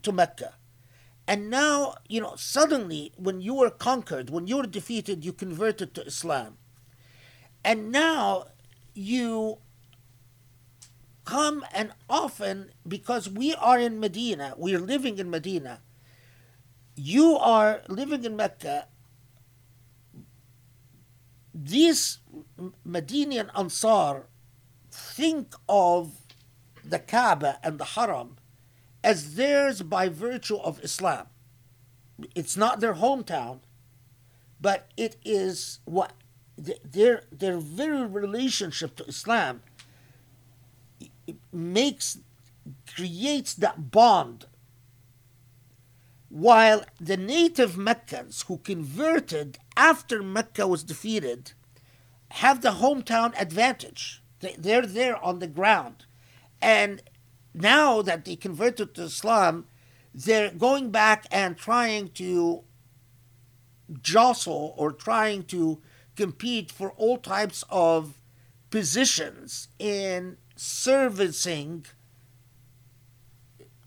[0.03, 0.53] to Mecca.
[1.27, 5.95] And now, you know, suddenly when you were conquered, when you were defeated, you converted
[5.95, 6.57] to Islam.
[7.65, 8.45] And now
[8.94, 9.57] you
[11.26, 15.81] come and often because we are in Medina, we are living in Medina,
[16.95, 18.85] you are living in Mecca,
[21.56, 22.19] these
[22.85, 24.27] Medinian Ansar
[24.93, 26.21] think of
[26.83, 28.37] the Kaaba and the Haram
[29.03, 31.27] as theirs by virtue of Islam.
[32.35, 33.59] it's not their hometown,
[34.61, 36.13] but it is what
[36.57, 39.61] their their very relationship to Islam
[41.51, 42.19] makes
[42.95, 44.45] creates that bond
[46.29, 51.51] while the native Meccans who converted after Mecca was defeated
[52.31, 54.22] have the hometown advantage.
[54.57, 56.05] They're there on the ground.
[56.61, 57.01] And
[57.53, 59.65] now that they converted to Islam,
[60.13, 62.63] they're going back and trying to
[64.01, 65.81] jostle or trying to
[66.15, 68.17] compete for all types of
[68.69, 71.85] positions in servicing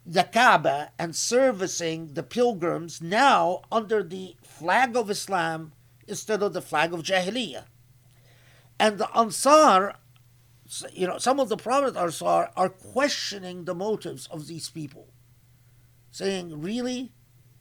[0.04, 5.72] the Kaaba and servicing the pilgrims now under the flag of Islam
[6.06, 7.64] instead of the flag of Jahiliyyah.
[8.78, 9.94] And the Ansar,
[10.92, 15.08] you know, some of the prominent Ansar are questioning the motives of these people,
[16.10, 17.12] saying, "Really,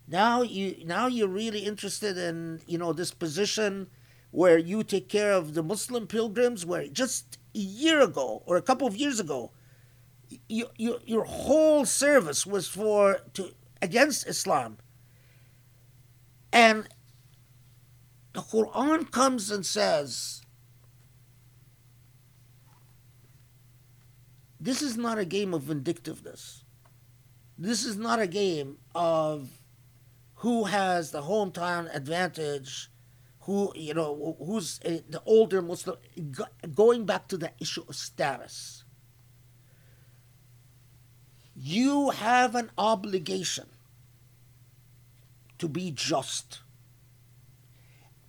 [0.07, 3.87] now you now you're really interested in you know this position
[4.31, 8.61] where you take care of the Muslim pilgrims, where just a year ago or a
[8.61, 9.51] couple of years ago,
[10.49, 14.77] you, you, your whole service was for to against Islam,
[16.51, 16.87] and
[18.33, 20.44] the Quran comes and says."
[24.65, 26.63] This is not a game of vindictiveness.
[27.55, 29.61] This is not a game of
[30.37, 32.89] who has the hometown advantage,
[33.41, 35.97] who, you know, who's the older Muslim,
[36.73, 38.85] going back to the issue of status.
[41.55, 43.67] You have an obligation
[45.59, 46.61] to be just.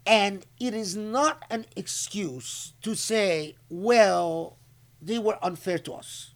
[0.05, 4.59] And it is not an excuse to say, well,
[5.07, 6.35] they were unfair to us.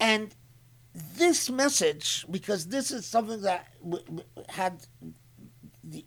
[0.00, 0.34] And
[0.94, 3.68] this message, because this is something that
[4.48, 4.86] had
[5.84, 6.04] the,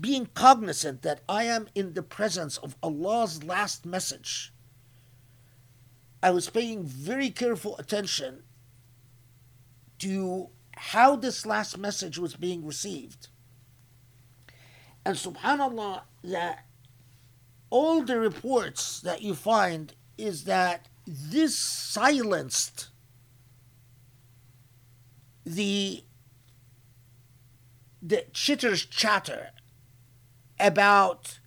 [0.00, 4.52] being cognizant that I am in the presence of Allah's last message,
[6.22, 8.44] I was paying very careful attention
[9.98, 13.28] to how this last message was being received.
[15.04, 16.66] And subhanAllah, that
[17.72, 22.90] all the reports that you find is that this silenced
[25.46, 26.04] the
[28.02, 29.48] the chitter's chatter
[30.60, 31.38] about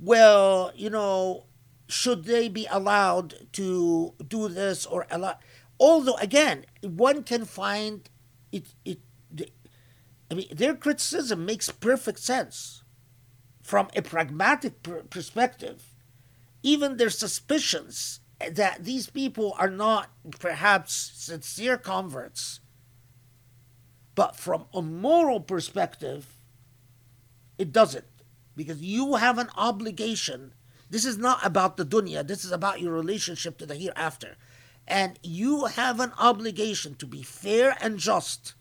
[0.00, 1.44] well you know
[1.88, 5.38] should they be allowed to do this or allow
[5.78, 8.08] although again one can find
[8.50, 8.98] it it
[10.30, 12.82] i mean their criticism makes perfect sense
[13.70, 15.94] from a pragmatic pr- perspective,
[16.60, 18.18] even their suspicions
[18.50, 20.10] that these people are not
[20.40, 22.58] perhaps sincere converts,
[24.16, 26.26] but from a moral perspective,
[27.58, 28.06] it doesn't.
[28.56, 30.52] Because you have an obligation.
[30.90, 34.36] This is not about the dunya, this is about your relationship to the hereafter.
[34.88, 38.54] And you have an obligation to be fair and just,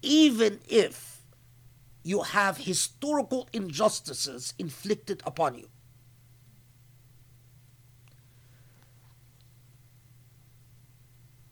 [0.00, 1.11] even if
[2.02, 5.68] you have historical injustices inflicted upon you.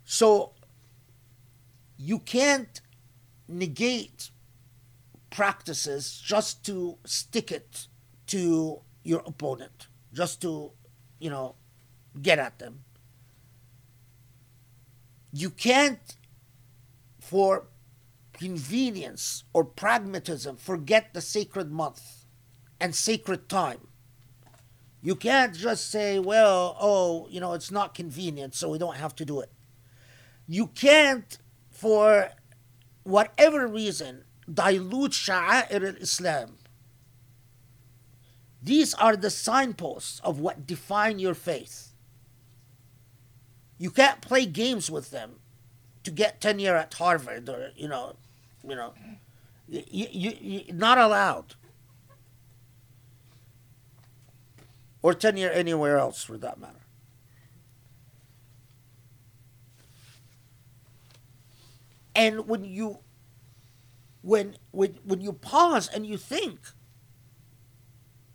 [0.04, 0.52] So
[1.96, 2.80] you can't
[3.46, 4.30] negate
[5.30, 7.86] practices just to stick it
[8.26, 10.72] to your opponent, just to,
[11.20, 11.54] you know,
[12.20, 12.80] get at them.
[15.32, 16.16] You can't,
[17.20, 17.66] for
[18.40, 22.24] convenience or pragmatism forget the sacred month
[22.80, 23.86] and sacred time.
[25.02, 29.14] You can't just say, well, oh, you know, it's not convenient, so we don't have
[29.16, 29.50] to do it.
[30.48, 31.36] You can't,
[31.70, 32.30] for
[33.02, 36.56] whatever reason, dilute Sha'air al Islam.
[38.62, 41.92] These are the signposts of what define your faith.
[43.78, 45.40] You can't play games with them
[46.04, 48.16] to get tenure at Harvard or, you know,
[48.70, 48.94] you know,
[49.68, 51.54] you, you, you not allowed.
[55.02, 56.74] Or tenure anywhere else for that matter.
[62.14, 62.98] And when you
[64.22, 66.58] when when when you pause and you think,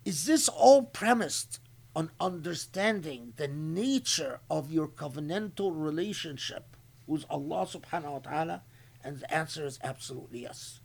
[0.04, 1.60] is this all premised
[1.96, 6.76] on understanding the nature of your covenantal relationship
[7.06, 8.64] with Allah subhanahu wa ta'ala?
[9.06, 10.82] And the answer is absolutely yes.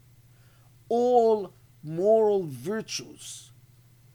[0.90, 3.50] All moral virtues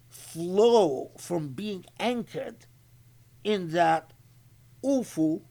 [0.10, 2.68] flow from being anchored
[3.44, 4.14] in that
[4.84, 5.42] ufu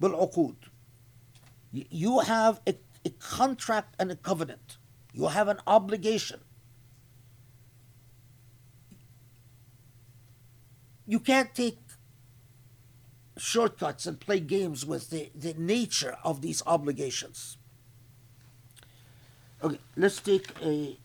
[0.00, 0.56] bil
[1.72, 4.78] Y- You have a, a contract and a covenant.
[5.12, 6.40] You have an obligation.
[11.06, 11.78] You can't take
[13.38, 17.58] shortcuts and play games with the, the nature of these obligations.
[19.66, 20.96] Okay, let's take a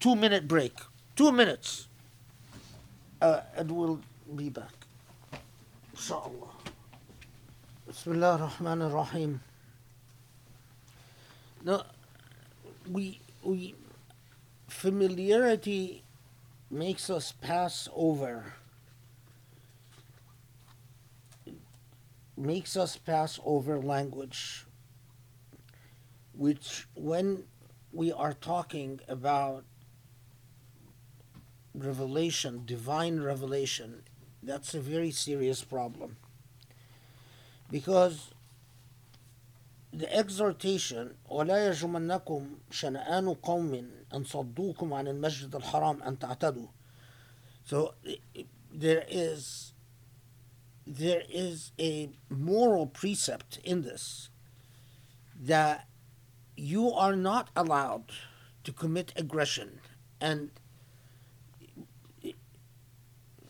[0.00, 0.72] two minute break.
[1.14, 1.86] Two minutes.
[3.22, 4.00] Uh, and we'll
[4.34, 4.72] be back.
[5.92, 6.50] Inshallah.
[7.86, 9.40] Bismillah ar-Rahman ar-Rahim.
[11.62, 11.84] Now,
[12.90, 13.76] we, we,
[14.66, 16.02] familiarity
[16.72, 18.54] makes us pass over,
[22.36, 24.66] makes us pass over language,
[26.36, 27.44] which when
[27.93, 29.63] we are talking about
[31.73, 34.03] revelation, divine revelation,
[34.41, 36.17] that's a very serious problem.
[37.71, 38.31] Because
[39.93, 46.67] the exhortation ولا يجرمنكم شنآن قوم أن صدوكم عن المسجد الحرام أن تعتدوا
[47.65, 49.73] so i- i- there is
[50.87, 54.29] there is a moral precept in this
[55.39, 55.87] that
[56.56, 58.12] you are not allowed
[58.64, 59.80] to commit aggression.
[60.20, 60.50] And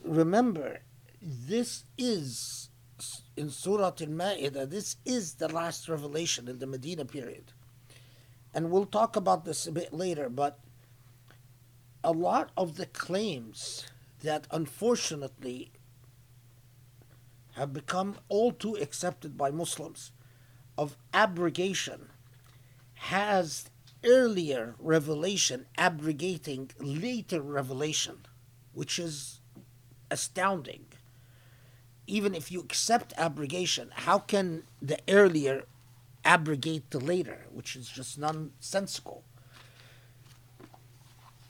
[0.02, 0.81] remember
[1.20, 2.68] this is
[3.36, 7.52] in Surah Al-Ma'idah this is the last revelation in the Medina period.
[8.52, 10.59] And we'll talk about this a bit later but
[12.02, 13.86] a lot of the claims
[14.22, 15.72] that unfortunately
[17.55, 20.12] have become all too accepted by Muslims
[20.76, 22.10] of abrogation
[23.09, 23.66] has
[24.02, 28.18] earlier revelation abrogating later revelation,
[28.72, 29.40] which is
[30.10, 30.86] astounding.
[32.06, 35.64] Even if you accept abrogation, how can the earlier
[36.24, 39.22] abrogate the later, which is just nonsensical?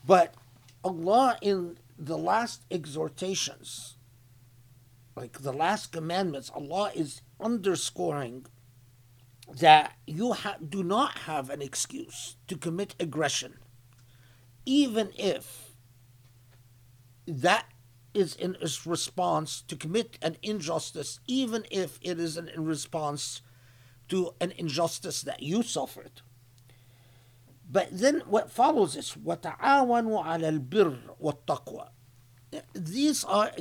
[0.05, 0.35] But
[0.83, 3.97] Allah, in the last exhortations,
[5.15, 8.47] like the last commandments, Allah is underscoring
[9.60, 13.58] that you ha- do not have an excuse to commit aggression,
[14.66, 15.74] even if
[17.28, 17.66] that
[18.14, 23.42] is in its response to commit an injustice, even if it is in response
[24.08, 26.22] to an injustice that you suffered.
[27.72, 31.90] But then what follows is وَتَعَاوَنُوا عَلَى الْبِرِّ وَالتَّقْوَى
[32.74, 33.52] These are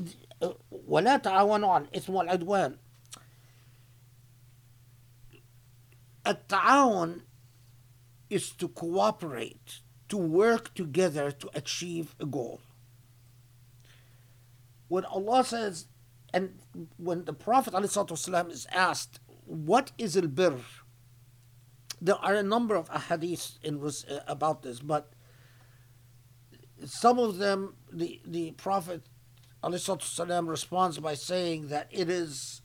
[0.88, 2.78] ولا تعاونوا على الإثم والعدوان
[6.25, 7.21] Ta'awun
[8.29, 9.79] is to cooperate,
[10.09, 12.61] to work together to achieve a goal.
[14.87, 15.87] When Allah says,
[16.33, 16.59] and
[16.97, 20.59] when the Prophet ﷺ is asked, what is al-birr?
[22.01, 25.13] There are a number of ahadiths in, uh, about this, but
[26.85, 29.03] some of them, the, the Prophet
[29.63, 32.61] ﷺ responds by saying that it is,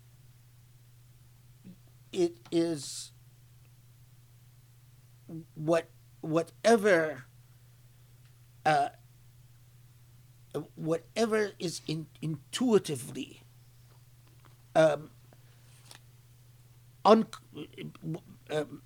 [2.12, 3.12] it is
[5.54, 5.88] what
[6.20, 7.24] whatever
[8.64, 8.88] uh,
[10.74, 13.42] whatever is in, intuitively
[14.74, 15.10] um,
[17.04, 17.26] un,
[18.50, 18.82] um,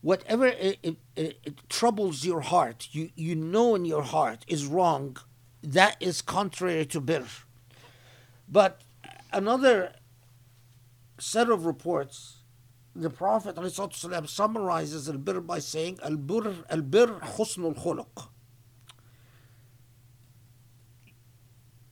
[0.00, 5.16] whatever it, it, it troubles your heart you, you know in your heart is wrong
[5.62, 7.26] that is contrary to bir.
[8.48, 8.80] But
[9.32, 9.94] another
[11.18, 12.38] set of reports
[12.94, 17.06] the Prophet ﷺ summarizes al-bir by saying al-bir al-bir
[17.36, 18.28] husnul khuluq.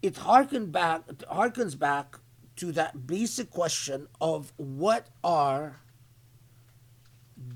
[0.03, 2.19] It harken back harkens back
[2.57, 5.81] to that basic question of what are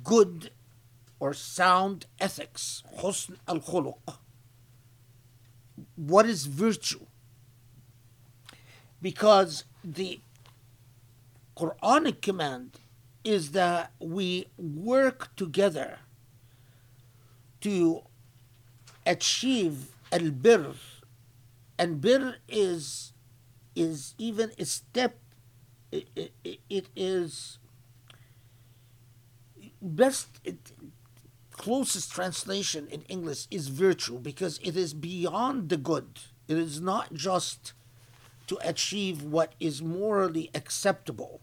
[0.05, 0.51] good
[1.19, 4.19] or sound ethics, husn al-khuluq.
[5.97, 7.07] What is virtue?
[9.01, 10.21] Because the
[11.57, 12.79] Quranic command
[13.25, 15.99] is that we work together
[17.61, 18.03] to
[19.07, 20.75] achieve al bir
[21.79, 23.13] and bir is
[23.75, 25.19] is even a step
[25.91, 26.09] it,
[26.45, 27.59] it, it is
[29.81, 30.73] best it,
[31.53, 36.21] closest translation in english is virtue because it is beyond the good.
[36.49, 37.73] It is not just
[38.49, 41.41] to achieve what is morally acceptable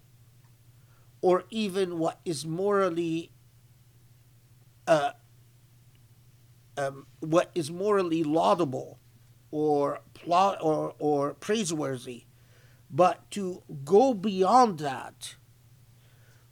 [1.21, 3.31] or even what is morally
[4.87, 5.11] uh,
[6.77, 8.99] um, what is morally laudable
[9.51, 12.23] or pla- or or praiseworthy,
[12.89, 15.35] but to go beyond that,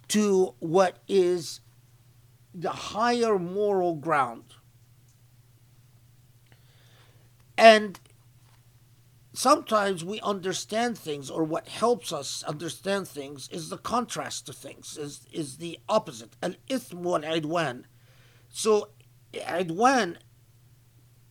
[0.09, 1.61] to what is
[2.53, 4.55] the higher moral ground.
[7.57, 7.99] And
[9.37, 14.97] sometimes we understand things, or what helps us understand things is the contrast to things,
[14.97, 16.35] is, is the opposite.
[16.41, 17.83] Al ithm wal idwan.
[18.49, 18.89] So,
[19.33, 20.17] idwan,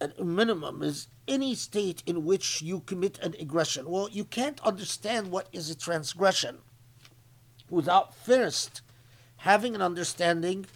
[0.00, 3.90] at a minimum, is any state in which you commit an aggression.
[3.90, 6.58] Well, you can't understand what is a transgression
[7.68, 8.82] without first
[9.38, 10.66] having an understanding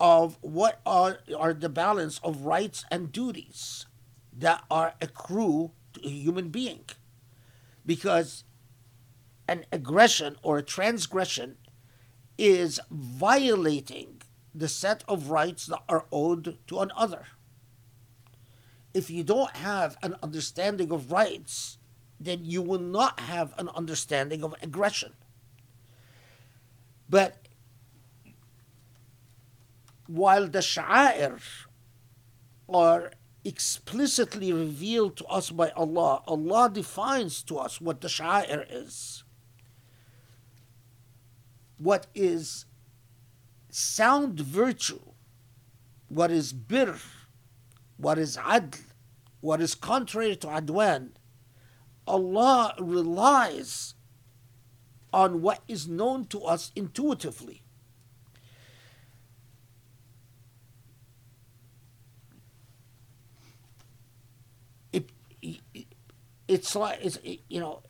[0.00, 3.84] of what are, are the balance of rights and duties
[4.32, 5.72] that are accrue
[6.04, 6.84] a human being.
[7.84, 8.44] Because
[9.48, 11.56] an aggression or a transgression
[12.38, 14.22] is violating
[14.54, 17.26] the set of rights that are owed to another.
[18.92, 21.78] If you don't have an understanding of rights,
[22.18, 25.12] then you will not have an understanding of aggression.
[27.08, 27.48] But
[30.06, 31.40] while the sha'air
[32.68, 33.12] are
[33.44, 39.24] explicitly revealed to us by Allah, Allah defines to us what the sha'air is.
[41.78, 42.66] What is
[43.70, 45.00] sound virtue,
[46.08, 46.96] what is bir,
[47.96, 48.80] what is adl,
[49.40, 51.10] what is contrary to adwan,
[52.06, 53.94] Allah relies
[55.12, 57.62] on what is known to us intuitively.
[64.92, 65.10] It,
[65.42, 65.60] it,
[66.50, 67.16] it's like it's
[67.48, 67.82] you know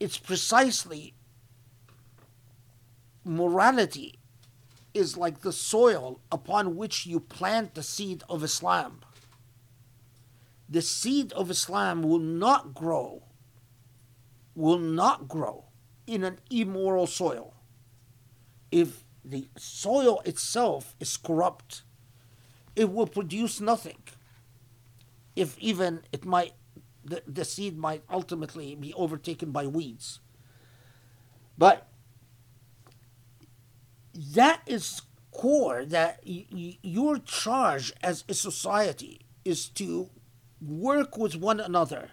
[0.00, 1.12] it's precisely
[3.22, 4.18] morality
[4.94, 9.00] is like the soil upon which you plant the seed of Islam.
[10.68, 13.24] The seed of Islam will not grow,
[14.54, 15.66] will not grow
[16.06, 17.54] in an immoral soil.
[18.70, 21.82] If the soil itself is corrupt,
[22.74, 24.02] it will produce nothing.
[25.36, 26.54] If even it might,
[27.04, 30.20] the, the seed might ultimately be overtaken by weeds.
[31.58, 31.88] But
[34.14, 40.10] that is core that y- your charge as a society is to
[40.60, 42.10] work with one another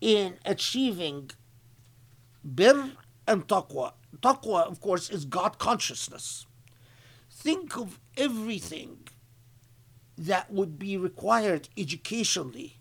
[0.00, 1.30] in achieving
[2.44, 2.92] bir
[3.26, 3.92] and taqwa.
[4.20, 6.46] Taqwa, of course, is God consciousness.
[7.30, 9.08] Think of everything
[10.16, 12.77] that would be required educationally,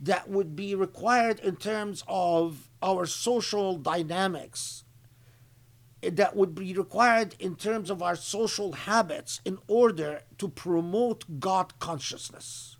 [0.00, 4.84] that would be required in terms of our social dynamics,
[6.02, 11.78] that would be required in terms of our social habits in order to promote God
[11.78, 12.76] consciousness.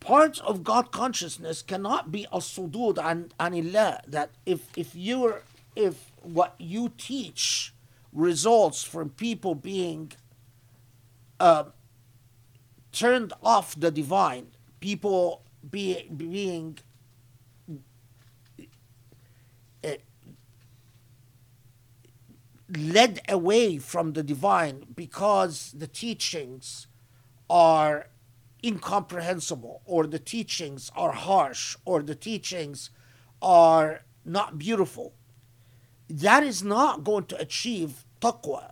[0.00, 4.00] Parts of God consciousness cannot be a sudud an anillah.
[4.06, 5.42] That if if you're
[5.74, 7.74] if what you teach
[8.12, 10.12] results from people being
[11.38, 11.64] uh,
[12.92, 14.48] turned off the divine,
[14.86, 16.78] people be, being
[19.84, 19.88] uh,
[22.78, 26.86] led away from the divine because the teachings
[27.50, 28.06] are
[28.62, 32.90] incomprehensible or the teachings are harsh or the teachings
[33.42, 35.14] are not beautiful.
[36.08, 38.70] That is not going to achieve taqwa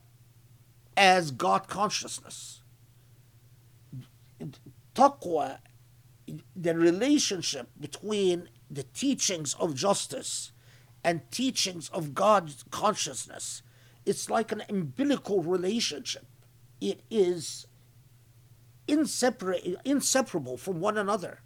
[0.96, 2.62] as god consciousness.
[4.94, 5.58] Taqwa
[6.56, 10.52] the relationship between the teachings of justice
[11.02, 13.62] and teachings of god's consciousness
[14.06, 16.26] it's like an umbilical relationship.
[16.80, 17.66] It is
[18.86, 21.40] insepar- inseparable from one another.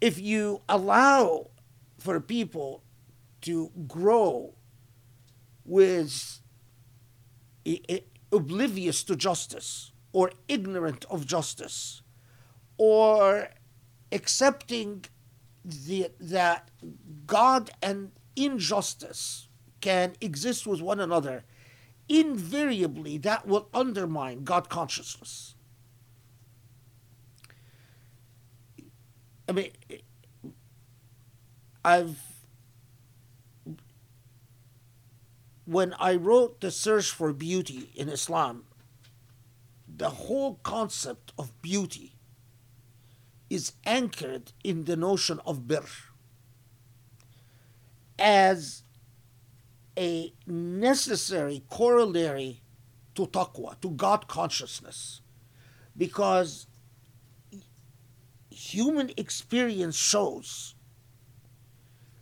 [0.00, 1.50] If you allow
[1.98, 2.82] for people
[3.42, 4.54] to grow
[5.64, 6.40] with
[8.32, 11.99] oblivious to justice or ignorant of justice
[12.80, 13.50] or
[14.10, 15.04] accepting
[15.62, 16.70] the, that
[17.26, 19.48] God and injustice
[19.82, 21.44] can exist with one another,
[22.08, 25.54] invariably that will undermine God consciousness.
[29.46, 29.72] I mean,
[31.84, 32.18] I've
[35.66, 38.64] when I wrote the search for beauty in Islam,
[39.86, 42.14] the whole concept of beauty
[43.50, 45.84] is anchored in the notion of bir
[48.18, 48.84] as
[49.98, 52.62] a necessary corollary
[53.14, 55.20] to taqwa, to God consciousness,
[55.96, 56.68] because
[58.50, 60.74] human experience shows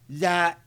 [0.08, 0.60] that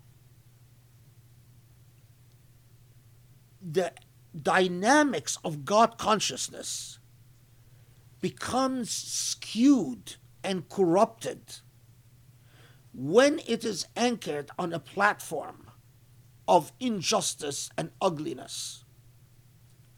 [3.62, 3.92] the
[4.40, 7.00] dynamics of God consciousness
[8.22, 11.42] becomes skewed and corrupted
[12.94, 15.72] when it is anchored on a platform
[16.48, 18.84] of injustice and ugliness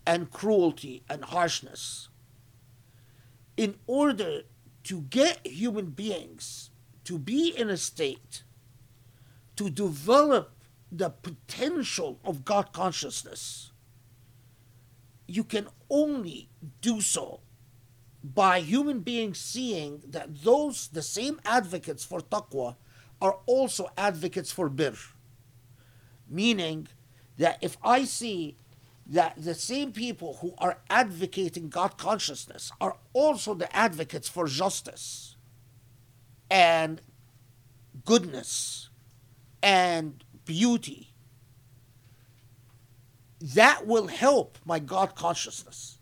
[0.05, 2.09] and cruelty and harshness.
[3.57, 4.41] In order
[4.83, 6.69] to get human beings
[7.05, 8.43] to be in a state
[9.55, 10.55] to develop
[10.91, 13.71] the potential of God consciousness,
[15.27, 16.49] you can only
[16.81, 17.39] do so
[18.23, 22.75] by human beings seeing that those, the same advocates for taqwa,
[23.21, 24.95] are also advocates for bir.
[26.29, 26.87] Meaning
[27.37, 28.57] that if I see
[29.05, 35.35] that the same people who are advocating God consciousness are also the advocates for justice
[36.49, 37.01] and
[38.05, 38.89] goodness
[39.61, 41.13] and beauty,
[43.41, 45.97] that will help my God consciousness.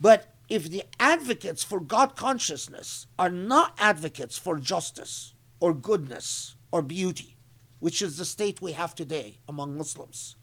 [0.00, 6.82] But if the advocates for God consciousness are not advocates for justice or goodness or
[6.82, 7.36] beauty,
[7.80, 10.36] which is the state we have today among Muslims,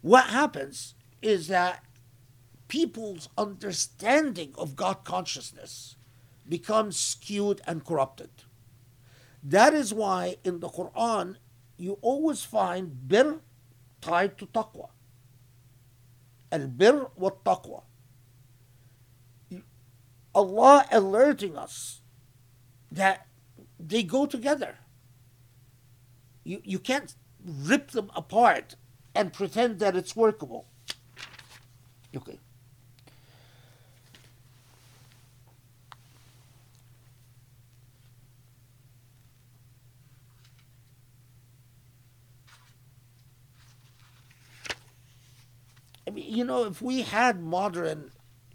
[0.00, 1.84] what happens is that
[2.68, 5.96] people's understanding of God consciousness
[6.48, 8.30] becomes skewed and corrupted.
[9.42, 11.36] That is why in the Quran
[11.76, 13.40] you always find bir
[14.00, 14.88] tied to taqwa.
[16.52, 17.82] Al bir wa taqwa.
[20.34, 22.00] Allah alerting us
[22.90, 23.26] that
[23.78, 24.78] they go together.
[26.44, 28.76] You, you can't rip them apart
[29.14, 30.66] and pretend that it's workable.
[32.16, 32.38] Okay.
[46.06, 48.10] I mean, you know, if we had modern,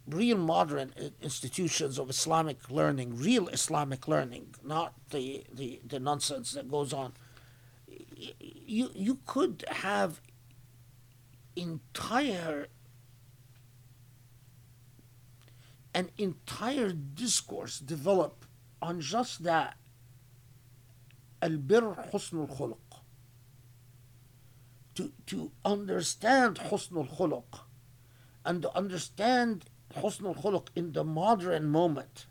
[0.10, 6.70] real modern institutions of Islamic learning, real Islamic learning, not the, the, the nonsense that
[6.70, 7.14] goes on,
[8.40, 10.22] you, you could have
[11.56, 12.68] entire
[15.96, 18.46] an entire discourse develop
[18.82, 19.76] on just that
[21.42, 22.78] al-birr husnul khuluq.
[24.96, 27.62] To, to understand husnul khuluq
[28.46, 32.26] and to understand husn al in the modern moment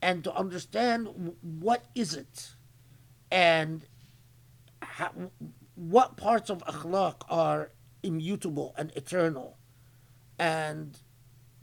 [0.00, 2.54] and to understand what is it
[3.30, 3.86] and
[4.82, 5.10] how,
[5.74, 7.70] what parts of akhlaq are
[8.02, 9.56] immutable and eternal
[10.38, 10.98] and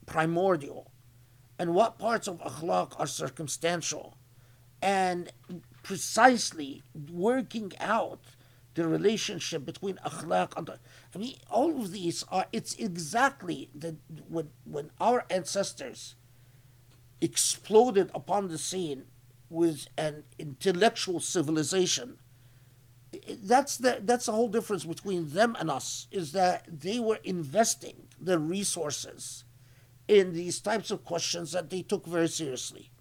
[0.05, 0.91] primordial
[1.59, 4.17] and what parts of akhlaq are circumstantial
[4.81, 5.31] and
[5.83, 6.81] precisely
[7.11, 8.21] working out
[8.75, 10.69] the relationship between akhlaq and
[11.13, 16.15] I mean all of these are it's exactly the when when our ancestors
[17.21, 19.05] exploded upon the scene
[19.49, 22.17] with an intellectual civilization
[23.43, 28.07] that's the that's the whole difference between them and us is that they were investing
[28.21, 29.45] the resources
[30.07, 32.91] in these types of questions that they took very seriously.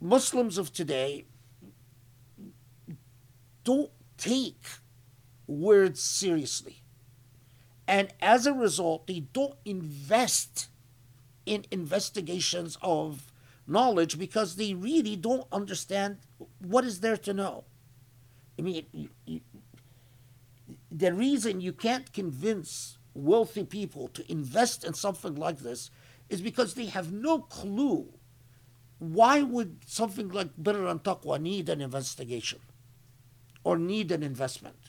[0.00, 1.24] Muslims of today
[3.64, 4.64] don't take
[5.52, 6.82] words seriously.
[7.86, 10.68] And as a result, they don't invest
[11.44, 13.32] in investigations of
[13.66, 16.18] knowledge because they really don't understand
[16.60, 17.64] what is there to know.
[18.58, 19.40] I mean, you, you,
[20.90, 25.90] the reason you can't convince wealthy people to invest in something like this
[26.28, 28.08] is because they have no clue
[28.98, 32.60] why would something like birr and taqwa need an investigation
[33.64, 34.81] or need an investment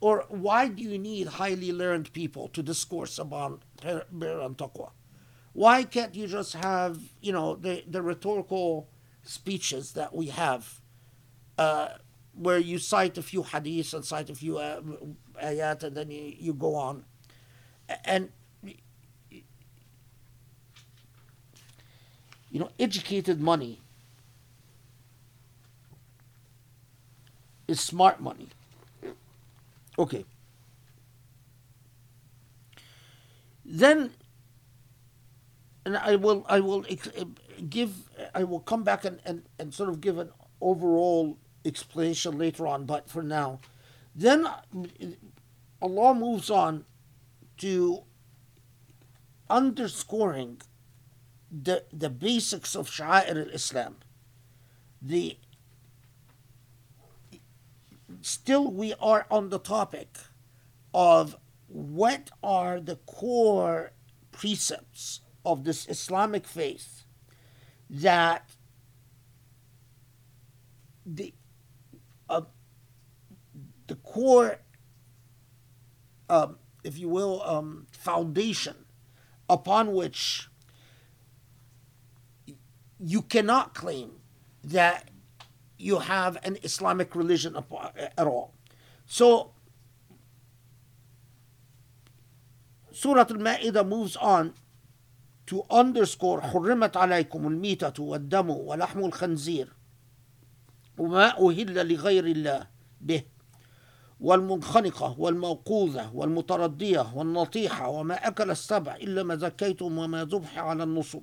[0.00, 4.90] or why do you need highly learned people to discourse about birr and taqwa?
[5.52, 8.88] Why can't you just have you know the, the rhetorical
[9.22, 10.80] speeches that we have
[11.58, 11.88] uh,
[12.34, 14.80] where you cite a few hadiths and cite a few uh,
[15.42, 17.04] ayat and then you, you go on?
[18.04, 18.30] And
[22.50, 23.80] you know educated money
[27.68, 28.48] is smart money
[30.00, 30.24] okay.
[33.64, 34.10] Then
[35.84, 37.24] and I will I will eh,
[37.68, 42.66] give I will come back and, and, and sort of give an overall explanation later
[42.66, 43.60] on, but for now,
[44.14, 44.46] then
[45.00, 45.06] eh,
[45.80, 46.84] Allah moves on
[47.58, 48.02] to
[49.48, 50.60] underscoring
[51.50, 53.96] the the basics of Sha'air al-Islam,
[55.02, 55.36] the
[58.20, 60.18] still we are on the topic
[60.92, 61.36] of
[61.66, 63.92] what are the core
[64.32, 67.04] precepts of this Islamic faith
[67.88, 68.50] that
[71.06, 71.34] the
[72.28, 72.42] uh,
[73.86, 74.58] the core,
[76.28, 78.84] um, if you will, um, foundation
[79.48, 80.48] upon which
[83.00, 84.12] you cannot claim
[84.62, 85.09] that
[85.80, 88.54] you have an Islamic religion at all.
[89.06, 89.52] So,
[92.92, 94.52] Surah Al-Ma'idah moves on
[95.46, 99.72] to underscore حرمت عليكم الميتة والدم ولحم الخنزير
[100.98, 102.66] وما أهل لغير الله
[103.00, 103.22] به
[104.20, 111.22] والمنخنقة والموقوذة والمتردية والنطيحة وما أكل السبع إلا ما زكيتم وما ذبح على النصب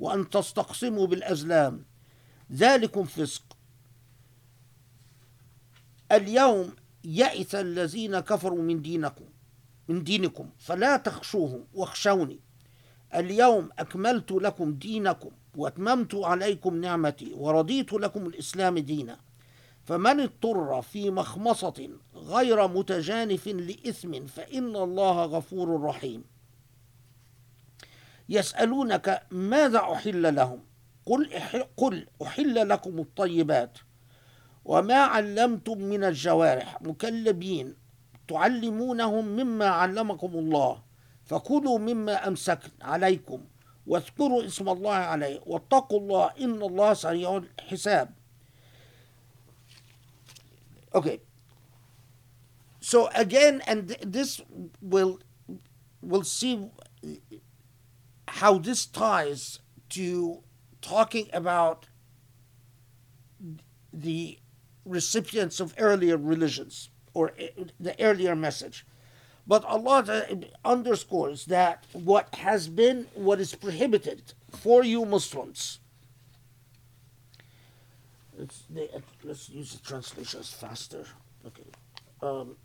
[0.00, 1.84] وأن تستقسموا بالأزلام
[2.52, 3.49] ذلكم فسق
[6.12, 6.72] اليوم
[7.04, 9.24] يئس الذين كفروا من دينكم
[9.88, 12.40] من دينكم فلا تخشوهم واخشوني.
[13.14, 19.18] اليوم أكملت لكم دينكم وأتممت عليكم نعمتي ورضيت لكم الإسلام دينا.
[19.84, 26.24] فمن اضطر في مخمصة غير متجانف لإثم فإن الله غفور رحيم.
[28.28, 30.60] يسألونك ماذا أحل لهم؟
[31.06, 31.30] قل
[31.76, 33.78] قل أحل لكم الطيبات.
[34.64, 37.74] وما علمتم من الجوارح مكلبين
[38.28, 40.82] تعلمونهم مما علمكم الله
[41.24, 43.44] فكلوا مما أمسكن عليكم
[43.86, 48.08] واذكروا اسم الله عليه واتقوا الله إن الله سريع الحساب
[50.92, 51.20] Okay.
[52.80, 54.40] So again, and this
[54.82, 55.20] will
[56.02, 56.68] will see
[58.26, 59.60] how this ties
[59.90, 60.42] to
[60.82, 61.86] talking about
[63.92, 64.38] the
[64.90, 67.32] recipients of earlier religions or
[67.78, 68.84] the earlier message.
[69.46, 70.04] But Allah
[70.64, 75.80] underscores that what has been, what is prohibited for you Muslims.
[78.38, 78.64] Let's,
[79.24, 81.04] let's use the translations faster.
[81.46, 81.66] Okay.
[82.22, 82.56] Um,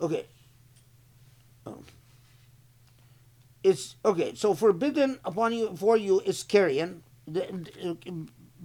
[0.00, 0.26] okay.
[1.66, 1.84] Um,
[3.62, 4.34] it's okay.
[4.34, 7.66] So forbidden upon you for you is carrion, the,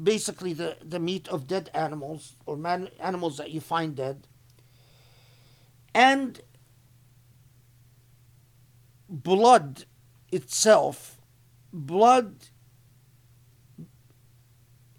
[0.01, 4.27] basically the the meat of dead animals or man animals that you find dead,
[5.93, 6.41] and
[9.09, 9.85] blood
[10.31, 11.21] itself,
[11.73, 12.35] blood.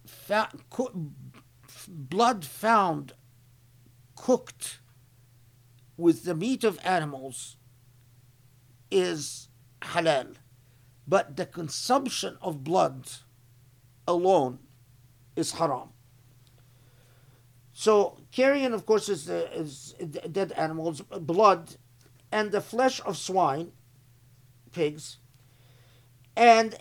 [0.06, 1.12] Fa- co-
[1.89, 3.12] blood found
[4.16, 4.81] cooked
[5.97, 7.56] with the meat of animals
[8.90, 9.48] is
[9.82, 10.35] halal,
[11.06, 13.09] but the consumption of blood
[14.09, 14.59] alone
[15.36, 15.90] is haram.
[17.72, 19.94] So carrion, of course, is, the, is
[20.32, 21.76] dead animals, blood,
[22.32, 23.72] and the flesh of swine,
[24.72, 25.18] pigs,
[26.34, 26.76] and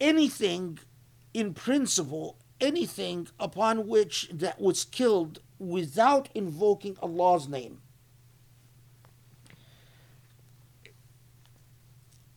[0.00, 0.78] anything
[1.32, 7.80] in principle, anything upon which that was killed without invoking Allah's name.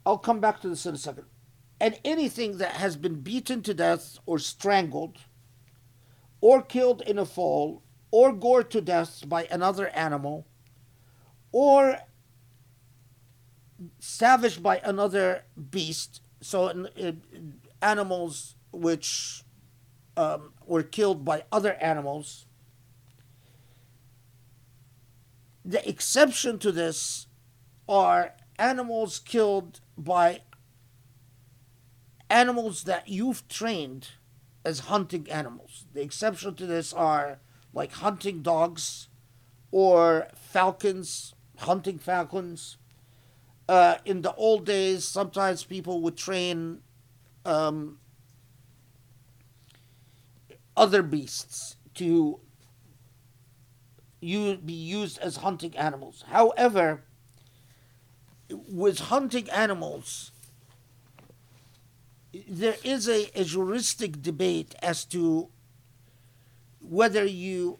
[0.05, 1.25] I'll come back to this in a second.
[1.81, 5.17] And anything that has been beaten to death or strangled
[6.39, 7.81] or killed in a fall
[8.11, 10.45] or gored to death by another animal
[11.51, 11.97] or
[13.97, 17.13] savaged by another beast, so uh,
[17.81, 19.41] animals which
[20.15, 22.45] um, were killed by other animals.
[25.65, 27.25] The exception to this
[27.89, 30.41] are animals killed by
[32.31, 34.09] animals that you've trained
[34.63, 35.85] as hunting animals.
[35.93, 37.39] The exception to this are
[37.73, 39.09] like hunting dogs
[39.71, 42.77] or falcons, hunting falcons.
[43.67, 46.79] Uh, in the old days, sometimes people would train
[47.45, 47.99] um,
[50.75, 52.39] other beasts to
[54.19, 56.23] you be used as hunting animals.
[56.27, 57.03] However,
[58.49, 60.30] with hunting animals,
[62.33, 65.49] there is a, a juristic debate as to
[66.79, 67.79] whether you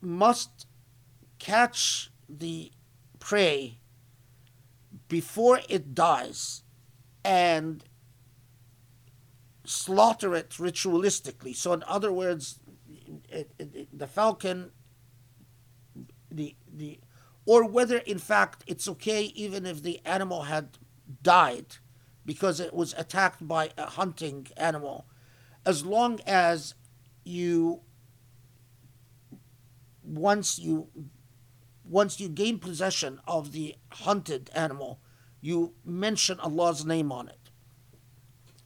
[0.00, 0.66] must
[1.38, 2.72] catch the
[3.18, 3.78] prey
[5.08, 6.62] before it dies
[7.24, 7.84] and
[9.64, 11.54] slaughter it ritualistically.
[11.54, 12.60] So, in other words,
[13.28, 14.70] it, it, the falcon,
[16.30, 16.98] the the,
[17.46, 20.78] or whether in fact it's okay even if the animal had
[21.22, 21.76] died,
[22.24, 25.06] because it was attacked by a hunting animal.
[25.66, 26.74] As long as
[27.24, 27.80] you
[30.02, 30.88] once you
[31.84, 35.00] once you gain possession of the hunted animal
[35.44, 37.50] you mention Allah's name on it.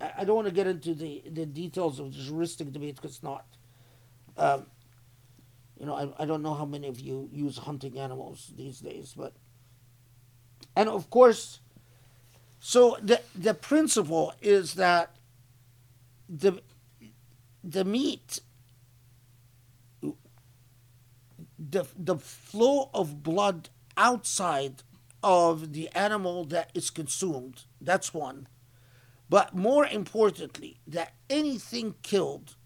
[0.01, 3.23] I, don't want to get into the, the details of the juristic debate because it's
[3.25, 3.47] not
[4.37, 4.67] um,
[5.77, 9.13] you know I, I don't know how many of you use hunting animals these days
[9.17, 9.33] but
[10.77, 11.59] and of course
[12.69, 15.17] so the the principle is that
[16.29, 16.61] the
[17.65, 18.41] the meat
[21.59, 24.83] the the flow of blood outside
[25.23, 28.47] of the animal that is consumed that's one.
[29.31, 32.57] But more importantly that anything killed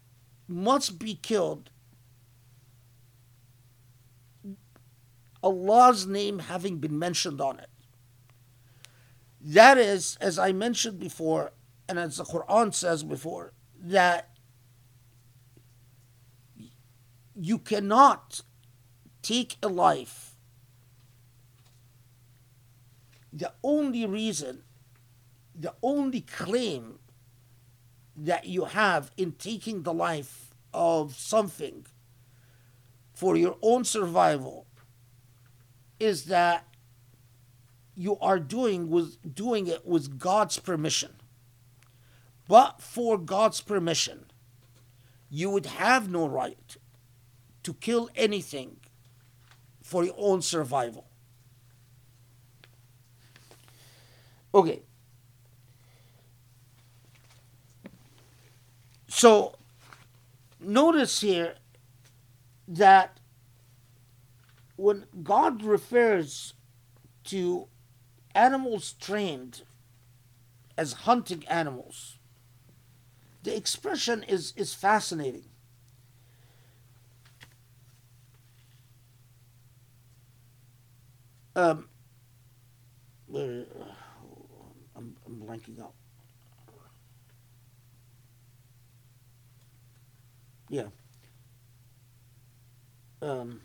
[0.49, 1.69] must be killed.
[5.41, 7.69] Allah's name having been mentioned on it
[9.43, 11.51] that is, as I mentioned before,
[11.89, 14.29] and as the Quran says before, that
[17.35, 18.41] you cannot
[19.21, 20.35] take a life.
[23.33, 24.63] The only reason,
[25.53, 26.99] the only claim
[28.15, 31.85] that you have in taking the life of something
[33.13, 34.67] for your own survival
[35.99, 36.67] is that
[37.95, 41.11] you are doing was doing it with God's permission.
[42.47, 44.25] But for God's permission,
[45.29, 46.77] you would have no right
[47.63, 48.77] to kill anything
[49.81, 51.07] for your own survival.
[54.53, 54.83] Okay.
[59.07, 59.55] So
[60.59, 61.55] notice here
[62.67, 63.19] that
[64.75, 66.53] when God refers
[67.25, 67.67] to
[68.35, 69.63] animals trained
[70.77, 72.17] as hunting animals.
[73.43, 75.45] The expression is, is fascinating.
[81.55, 81.87] Um,
[83.27, 83.65] where,
[84.95, 85.93] I'm, I'm blanking out.
[90.69, 90.87] Yeah.
[93.21, 93.61] Um,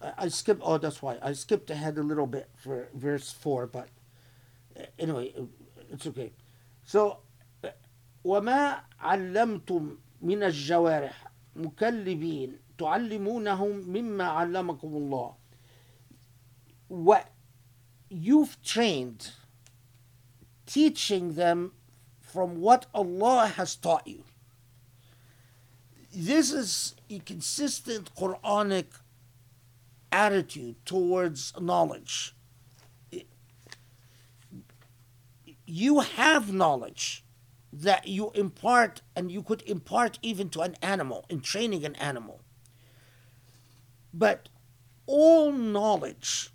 [0.00, 0.62] I, I skipped.
[0.64, 3.66] Oh, that's why I skipped ahead a little bit for verse four.
[3.66, 3.88] But
[4.78, 5.32] uh, anyway,
[5.90, 6.32] it's okay.
[6.84, 7.18] So,
[8.24, 15.34] وما علمتم من الجوارح مكلبين تعلمونهم مما علمكم الله.
[16.88, 17.30] What
[18.08, 19.30] you've trained,
[20.66, 21.72] teaching them
[22.20, 24.24] from what Allah has taught you.
[26.14, 28.86] This is a consistent Quranic
[30.11, 32.35] attitude towards knowledge.
[35.65, 37.23] You have knowledge
[37.71, 42.41] that you impart, and you could impart even to an animal in training an animal.
[44.13, 44.49] But
[45.05, 46.49] all knowledge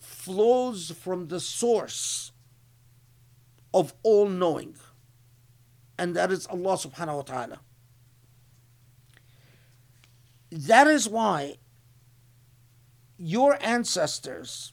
[0.00, 2.32] flows from the source
[3.74, 4.76] of all knowing,
[5.98, 7.60] and that is Allah subhanahu wa ta'ala.
[10.50, 11.58] That is why
[13.18, 14.72] your ancestors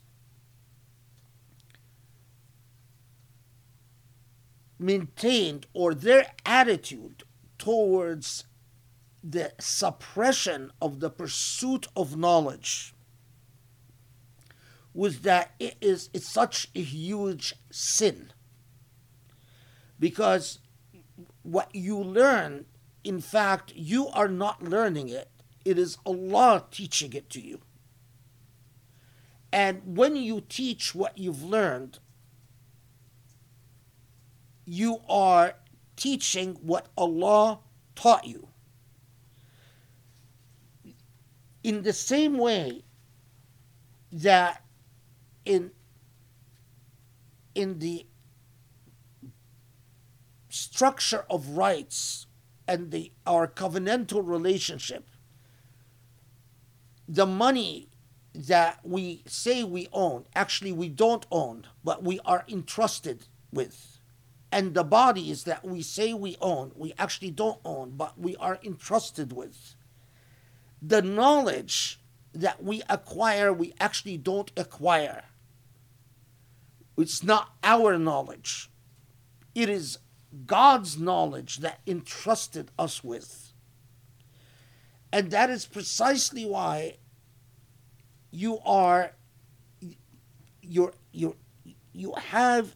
[4.77, 7.23] maintained or their attitude
[7.57, 8.43] towards
[9.23, 12.93] the suppression of the pursuit of knowledge
[14.93, 18.31] was that it is it's such a huge sin.
[19.99, 20.59] Because
[21.41, 22.65] what you learn
[23.03, 25.29] in fact you are not learning it.
[25.63, 27.59] It is allah teaching it to you
[29.55, 31.99] and when you teach what you've learned,
[34.65, 35.53] you are
[35.95, 37.59] teaching what Allah
[37.95, 38.49] taught you.
[41.63, 42.83] In the same way
[44.11, 44.61] that
[45.45, 45.71] in
[47.55, 48.05] in the
[50.49, 52.27] structure of rights
[52.67, 55.07] and the our covenantal relationship
[57.07, 57.87] the money
[58.35, 63.99] that we say we own, actually we don't own, but we are entrusted with.
[64.51, 68.59] And the bodies that we say we own, we actually don't own, but we are
[68.63, 69.75] entrusted with.
[70.81, 71.99] The knowledge
[72.33, 75.23] that we acquire, we actually don't acquire.
[76.97, 78.69] It's not our knowledge.
[79.53, 79.97] It is
[80.45, 83.53] God's knowledge that entrusted us with.
[85.11, 86.97] And that is precisely why
[88.35, 89.11] you are
[90.61, 91.35] you you
[91.93, 92.75] you have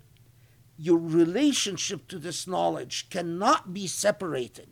[0.77, 4.69] your relationship to this knowledge cannot be separated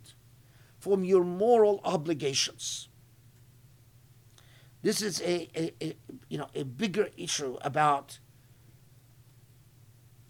[0.78, 2.88] from your moral obligations.
[4.80, 5.96] This is a, a, a
[6.28, 8.18] you know a bigger issue about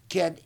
[0.09, 0.37] can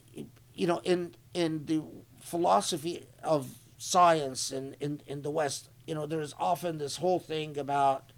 [0.54, 1.82] you know in in the
[2.20, 3.50] philosophy of
[3.84, 8.13] science in, in, in the West, you know, there's often this whole thing about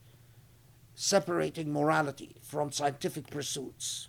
[0.96, 4.08] separating morality from scientific pursuits.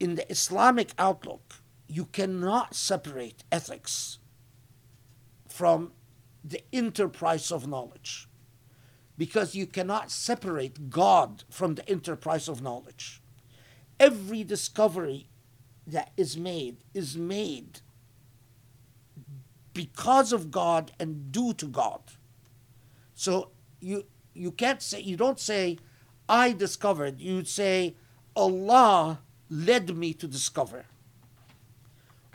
[0.00, 1.56] In the Islamic outlook,
[1.86, 4.18] you cannot separate ethics
[5.48, 5.92] from
[6.44, 8.28] the enterprise of knowledge
[9.16, 13.22] because you cannot separate God from the enterprise of knowledge.
[14.00, 15.28] Every discovery
[15.86, 17.80] that is made is made
[19.72, 22.00] because of God and due to God.
[23.14, 23.50] So
[23.84, 25.78] you you can't say you don't say
[26.28, 27.20] I discovered.
[27.20, 27.94] You'd say
[28.34, 30.86] Allah led me to discover.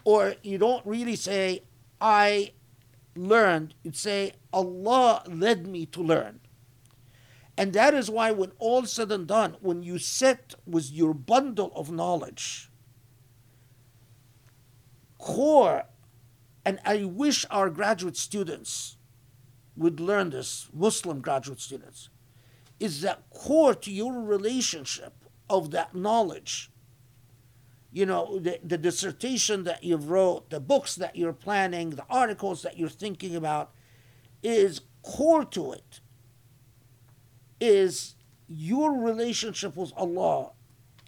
[0.04, 1.64] Or you don't really say
[2.00, 2.54] I
[3.16, 3.74] learned.
[3.84, 6.40] You'd say Allah led me to learn.
[7.58, 11.74] And that is why when all said and done, when you sit with your bundle
[11.76, 12.70] of knowledge,
[15.18, 15.84] core,
[16.64, 18.96] and I wish our graduate students
[19.80, 22.10] would learn this, Muslim graduate students,
[22.80, 25.14] is that core to your relationship
[25.50, 26.70] of that knowledge.
[27.92, 32.62] You know, the, the dissertation that you've wrote, the books that you're planning, the articles
[32.62, 33.72] that you're thinking about,
[34.44, 36.02] is core to it,
[37.60, 38.16] is
[38.48, 40.52] your relationship with Allah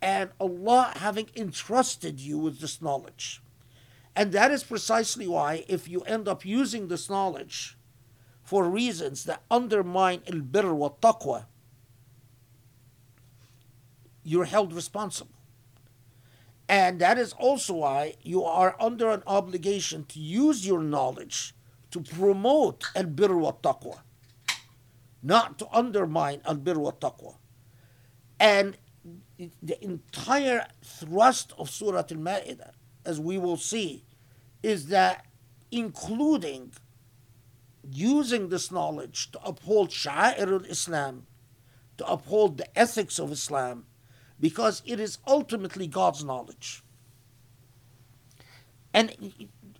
[0.01, 3.41] and Allah having entrusted you with this knowledge.
[4.15, 7.77] And that is precisely why, if you end up using this knowledge
[8.51, 11.45] for reasons that undermine al birr wa taqwa,
[14.25, 15.37] you're held responsible.
[16.67, 21.55] And that is also why you are under an obligation to use your knowledge
[21.91, 23.99] to promote al birr wa taqwa,
[25.23, 27.35] not to undermine al birr wa taqwa.
[28.37, 28.77] And
[29.63, 32.71] the entire thrust of Surah Al Ma'idah
[33.05, 34.03] as we will see,
[34.61, 35.25] is that
[35.71, 36.73] including
[37.89, 41.27] using this knowledge to uphold Sha'ir al Islam,
[41.97, 43.85] to uphold the ethics of Islam,
[44.39, 46.83] because it is ultimately God's knowledge.
[48.93, 49.33] And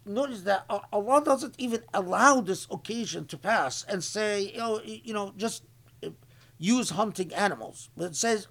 [0.06, 5.14] notice that Allah doesn't even allow this occasion to pass and say, you know, you
[5.14, 5.64] know just
[6.04, 6.10] uh,
[6.58, 7.90] use hunting animals.
[7.98, 8.48] But it says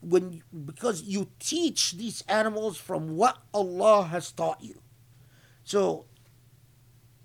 [0.00, 4.80] when because you teach these animals from what Allah has taught you.
[5.62, 6.06] So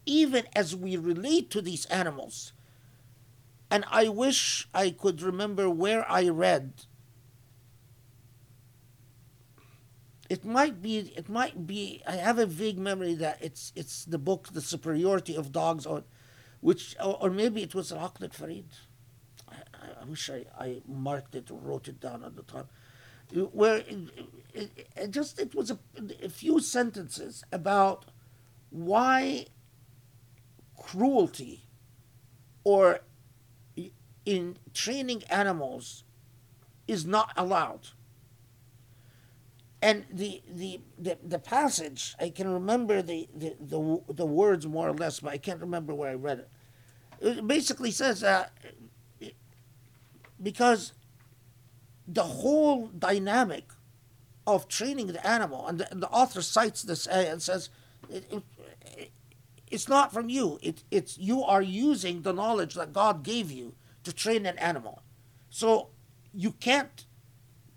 [0.06, 2.54] even as we relate to these animals,
[3.70, 6.86] and I wish I could remember where I read.
[10.30, 11.14] It might be.
[11.16, 12.02] It might be.
[12.08, 16.04] I have a vague memory that it's it's the book, The Superiority of Dogs, or
[16.62, 18.66] which, or, or maybe it was Aqd Farid.
[20.06, 22.68] I wish I, I marked it or wrote it down at the time,
[23.52, 23.98] where it,
[24.54, 25.80] it, it just it was a,
[26.24, 28.06] a few sentences about
[28.70, 29.48] why
[30.96, 31.66] cruelty
[32.64, 33.00] or
[34.26, 36.04] in training animals
[36.88, 37.90] is not allowed.
[39.82, 44.90] And the, the, the, the, passage, I can remember the, the, the, the words more
[44.90, 46.50] or less, but I can't remember where I read it.
[47.22, 48.52] It basically says that
[50.42, 50.94] because
[52.08, 53.66] the whole dynamic
[54.48, 57.70] of training the animal, and the, the author cites this uh, and says,
[58.10, 59.12] it, it,
[59.76, 60.58] it's not from you.
[60.62, 65.04] It, it's you are using the knowledge that God gave you to train an animal.
[65.50, 65.90] So
[66.34, 67.06] you can't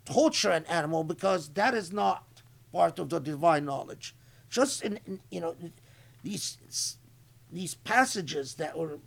[0.04, 4.14] torture an animal because that is not part of the divine knowledge.
[4.48, 5.56] Just in, in you know
[6.22, 6.96] these
[7.50, 9.00] these passages that were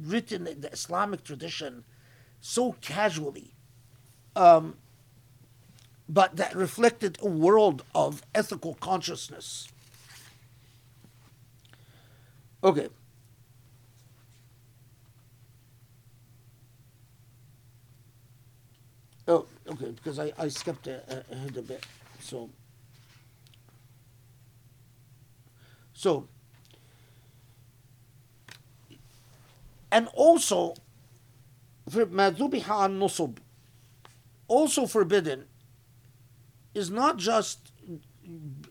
[0.00, 1.84] written in the Islamic tradition
[2.40, 3.54] so casually,
[4.36, 4.76] um,
[6.08, 9.68] but that reflected a world of ethical consciousness.
[12.62, 12.88] Okay.
[19.28, 21.84] Oh, okay, because I, I skipped ahead a bit.
[22.20, 22.50] So,
[25.92, 26.26] so,
[29.92, 30.74] and also,
[31.88, 33.38] for madhubiha an nusub,
[34.48, 35.44] also forbidden,
[36.74, 37.72] is not just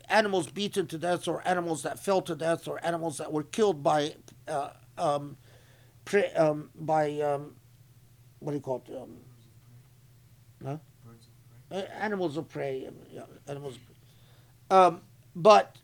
[0.10, 3.84] animals beaten to death, or animals that fell to death, or animals that were killed
[3.84, 4.16] by
[4.48, 5.38] uh, um,
[6.06, 7.56] pre- um, by um,
[8.40, 8.96] what do you call it?
[8.96, 9.18] Um,
[10.66, 10.78] huh?
[11.72, 13.78] Uh, animals of prey, um, yeah, animals.
[14.72, 15.02] Um,
[15.36, 15.78] but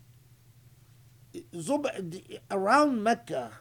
[1.54, 3.52] Zub- the- around Mecca,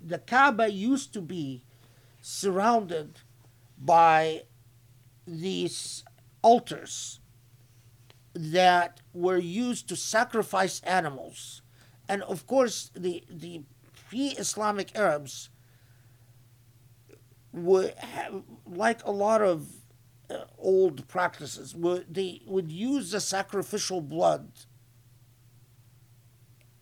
[0.00, 1.62] the Kaaba used to be
[2.20, 3.20] surrounded
[3.78, 4.42] by
[5.26, 6.04] these
[6.42, 7.17] altars
[8.38, 11.62] that were used to sacrifice animals.
[12.08, 13.62] And of course, the, the
[14.08, 15.50] pre Islamic Arabs
[17.52, 19.66] would have, like a lot of
[20.30, 24.52] uh, old practices, would, they would use the sacrificial blood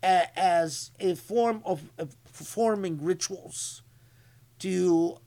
[0.03, 3.81] a, as a form of, of performing rituals
[4.59, 5.17] to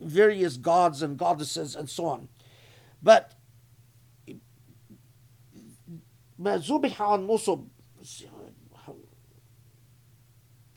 [0.00, 2.28] various gods and goddesses and so on.
[3.00, 3.37] But
[6.39, 7.67] ما ذبح عن نصب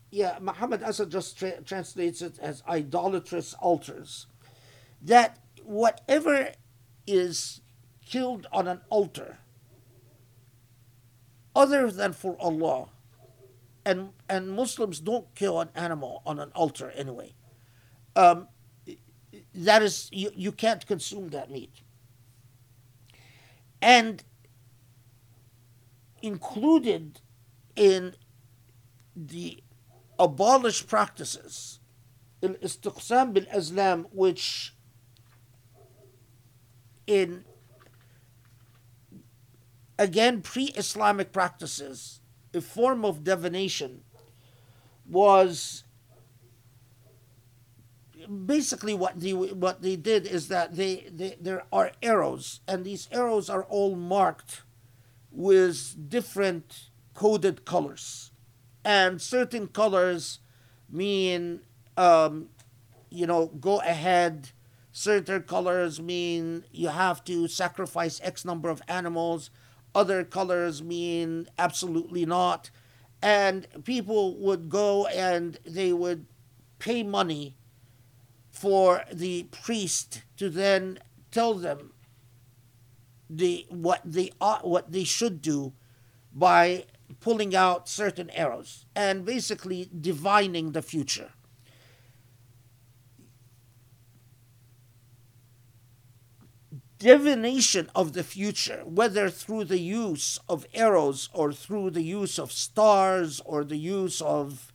[0.09, 4.27] yeah, Muhammad Asad just tra- translates it as idolatrous altars.
[5.01, 6.53] That whatever
[7.05, 7.61] is
[8.05, 9.39] killed on an altar,
[11.55, 12.87] other than for Allah,
[13.85, 17.33] and and Muslims don't kill an animal on an altar anyway.
[18.15, 18.47] Um,
[19.53, 21.81] that is, you, you can't consume that meat.
[23.81, 24.23] And
[26.22, 27.20] included
[27.76, 28.14] in
[29.14, 29.62] the
[30.18, 31.80] abolished practices,
[32.40, 34.74] in istiqsam bil azlam, which
[37.06, 37.44] in
[39.98, 42.20] again pre-Islamic practices,
[42.54, 44.02] a form of divination,
[45.08, 45.84] was
[48.46, 53.08] basically what they what they did is that they, they there are arrows and these
[53.10, 54.62] arrows are all marked
[55.32, 58.30] with different coded colors.
[58.84, 60.40] And certain colors
[60.90, 61.60] mean
[61.96, 62.48] um,
[63.10, 64.50] you know go ahead.
[64.92, 69.50] Certain colors mean you have to sacrifice x number of animals.
[69.94, 72.70] Other colors mean absolutely not.
[73.22, 76.26] And people would go and they would
[76.78, 77.56] pay money
[78.50, 80.98] for the priest to then
[81.30, 81.91] tell them
[83.36, 85.72] the what they ought, what they should do
[86.34, 86.84] by
[87.20, 91.30] pulling out certain arrows and basically divining the future.
[96.98, 102.52] Divination of the future, whether through the use of arrows or through the use of
[102.52, 104.72] stars or the use of,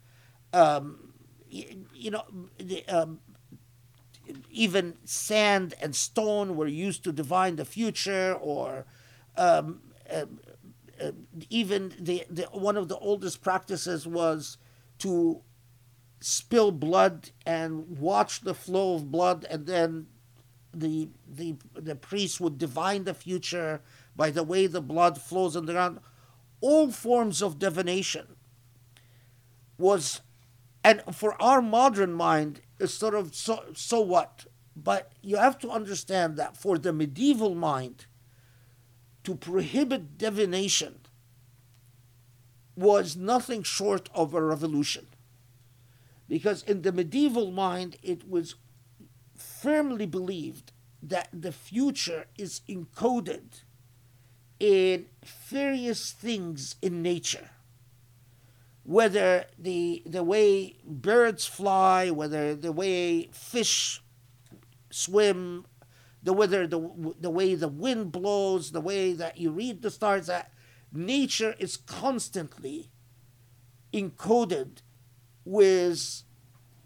[0.52, 1.14] um,
[1.50, 2.24] you know,
[2.58, 3.22] the, um,
[4.52, 8.86] even sand and stone were used to divine the future, or
[9.38, 9.82] um,
[10.12, 10.26] uh,
[11.02, 11.12] uh,
[11.50, 14.58] even the, the one of the oldest practices was
[15.00, 15.42] to
[16.20, 20.08] spill blood and watch the flow of blood, and then
[20.74, 23.82] the the the priest would divine the future
[24.16, 26.00] by the way the blood flows on the ground.
[26.60, 28.36] All forms of divination
[29.78, 30.22] was
[30.88, 34.46] and for our modern mind it's sort of so so what?
[34.76, 38.06] But you have to understand that for the medieval mind
[39.26, 41.00] to prohibit divination
[42.76, 45.08] was nothing short of a revolution.
[46.30, 48.56] Because in the medieval mind it was
[49.36, 53.64] firmly believed that the future is encoded
[54.60, 55.08] in
[55.50, 57.50] various things in nature
[58.88, 64.02] whether the the way birds fly, whether the way fish
[64.90, 65.66] swim,
[66.24, 70.28] the whether the the way the wind blows, the way that you read the stars,
[70.28, 70.54] that
[70.94, 72.90] nature is constantly
[73.94, 74.78] encoded
[75.44, 76.24] with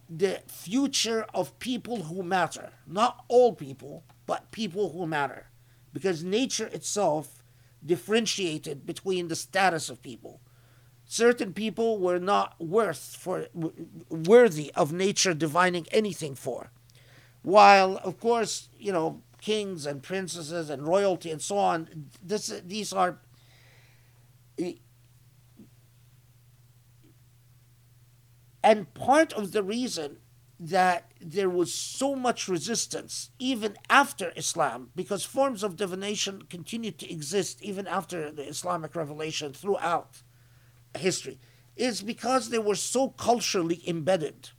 [0.09, 2.71] the future of people who matter.
[2.87, 5.51] Not all people, but people who matter.
[5.93, 7.43] Because nature itself
[7.85, 10.41] differentiated between the status of people
[11.11, 13.47] certain people were not worth for
[14.09, 16.71] worthy of nature divining anything for.
[17.41, 22.93] While of course you know kings and princesses and royalty and so on this these
[22.93, 23.19] are
[28.63, 30.17] and part of the reason
[30.59, 37.11] that there was so much resistance even after Islam, because forms of divination continued to
[37.11, 40.21] exist even after the Islamic revelation throughout
[40.97, 41.39] history
[41.75, 44.49] is because they were so culturally embedded.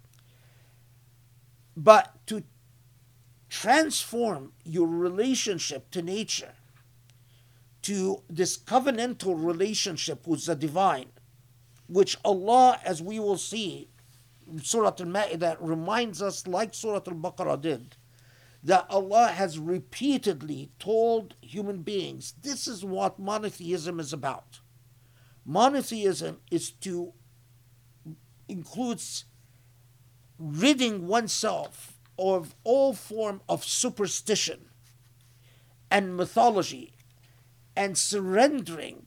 [1.77, 2.43] But to
[3.49, 6.55] transform your relationship to nature
[7.83, 11.11] to this covenantal relationship with the divine,
[11.89, 13.89] which Allah, as we will see,
[14.63, 17.97] Surah Al Ma'idah reminds us, like Surah Al Baqarah did,
[18.63, 24.61] that Allah has repeatedly told human beings this is what monotheism is about.
[25.45, 27.13] Monotheism is to
[28.49, 29.25] includes
[30.39, 34.67] ridding oneself of all form of superstition
[35.91, 36.93] and mythology
[37.75, 39.07] and surrendering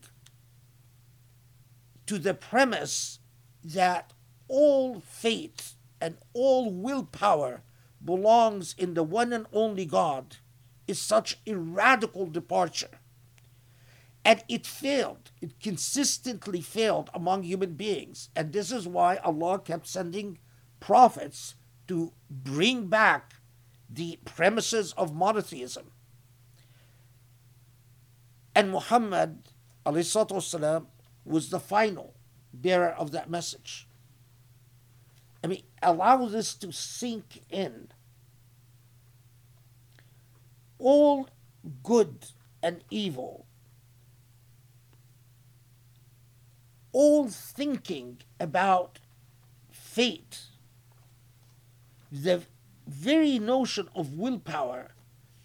[2.06, 3.20] to the premise
[3.64, 4.14] that
[4.48, 7.64] all faith and all willpower
[8.04, 10.38] belongs in the one and only God
[10.88, 13.00] is such a radical departure.
[14.25, 15.31] And it failed.
[15.41, 18.29] It consistently failed among human beings.
[18.37, 20.39] And this is why Allah kept sending
[20.79, 21.55] prophets
[21.89, 23.35] to bring back
[23.89, 25.91] the premises of monotheism.
[28.55, 29.43] And Muhammad
[29.87, 30.87] والسلام,
[31.25, 32.15] was the final
[32.53, 33.87] bearer of that message.
[35.43, 37.89] I mean, allow this to sink in.
[40.79, 41.29] All
[41.83, 42.27] good
[42.63, 43.47] and evil,
[46.96, 49.00] all thinking about
[49.70, 50.44] fate,
[52.10, 52.42] the
[52.88, 54.92] very notion of willpower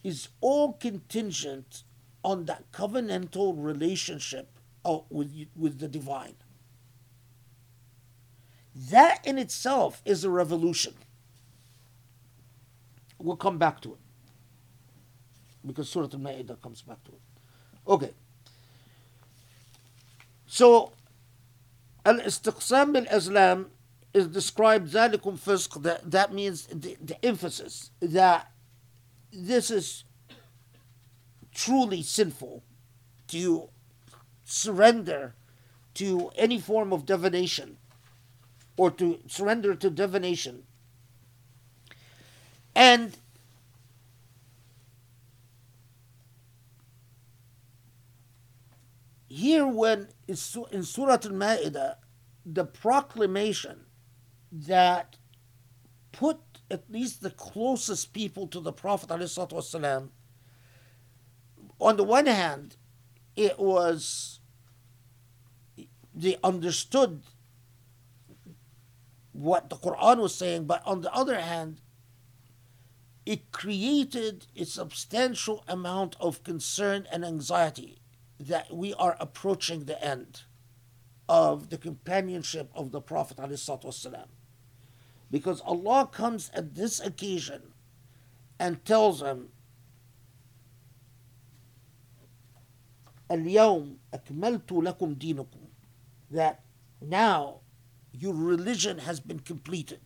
[0.04, 1.82] is all contingent
[2.22, 4.48] on that covenantal relationship
[4.84, 6.36] uh, with, with the divine.
[8.72, 10.94] That in itself is a revolution.
[13.18, 13.98] We'll come back to it.
[15.66, 17.20] Because Surah Al Ma'idah comes back to it.
[17.88, 18.10] Okay.
[20.46, 20.92] So,
[22.04, 23.66] Al-istiqsam bil-azlam
[24.12, 25.82] is described ذَلِكُمْ فِسْقٌ.
[25.82, 28.50] That, that means the, the emphasis that
[29.32, 30.04] this is
[31.54, 32.64] truly sinful
[33.28, 33.68] to
[34.44, 35.34] surrender
[35.94, 37.76] to any form of divination
[38.76, 40.64] or to surrender to divination.
[42.74, 43.16] And
[49.29, 51.95] here, when in Surah Al Ma'idah,
[52.45, 53.85] the proclamation
[54.51, 55.17] that
[56.11, 60.09] put at least the closest people to the Prophet والسلام,
[61.79, 62.77] on the one hand,
[63.35, 64.39] it was
[66.13, 67.23] they understood
[69.33, 71.81] what the Quran was saying, but on the other hand,
[73.25, 77.98] it created a substantial amount of concern and anxiety
[78.39, 80.41] that we are approaching the end
[81.27, 83.37] of the companionship of the Prophet.
[83.37, 84.25] ﷺ.
[85.31, 87.73] Because Allah comes at this occasion
[88.59, 89.49] and tells him,
[93.31, 95.65] اليوم أكملت لكم دينكم
[96.29, 96.63] that
[97.01, 97.61] now
[98.11, 100.01] your religion has been completed.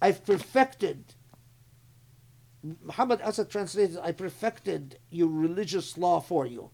[0.00, 1.14] I've perfected,
[2.63, 6.71] Muhammad Asad translated, I perfected your religious law for you.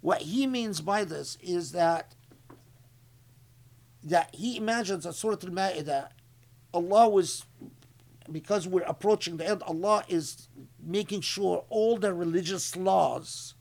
[0.00, 2.14] What he means by this is that
[4.02, 6.08] that he imagines that Surah Al Ma'idah,
[6.72, 7.44] Allah was,
[8.32, 10.48] because we're approaching the end, Allah is
[10.82, 13.54] making sure all the religious laws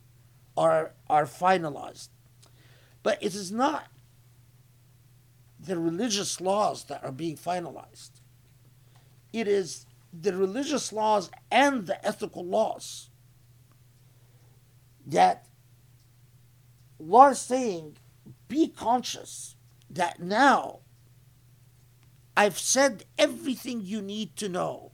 [0.56, 2.08] are, are finalized.
[3.04, 3.88] But it is not
[5.60, 8.22] the religious laws that are being finalized.
[9.34, 13.10] It is the religious laws and the ethical laws
[15.06, 15.48] that
[17.00, 17.98] is saying,
[18.48, 19.56] be conscious
[19.90, 20.80] that now
[22.36, 24.92] I've said everything you need to know.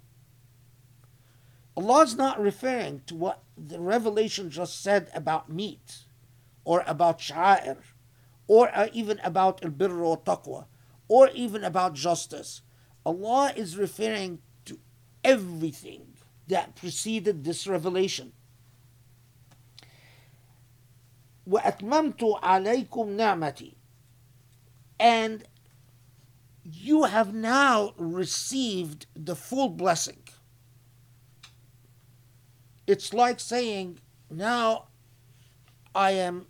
[1.77, 6.05] Allah is not referring to what the revelation just said about meat
[6.63, 7.77] or about sha'ir
[8.47, 10.65] or uh, even about al-birr wa taqwa,
[11.07, 12.61] or even about justice.
[13.05, 14.39] Allah is referring
[15.24, 16.06] everything
[16.48, 18.32] that preceded this revelation.
[21.48, 23.74] وَأَتْمَمْتُ عَلَيْكُمْ نِعْمَتِي
[24.98, 25.44] And
[26.64, 30.22] you have now received the full blessing.
[32.86, 33.98] It's like saying,
[34.30, 34.88] now
[35.94, 36.46] I am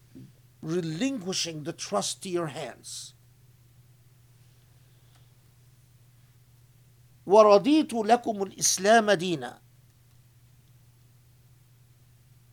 [0.62, 3.13] relinquishing the trust to your hands.
[7.26, 9.58] ورضيت لكم الإسلام دينا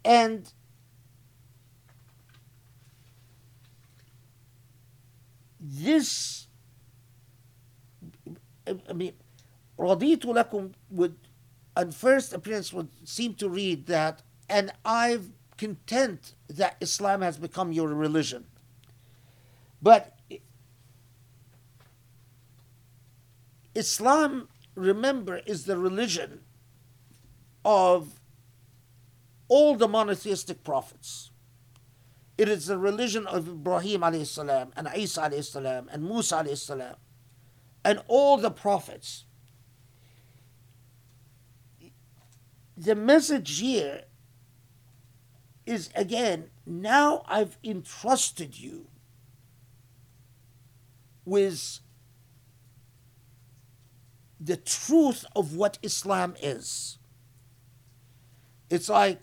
[0.06, 0.54] and
[5.60, 6.48] this
[8.68, 9.14] I mean
[9.80, 11.16] رضيت لكم would
[11.76, 17.72] on first appearance would seem to read that and I've content that Islam has become
[17.72, 18.46] your religion.
[19.82, 20.18] But
[23.76, 26.41] Islam, remember, is the religion
[27.65, 28.21] of
[29.49, 31.31] all the monotheistic prophets.
[32.39, 36.97] It is the religion of Ibrahim alayhi and Isa alayhi and Musa alayhi
[37.85, 39.25] and all the prophets.
[42.77, 44.05] The message here
[45.67, 48.89] is again, now I've entrusted you
[51.25, 51.81] with
[54.43, 56.99] the truth of what Islam is.
[58.71, 59.21] It's like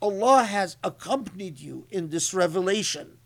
[0.00, 3.18] Allah has accompanied you in this revelation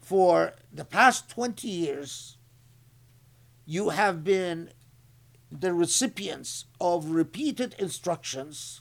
[0.00, 2.38] for the past 20 years.
[3.64, 4.70] You have been
[5.50, 8.80] the recipients of repeated instructions.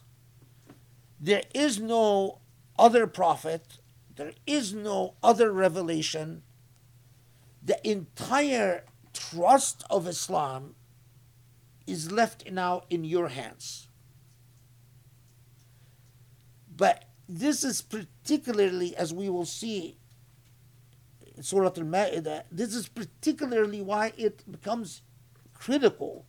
[1.19, 2.39] There is no
[2.77, 3.79] other prophet,
[4.15, 6.41] there is no other revelation.
[7.66, 10.76] The entire trust of Islam
[11.88, 13.88] is left now in your hands.
[16.76, 19.98] But this is particularly, as we will see
[21.35, 25.02] in Surah Al Ma'idah, this is particularly why it becomes
[25.53, 26.26] critical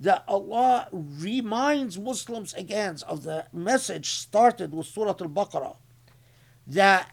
[0.00, 5.76] that Allah reminds Muslims again of the message started with Surah Al Baqarah
[6.66, 7.10] that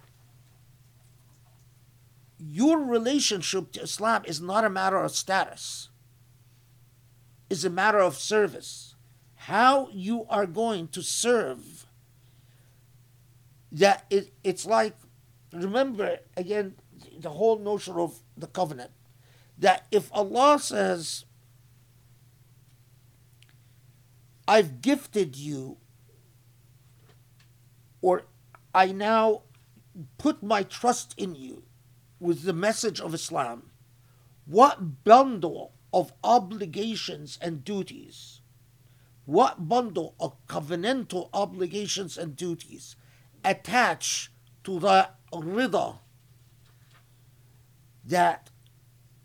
[2.38, 5.90] your relationship to Islam is not a matter of status,
[7.50, 8.96] it's a matter of service.
[9.36, 11.86] How you are going to serve
[13.72, 14.96] that it, it's like
[15.52, 16.76] remember again
[17.20, 18.92] the whole notion of the covenant
[19.58, 21.26] that if Allah says
[24.48, 25.78] I've gifted you
[28.02, 28.24] or
[28.74, 29.42] I now
[30.18, 31.65] put my trust in you
[32.26, 33.72] with the message of Islam,
[34.46, 38.42] what bundle of obligations and duties,
[39.26, 42.96] what bundle of covenantal obligations and duties
[43.44, 44.32] attach
[44.64, 46.00] to the rida,
[48.04, 48.50] that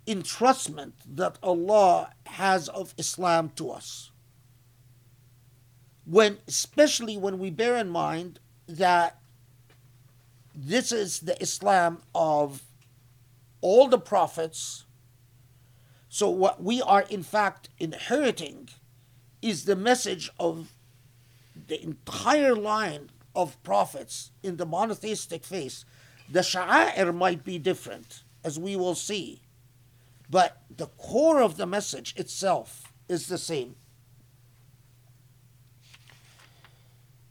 [0.07, 4.11] entrustment that Allah has of Islam to us.
[6.05, 9.21] When, especially when we bear in mind that
[10.55, 12.63] this is the Islam of
[13.61, 14.85] all the prophets.
[16.09, 18.69] So, what we are in fact inheriting
[19.43, 20.73] is the message of
[21.69, 25.85] the entire line of prophets in the monotheistic faith.
[26.29, 29.43] The sha'air might be different, as we will see,
[30.29, 33.77] but the core of the message itself is the same.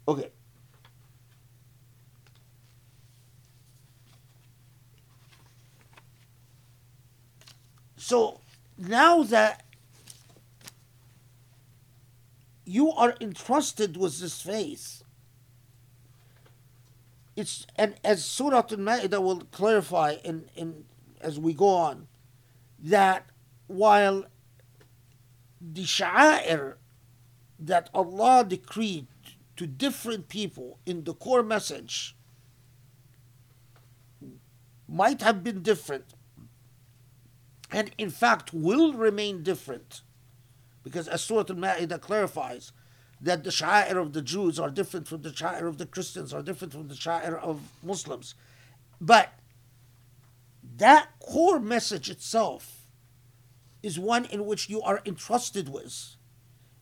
[0.08, 0.32] Okay.
[8.10, 8.42] So
[8.76, 9.64] now that
[12.66, 15.04] you are entrusted with this faith,
[17.36, 20.86] it's and as Surah Al-Ma'idah will clarify in, in
[21.22, 22.08] as we go on,
[22.80, 23.28] that
[23.68, 24.26] while
[25.62, 26.78] the sha'air
[27.60, 29.06] that Allah decreed
[29.56, 32.16] to different people in the core message
[34.88, 36.16] might have been different
[37.72, 40.02] and in fact will remain different
[40.84, 42.72] because as Surah Al-Ma'idah clarifies
[43.22, 46.42] that the sha'ir of the Jews are different from the sha'ir of the Christians, are
[46.42, 48.34] different from the sha'ir of Muslims.
[49.02, 49.34] But
[50.78, 52.88] that core message itself
[53.84, 56.16] is one in which you are entrusted with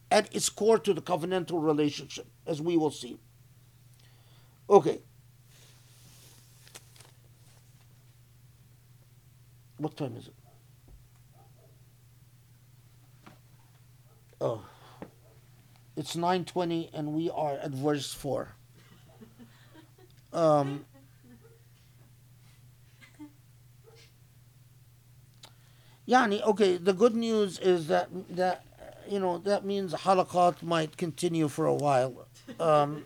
[0.10, 3.20] and it's core to the covenantal relationship, as we will see.
[4.70, 5.02] Okay.
[9.78, 10.37] What time is it?
[14.40, 14.64] Oh.
[15.96, 18.56] It's 9:20 and we are at verse 4.
[20.34, 20.86] Um
[26.08, 28.64] Yani, okay, the good news is that that
[29.10, 32.28] you know that means halaqat might continue for a while.
[32.60, 33.06] Um,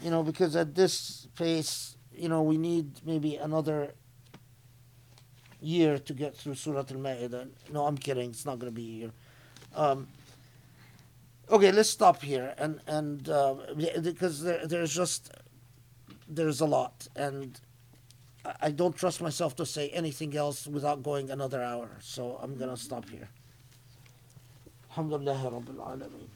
[0.00, 3.92] you know, because at this pace, you know, we need maybe another
[5.60, 7.48] year to get through Surah Al-Ma'idah.
[7.72, 8.30] No, I'm kidding.
[8.30, 9.10] It's not going to be a year.
[9.74, 10.08] Um,
[11.50, 13.54] okay, let's stop here, and and uh,
[14.02, 15.30] because there, there's just
[16.28, 17.60] there's a lot, and
[18.60, 21.90] I don't trust myself to say anything else without going another hour.
[22.00, 23.28] So I'm gonna stop here.
[24.90, 26.28] Alhamdulillah Rabbil Alameen.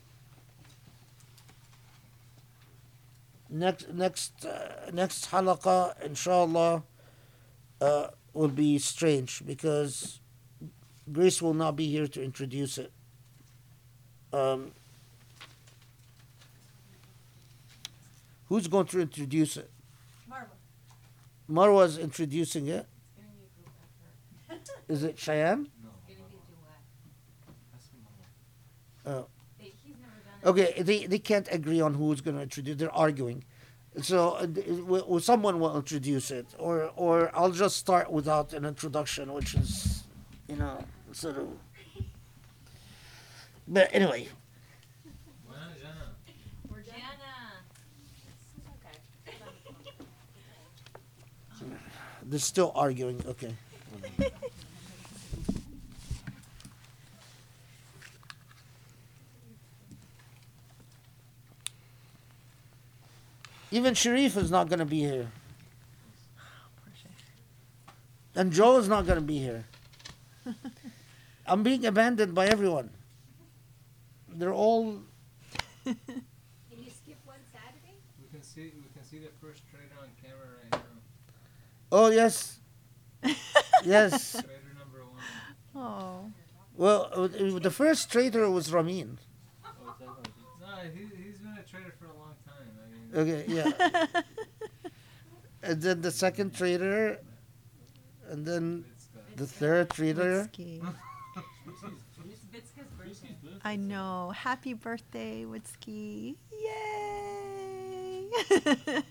[3.52, 6.82] next next uh, next halaqa, inshallah,
[7.80, 10.20] uh, will be strange because
[11.12, 12.92] Grace will not be here to introduce it.
[14.32, 14.72] Um,
[18.48, 19.70] who's going to introduce it?
[20.30, 20.46] Marwa.
[21.50, 22.68] Marwa's introducing.
[22.68, 22.86] It's
[23.16, 24.70] gonna be a group effort.
[24.88, 25.68] Is it Cheyenne?
[25.68, 26.16] It's gonna be a
[29.04, 29.16] duet.
[29.18, 29.22] Uh,
[29.58, 30.72] They, he's never done it.
[30.72, 32.76] Okay, they, they can't agree on who's going to introduce.
[32.76, 33.44] They're arguing,
[34.00, 38.64] so uh, w- w- someone will introduce it, or or I'll just start without an
[38.64, 40.04] introduction, which is,
[40.48, 41.48] you know, sort of.
[43.68, 44.28] But anyway,
[46.68, 47.62] We're Jana.
[49.26, 49.36] It's
[51.64, 51.76] okay.
[52.24, 53.22] they're still arguing.
[53.26, 53.54] Okay.
[63.70, 65.32] Even Sharif is not going to be here,
[68.34, 69.64] and Joe is not going to be here.
[71.46, 72.90] I'm being abandoned by everyone.
[74.34, 75.02] They're all.
[75.84, 75.96] Can
[76.78, 77.96] you skip one Saturday?
[78.20, 81.00] We can see we can see the first trader on camera right now.
[81.90, 82.58] Oh yes,
[83.84, 84.32] yes.
[84.42, 85.22] Trader number one.
[85.74, 86.30] Oh,
[86.76, 89.18] Well, uh, the first traitor was Ramin.
[89.62, 92.70] No, he he's been a trader for a long time.
[92.80, 94.06] I mean, Okay, yeah.
[95.62, 97.18] and then the second traitor,
[98.30, 100.48] and then it's the third traitor.
[100.50, 100.80] Woodsky.
[103.64, 103.70] It's Vitska's birthday.
[103.70, 104.30] I know.
[104.30, 106.36] Happy birthday, Woodsky.
[106.52, 108.28] Yay!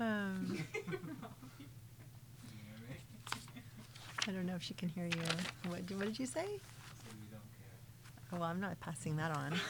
[0.00, 0.64] um, You know
[1.20, 1.30] what
[4.26, 5.20] I don't know if she can hear you.
[5.70, 6.44] What, what did you say?
[6.44, 6.48] So
[7.12, 8.32] we don't care.
[8.32, 9.54] Oh, well, I'm not passing that on.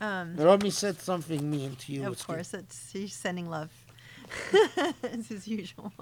[0.00, 2.04] Um, Rami said something mean to you.
[2.04, 2.24] of Whiskey.
[2.32, 3.72] course, it's she's sending love,
[5.02, 5.92] as is usual.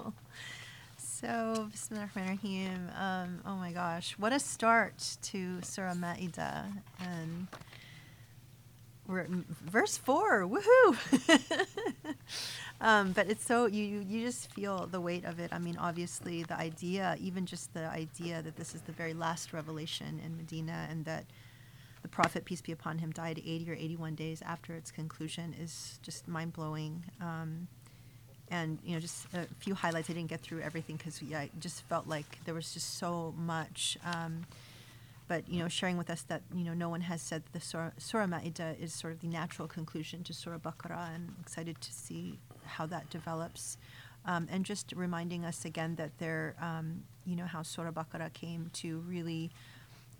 [1.19, 2.95] So, Bismillahirrahmanirrahim.
[2.95, 6.71] Um, oh my gosh, what a start to Surah Ma'idah.
[6.99, 7.47] And
[9.07, 9.25] we're
[9.65, 10.43] verse four.
[10.43, 10.95] Woohoo!
[12.81, 15.51] um, but it's so you you you just feel the weight of it.
[15.51, 19.53] I mean, obviously, the idea, even just the idea that this is the very last
[19.53, 21.25] revelation in Medina, and that
[22.03, 25.97] the Prophet, peace be upon him, died 80 or 81 days after its conclusion is
[26.03, 27.05] just mind blowing.
[27.19, 27.69] Um,
[28.49, 30.09] and you know, just a few highlights.
[30.09, 33.33] I didn't get through everything because yeah, I just felt like there was just so
[33.37, 33.97] much.
[34.05, 34.45] Um,
[35.27, 37.91] but you know, sharing with us that you know no one has said the Surah,
[37.97, 42.39] Surah Ma'idah is sort of the natural conclusion to Surah Baqarah, and excited to see
[42.65, 43.77] how that develops.
[44.25, 48.69] Um, and just reminding us again that there, um, you know, how Surah Baqarah came
[48.73, 49.51] to really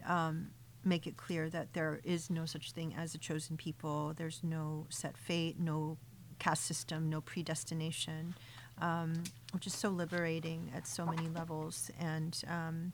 [0.06, 0.48] um,
[0.86, 4.14] make it clear that there is no such thing as a chosen people.
[4.16, 5.98] There's no set fate, no
[6.40, 8.36] caste system, no predestination,
[8.80, 11.92] um, which is so liberating at so many levels.
[12.00, 12.94] And um,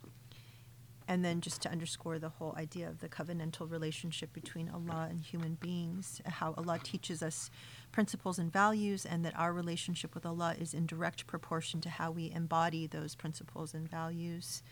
[1.05, 5.22] and then just to underscore the whole idea of the covenantal relationship between Allah and
[5.22, 7.51] human beings, how Allah teaches us
[7.91, 12.11] principles and values, and that our relationship with Allah is in direct proportion to how
[12.11, 14.63] we embody those principles and values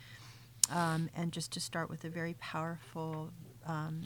[0.71, 3.31] um, and just to start with a very powerful
[3.65, 4.03] um,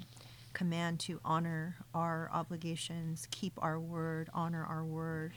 [0.56, 5.34] command to honor our obligations, keep our word, honor our word,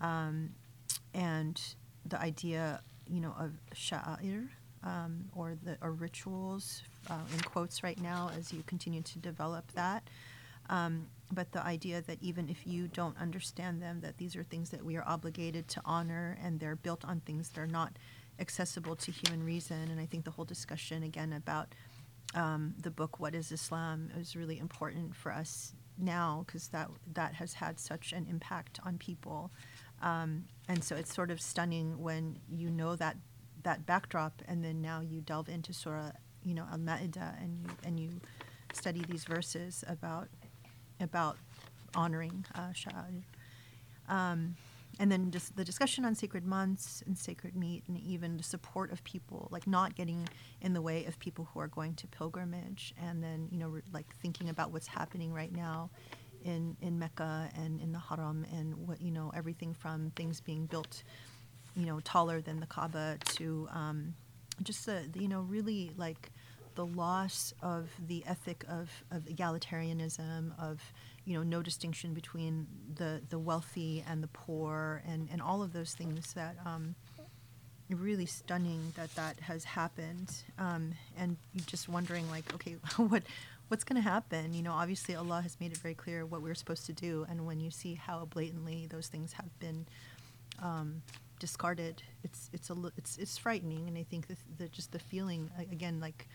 [0.00, 0.50] um,
[1.12, 1.60] and
[2.06, 4.48] the idea, you know, of sha'ir
[4.84, 9.70] um, or the or rituals uh, in quotes right now as you continue to develop
[9.72, 10.08] that.
[10.70, 14.70] Um, but the idea that even if you don't understand them, that these are things
[14.70, 17.92] that we are obligated to honor, and they're built on things that are not
[18.38, 19.90] accessible to human reason.
[19.90, 21.74] And I think the whole discussion again about
[22.34, 27.34] um, the book "What Is Islam" is really important for us now because that that
[27.34, 29.50] has had such an impact on people.
[30.02, 33.16] Um, and so it's sort of stunning when you know that
[33.62, 36.10] that backdrop, and then now you delve into Surah,
[36.42, 38.10] you know, Al Ma'idah, and you and you
[38.72, 40.28] study these verses about
[41.00, 41.36] about
[41.94, 42.72] honoring uh.
[44.08, 44.56] Um,
[44.98, 48.92] and then just the discussion on sacred months and sacred meat, and even the support
[48.92, 50.28] of people, like not getting
[50.60, 53.82] in the way of people who are going to pilgrimage, and then you know, re-
[53.92, 55.90] like thinking about what's happening right now
[56.44, 60.66] in in Mecca and in the Haram, and what you know, everything from things being
[60.66, 61.02] built,
[61.74, 64.14] you know, taller than the Kaaba to um,
[64.62, 66.30] just the, the you know really like
[66.74, 70.80] the loss of the ethic of, of egalitarianism of
[71.24, 75.72] you know no distinction between the the wealthy and the poor and and all of
[75.72, 76.94] those things that um,
[77.90, 80.32] really stunning that that has happened.
[80.58, 81.36] Um, and
[81.66, 83.22] just wondering like okay what
[83.72, 84.52] what's going to happen?
[84.52, 87.46] You know, obviously Allah has made it very clear what we're supposed to do, and
[87.46, 89.86] when you see how blatantly those things have been
[90.62, 91.00] um,
[91.38, 95.50] discarded, it's it's a it's it's frightening, and I think the, the just the feeling
[95.58, 96.28] again like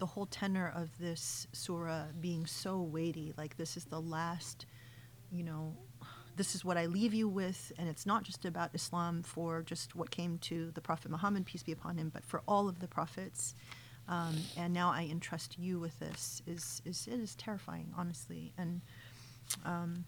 [0.00, 4.66] the whole tenor of this surah being so weighty, like this is the last,
[5.30, 5.76] you know,
[6.36, 9.94] this is what I leave you with, and it's not just about Islam for just
[9.94, 12.88] what came to the Prophet Muhammad, peace be upon him, but for all of the
[12.88, 13.54] prophets.
[14.08, 16.42] Um, and now I entrust you with this.
[16.46, 18.80] Is is it is terrifying, honestly, and
[19.64, 20.04] um,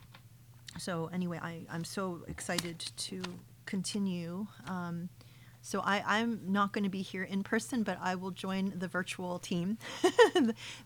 [0.78, 3.22] so anyway, I, I'm so excited to
[3.66, 4.46] continue.
[4.66, 5.08] Um,
[5.62, 8.88] so I, I'm not going to be here in person, but I will join the
[8.88, 9.78] virtual team,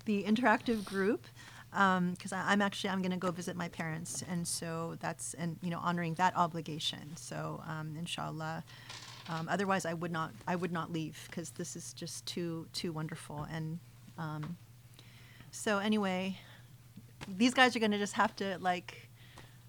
[0.05, 1.26] the, interactive group,
[1.70, 5.56] because I I'm actually I'm going to go visit my parents, and so that's and
[5.62, 7.16] you know honoring that obligation.
[7.16, 8.62] So um, inshallah.
[9.28, 12.92] Um, otherwise, I would not I would not leave because this is just too too
[12.92, 13.46] wonderful.
[13.50, 13.80] And
[14.18, 14.56] um,
[15.50, 16.38] so anyway,
[17.26, 19.06] these guys are going to just have to like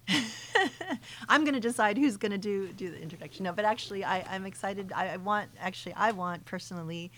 [1.28, 3.44] I'm going to decide who's going to do do the introduction.
[3.44, 4.92] No, but actually, I, I'm excited.
[4.94, 7.10] I, I want actually, I want personally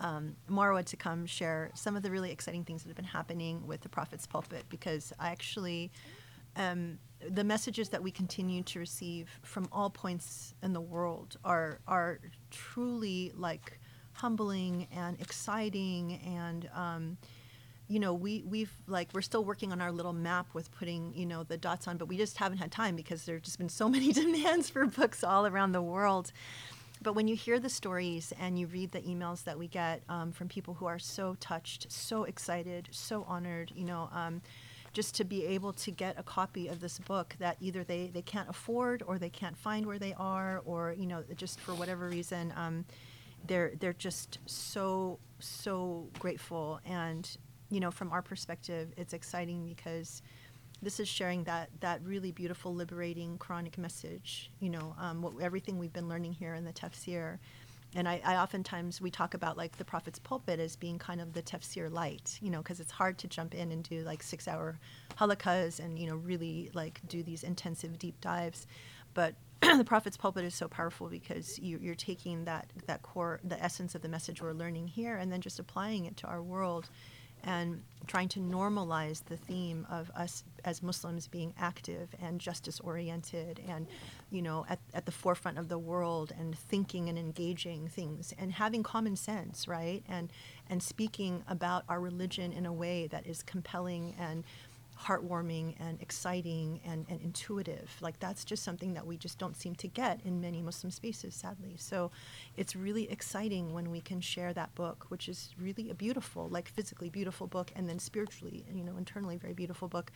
[0.00, 3.66] um, Marwa to come share some of the really exciting things that have been happening
[3.66, 5.90] with the Prophet's Pulpit because I actually.
[6.58, 6.98] Um,
[7.30, 12.18] the messages that we continue to receive from all points in the world are are
[12.50, 13.78] truly like
[14.12, 17.18] humbling and exciting and um,
[17.88, 21.26] you know we we've like we're still working on our little map with putting you
[21.26, 23.88] know the dots on but we just haven't had time because there've just been so
[23.96, 26.32] many demands for books all around the world.
[27.02, 30.32] But when you hear the stories and you read the emails that we get um,
[30.32, 34.40] from people who are so touched so excited so honored you know um,
[34.94, 38.22] just to be able to get a copy of this book that either they, they
[38.22, 42.08] can't afford or they can't find where they are or you know just for whatever
[42.08, 42.82] reason um,
[43.46, 47.36] they're they're just so so grateful and
[47.70, 50.22] you know from our perspective it's exciting because
[50.82, 55.78] this is sharing that that really beautiful liberating Quranic message you know um, what, everything
[55.78, 57.38] we've been learning here in the tafsir
[57.94, 61.32] and I, I oftentimes we talk about like the prophet's pulpit as being kind of
[61.32, 64.46] the tafsir light you know because it's hard to jump in and do like six
[64.46, 64.78] hour
[65.18, 68.66] halaqas and you know really like do these intensive deep dives.
[69.14, 73.62] But the prophet's pulpit is so powerful because you, you're taking that that core the
[73.62, 76.90] essence of the message we're learning here and then just applying it to our world
[77.46, 83.60] and trying to normalize the theme of us as Muslims being active and justice oriented
[83.68, 83.86] and
[84.30, 88.52] you know at, at the forefront of the world and thinking and engaging things and
[88.52, 90.02] having common sense right?
[90.08, 90.30] And
[90.68, 94.44] and speaking about our religion in a way that is compelling and
[94.98, 97.90] heartwarming and exciting and, and intuitive.
[98.00, 101.34] Like that's just something that we just don't seem to get in many Muslim spaces,
[101.34, 101.74] sadly.
[101.78, 102.10] So
[102.56, 106.68] it's really exciting when we can share that book, which is really a beautiful, like
[106.68, 110.10] physically beautiful book, and then spiritually, you know, internally very beautiful book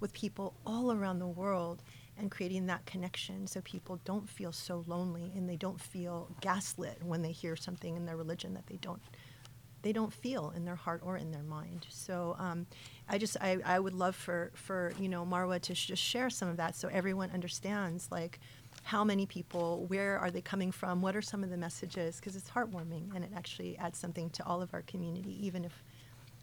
[0.00, 1.82] with people all around the world
[2.18, 6.98] and creating that connection so people don't feel so lonely and they don't feel gaslit
[7.02, 9.00] when they hear something in their religion that they don't
[9.82, 11.86] they don't feel in their heart or in their mind.
[11.88, 12.66] So um,
[13.08, 16.30] I just I, I would love for for you know Marwa to sh- just share
[16.30, 18.40] some of that so everyone understands like
[18.82, 22.34] how many people, where are they coming from, what are some of the messages because
[22.36, 25.82] it's heartwarming and it actually adds something to all of our community even if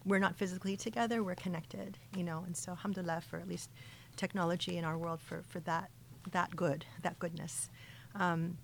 [0.06, 2.44] we're not physically together, we're connected, you know.
[2.46, 3.70] And so alhamdulillah for at least
[4.16, 5.90] technology in our world for for that
[6.32, 7.70] that good that goodness.
[8.16, 8.58] Um,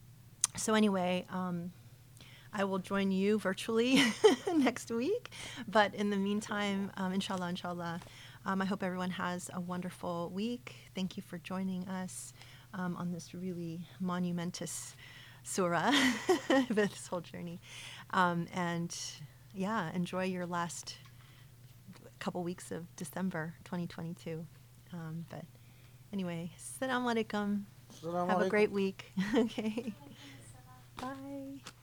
[0.56, 1.26] so anyway.
[1.30, 1.72] Um,
[2.54, 4.04] I will join you virtually
[4.56, 5.32] next week.
[5.68, 8.00] But in the meantime, um, inshallah, inshallah,
[8.46, 10.76] um, I hope everyone has a wonderful week.
[10.94, 12.34] Thank you for joining us
[12.74, 14.96] um, on this really monumentous
[15.44, 15.92] surah,
[16.70, 17.60] this whole journey.
[18.12, 18.96] Um, and
[19.54, 20.98] yeah, enjoy your last
[22.20, 24.46] couple weeks of December 2022.
[24.94, 25.46] Um, but
[26.12, 27.64] anyway, assalamu alaikum.
[28.30, 29.12] Have a great week.
[29.36, 29.94] okay.
[31.00, 31.74] Bye.